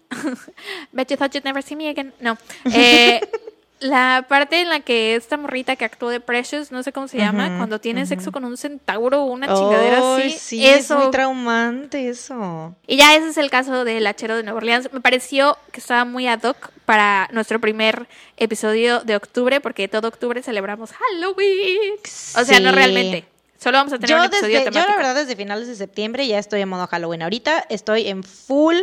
[0.92, 2.14] Bet you thought you'd never see me again.
[2.20, 2.38] No.
[2.74, 3.22] Eh,
[3.80, 7.18] la parte en la que esta morrita que actuó de Precious, no sé cómo se
[7.18, 10.40] llama, Ujú, cuando tiene sexo con un centauro o una chingadera Ay, así.
[10.40, 10.98] sí, es eso.
[10.98, 12.76] muy traumante eso.
[12.88, 14.92] y ya ese es el caso del hachero de Nueva Orleans.
[14.94, 18.08] Me pareció que estaba muy ad hoc para nuestro primer
[18.38, 22.00] episodio de octubre, porque todo octubre celebramos Halloween.
[22.36, 23.26] O sea, no realmente.
[23.60, 24.92] Solo vamos a tener Yo, un episodio desde, yo temático.
[24.92, 27.24] la verdad desde finales de septiembre ya estoy en modo Halloween.
[27.24, 28.76] Ahorita estoy en full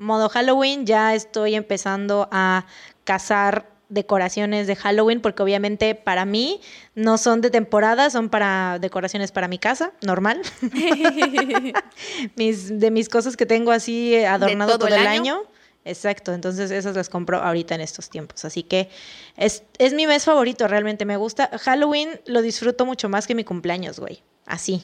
[0.00, 2.66] modo Halloween, ya estoy empezando a
[3.04, 6.60] cazar decoraciones de Halloween porque obviamente para mí
[6.94, 10.40] no son de temporada, son para decoraciones para mi casa, normal.
[12.36, 15.34] mis, de mis cosas que tengo así adornado todo todo, el año.
[15.34, 15.42] año.
[15.84, 18.44] Exacto, entonces esas las compro ahorita en estos tiempos.
[18.44, 18.90] Así que
[19.36, 21.50] es, es mi mes favorito, realmente me gusta.
[21.58, 24.22] Halloween lo disfruto mucho más que mi cumpleaños, güey.
[24.46, 24.82] Así.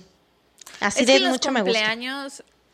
[0.81, 1.97] Así es de que los mucho me gusta.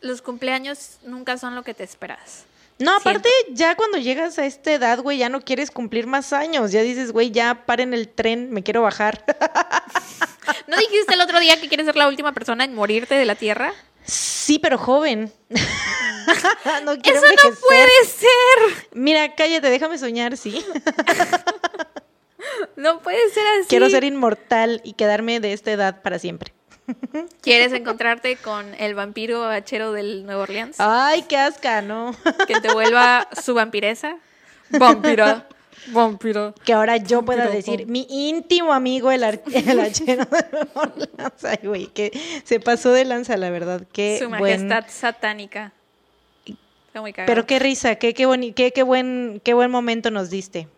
[0.03, 2.45] Los cumpleaños nunca son lo que te esperas.
[2.79, 6.73] No, aparte, ya cuando llegas a esta edad, güey, ya no quieres cumplir más años.
[6.73, 9.25] Ya dices, güey, ya paren el tren, me quiero bajar.
[10.67, 13.35] ¿No dijiste el otro día que quieres ser la última persona en morirte de la
[13.35, 13.73] Tierra?
[14.05, 15.33] sí, pero joven.
[16.85, 18.89] no quiero Eso no puede ser.
[18.93, 20.65] Mira, cállate, déjame soñar, sí.
[22.77, 23.69] No puede ser así.
[23.69, 26.53] Quiero ser inmortal y quedarme de esta edad para siempre.
[27.43, 30.77] ¿Quieres encontrarte con el vampiro hachero del Nuevo Orleans?
[30.79, 32.15] Ay, qué asca, ¿no?
[32.47, 34.17] Que te vuelva su vampiresa.
[34.71, 35.47] Vampira.
[35.89, 36.55] Vampiro.
[36.65, 41.45] Que ahora yo pueda Vampiro, decir, mi íntimo amigo, el, el archero de Nueva Orleans.
[41.45, 42.11] Ay, güey, que
[42.45, 43.83] se pasó de lanza, la verdad.
[43.93, 45.73] Qué Su buen- majestad satánica.
[46.95, 47.15] Muy.
[47.15, 50.69] Pero qué risa, qué, qué, qué, qué buen, qué buen momento nos diste.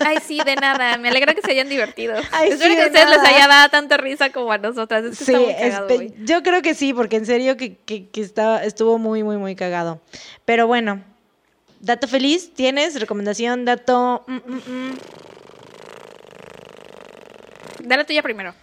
[0.00, 0.96] Ay, sí, de nada.
[0.98, 2.14] Me alegra que se hayan divertido.
[2.32, 5.04] Ay, Espero sí, que a de ustedes les haya dado tanta risa como a nosotras.
[5.04, 6.14] Es que Sí, está muy cagado, espe- güey.
[6.24, 9.54] yo creo que sí, porque en serio que, que, que estaba, estuvo muy, muy, muy
[9.54, 10.00] cagado.
[10.44, 11.02] Pero bueno,
[11.80, 12.98] dato feliz, ¿tienes?
[13.00, 14.24] Recomendación, dato...
[14.26, 14.98] mm, mm, mm.
[17.84, 18.54] Dale tuya primero.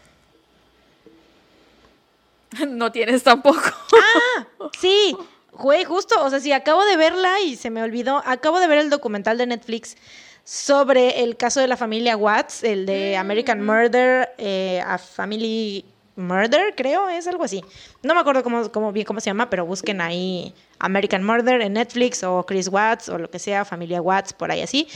[2.67, 3.61] No tienes tampoco.
[4.79, 5.15] Sí,
[5.53, 8.79] güey, justo, o sea, sí, acabo de verla y se me olvidó, acabo de ver
[8.79, 9.95] el documental de Netflix
[10.43, 15.85] sobre el caso de la familia Watts, el de American Murder, eh, a Family
[16.15, 17.63] Murder, creo, es algo así.
[18.03, 21.73] No me acuerdo cómo, cómo, bien cómo se llama, pero busquen ahí American Murder en
[21.73, 24.87] Netflix o Chris Watts o lo que sea, familia Watts, por ahí así.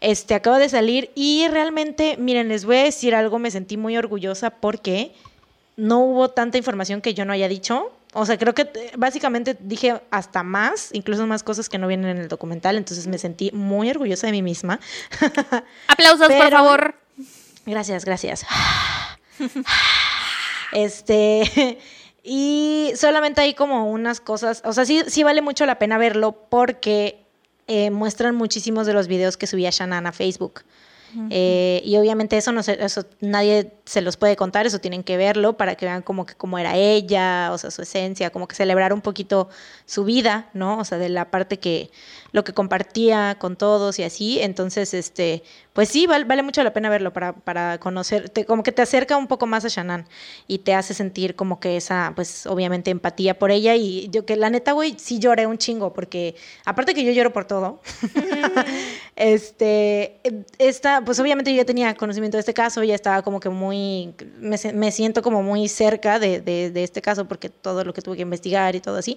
[0.00, 3.96] Este, acabo de salir y realmente, miren, les voy a decir algo, me sentí muy
[3.96, 5.12] orgullosa porque
[5.76, 7.92] no hubo tanta información que yo no haya dicho.
[8.14, 12.10] O sea, creo que eh, básicamente dije hasta más, incluso más cosas que no vienen
[12.10, 14.80] en el documental, entonces me sentí muy orgullosa de mí misma.
[15.88, 16.94] Aplausos, por favor.
[17.66, 18.46] Gracias, gracias.
[20.72, 21.78] Este,
[22.24, 26.32] y solamente hay como unas cosas, o sea, sí, sí vale mucho la pena verlo
[26.50, 27.24] porque
[27.68, 30.62] eh, muestran muchísimos de los videos que subía Shannon a Facebook.
[31.30, 35.16] Eh, y obviamente eso no se- eso nadie se los puede contar, eso tienen que
[35.16, 38.56] verlo para que vean como que cómo era ella, o sea, su esencia, como que
[38.56, 39.48] celebrar un poquito
[39.86, 40.78] su vida, ¿no?
[40.78, 41.90] O sea, de la parte que
[42.32, 44.40] lo que compartía con todos y así.
[44.40, 45.42] Entonces, este,
[45.72, 48.82] pues sí, val- vale mucho la pena verlo para, para conocer, te- como que te
[48.82, 50.06] acerca un poco más a Shannon
[50.48, 53.76] y te hace sentir como que esa, pues obviamente empatía por ella.
[53.76, 56.34] Y yo que la neta, güey, sí lloré un chingo, porque
[56.64, 57.80] aparte que yo lloro por todo,
[59.16, 60.20] este,
[60.58, 64.14] esta, pues obviamente yo ya tenía conocimiento de este caso, ya estaba como que muy,
[64.38, 68.16] me, me siento como muy cerca de, de- este caso porque todo lo que tuve
[68.16, 69.16] que investigar y todo así.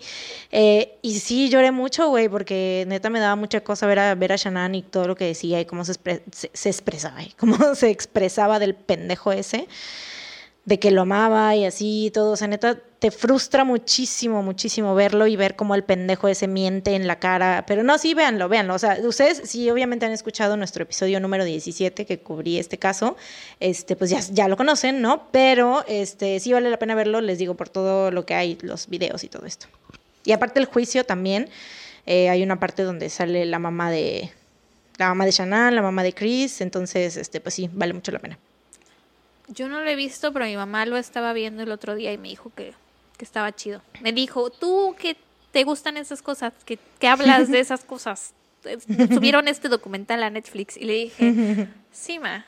[0.52, 4.32] Eh, y sí lloré mucho, güey, porque neta me daba mucha cosa ver a, ver
[4.34, 7.58] a Shannon y todo lo que decía y cómo se, expre- se expresaba, y cómo
[7.76, 9.68] se expresaba del pendejo ese
[10.66, 12.32] de que lo amaba y así y todo.
[12.32, 16.95] O sea, neta, te frustra muchísimo, muchísimo verlo y ver cómo el pendejo ese miente
[16.95, 17.64] en la cara.
[17.68, 18.74] Pero no, sí, véanlo, véanlo.
[18.74, 23.15] O sea, ustedes sí obviamente han escuchado nuestro episodio número 17 que cubrí este caso,
[23.60, 25.28] este, pues ya, ya lo conocen, ¿no?
[25.32, 28.88] Pero este, sí vale la pena verlo, les digo, por todo lo que hay, los
[28.88, 29.68] videos y todo esto.
[30.26, 31.49] Y aparte el juicio también,
[32.07, 34.32] eh, hay una parte donde sale la mamá de...
[34.98, 35.32] La mamá de
[35.72, 38.40] la mamá de Chris, entonces, este, pues sí, vale mucho la pena.
[39.48, 42.18] Yo no lo he visto, pero mi mamá lo estaba viendo el otro día y
[42.18, 42.74] me dijo que,
[43.18, 43.81] que estaba chido.
[44.02, 45.18] Me dijo, tú que
[45.52, 48.34] te gustan esas cosas, que, que hablas de esas cosas.
[49.14, 52.45] Subieron este documental a Netflix y le dije, sí, ma,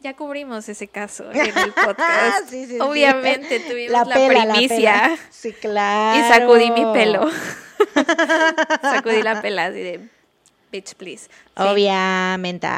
[0.00, 2.48] ya cubrimos ese caso en el podcast.
[2.48, 2.80] Sí, sí, sí.
[2.80, 5.02] Obviamente tuvimos la, pela, la primicia.
[5.02, 5.18] pela.
[5.30, 6.18] Sí, claro.
[6.18, 7.30] Y sacudí mi pelo.
[8.82, 10.08] sacudí la pela así de,
[10.70, 11.28] bitch, please.
[11.56, 12.68] Obviamente.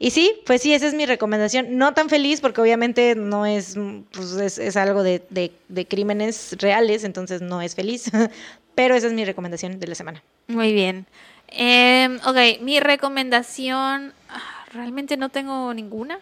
[0.00, 1.76] Y sí, pues sí, esa es mi recomendación.
[1.76, 3.74] No tan feliz porque obviamente no es,
[4.12, 8.10] pues es, es algo de, de- de crímenes reales, entonces no es feliz.
[8.76, 10.22] Pero esa es mi recomendación de la semana.
[10.46, 11.04] Muy bien.
[11.48, 14.12] Em, ok, mi recomendación.
[14.28, 16.20] ah, Realmente no tengo ninguna.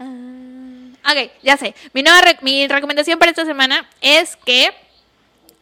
[0.00, 1.72] Ah, ok, ya sé.
[1.92, 4.70] Mi, nueva re- mi recomendación para esta semana es que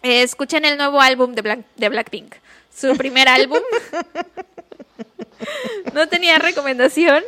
[0.02, 2.34] eh, escuchen el nuevo álbum de, Black- de Blackpink.
[2.74, 3.60] Su primer álbum.
[5.92, 7.22] no tenía recomendación.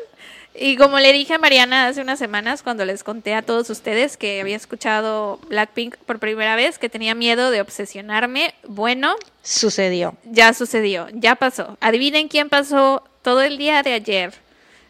[0.57, 4.17] Y como le dije a Mariana hace unas semanas, cuando les conté a todos ustedes
[4.17, 10.15] que había escuchado Blackpink por primera vez, que tenía miedo de obsesionarme, bueno, Sucedió.
[10.25, 11.77] ya sucedió, ya pasó.
[11.81, 14.33] Adivinen quién pasó todo el día de ayer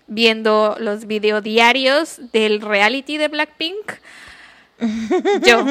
[0.07, 3.93] viendo los videodiarios del reality de Blackpink.
[5.47, 5.65] Yo.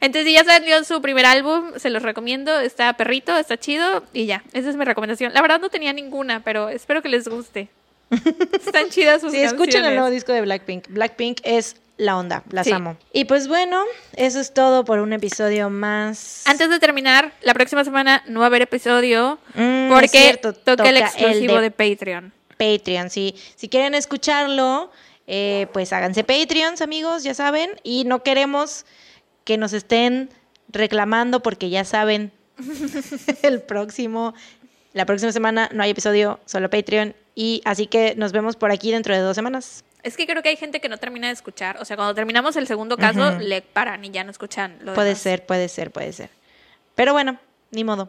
[0.00, 4.42] Entonces ya salió su primer álbum, se los recomiendo, está perrito, está chido y ya,
[4.54, 5.32] esa es mi recomendación.
[5.34, 7.68] La verdad no tenía ninguna, pero espero que les guste.
[8.10, 9.94] Están chidas sus Sí, escuchen el canciones.
[9.98, 10.88] nuevo disco de Blackpink.
[10.88, 12.72] Blackpink es la onda, las Sí.
[12.72, 12.96] amo.
[13.12, 13.82] Y pues bueno,
[14.16, 16.42] eso es todo por un episodio más.
[16.46, 20.70] Antes de terminar, la próxima semana no va a haber episodio Mm, porque cierto, toca,
[20.70, 22.32] el toca el exclusivo de- de Patreon.
[22.58, 23.34] Patreon, sí.
[23.56, 24.90] Si quieren escucharlo,
[25.26, 27.70] eh, pues háganse Patreons, amigos, ya saben.
[27.82, 28.84] Y no queremos
[29.44, 30.30] que nos estén
[30.68, 32.30] reclamando porque ya saben,
[33.42, 34.34] el próximo,
[34.92, 37.14] la próxima semana no hay episodio, solo Patreon.
[37.36, 39.84] Y así que nos vemos por aquí dentro de dos semanas.
[40.02, 41.76] Es que creo que hay gente que no termina de escuchar.
[41.80, 45.08] O sea, cuando terminamos el segundo caso, le paran y ya no escuchan lo Puede
[45.08, 45.22] demás.
[45.22, 46.30] ser, puede ser, puede ser.
[46.94, 47.38] Pero bueno,
[47.70, 48.08] ni modo.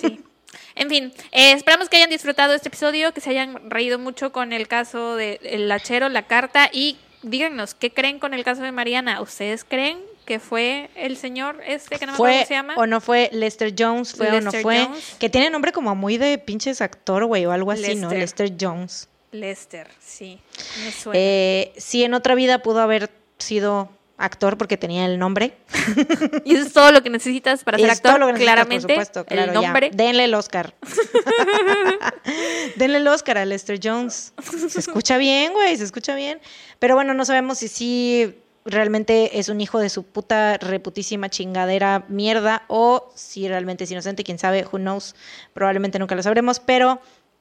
[0.00, 0.20] Sí.
[0.74, 4.54] En fin, eh, esperamos que hayan disfrutado este episodio, que se hayan reído mucho con
[4.54, 8.72] el caso del el lachero, la carta y díganos, ¿qué creen con el caso de
[8.72, 9.20] Mariana?
[9.20, 9.98] ¿Ustedes creen
[10.28, 12.74] que fue el señor este que no me acuerdo ¿Fue cómo se llama?
[12.76, 14.12] o no fue Lester Jones?
[14.12, 14.84] ¿Fue o no fue?
[14.84, 15.16] Jones.
[15.18, 18.10] Que tiene nombre como muy de pinches actor, güey, o algo así, ¿no?
[18.10, 18.52] Lester.
[18.60, 19.08] Jones.
[19.32, 20.38] Lester, sí,
[20.84, 21.18] me suena.
[21.18, 23.88] Eh, sí, en otra vida pudo haber sido
[24.18, 25.56] actor porque tenía el nombre.
[26.44, 28.82] y eso es todo lo que necesitas para ser actor, todo lo que claramente.
[28.82, 29.54] por supuesto, claro, el ya.
[29.54, 29.90] nombre.
[29.94, 30.74] Denle el Oscar.
[32.76, 34.34] Denle el Oscar a Lester Jones.
[34.68, 36.38] Se escucha bien, güey, se escucha bien.
[36.78, 42.04] Pero bueno, no sabemos si sí realmente es un hijo de su puta reputísima chingadera
[42.08, 45.14] mierda o si realmente es inocente, quién sabe, who knows.
[45.54, 47.00] Probablemente nunca lo sabremos, pero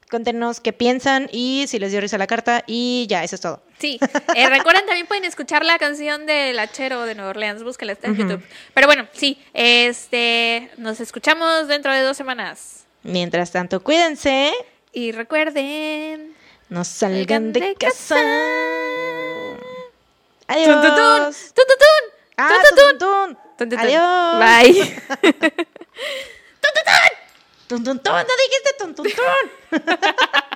[0.10, 3.62] cuéntenos qué piensan y si les dio risa la carta y ya, eso es todo.
[3.78, 4.00] Sí,
[4.36, 8.16] eh, recuerden también pueden escuchar la canción del Hachero de Nueva Orleans, búsquenla, está en
[8.18, 8.44] YouTube.
[8.74, 12.86] Pero bueno, sí, este, nos escuchamos dentro de dos semanas.
[13.04, 14.52] Mientras tanto, cuídense,
[14.92, 16.34] Y recuerden,
[16.70, 18.16] no salgan Salgan de de casa.
[20.48, 21.52] Adiós.
[21.54, 22.04] tun, tun, tun,
[22.38, 23.28] Ah, tun, tun, tun, tun.
[23.58, 23.80] tun, tun, tun.
[23.80, 24.40] Adiós.
[24.40, 24.74] Bye.
[27.68, 28.24] Tun, tun, tun.
[28.24, 29.46] No dijiste tun, tun, tun.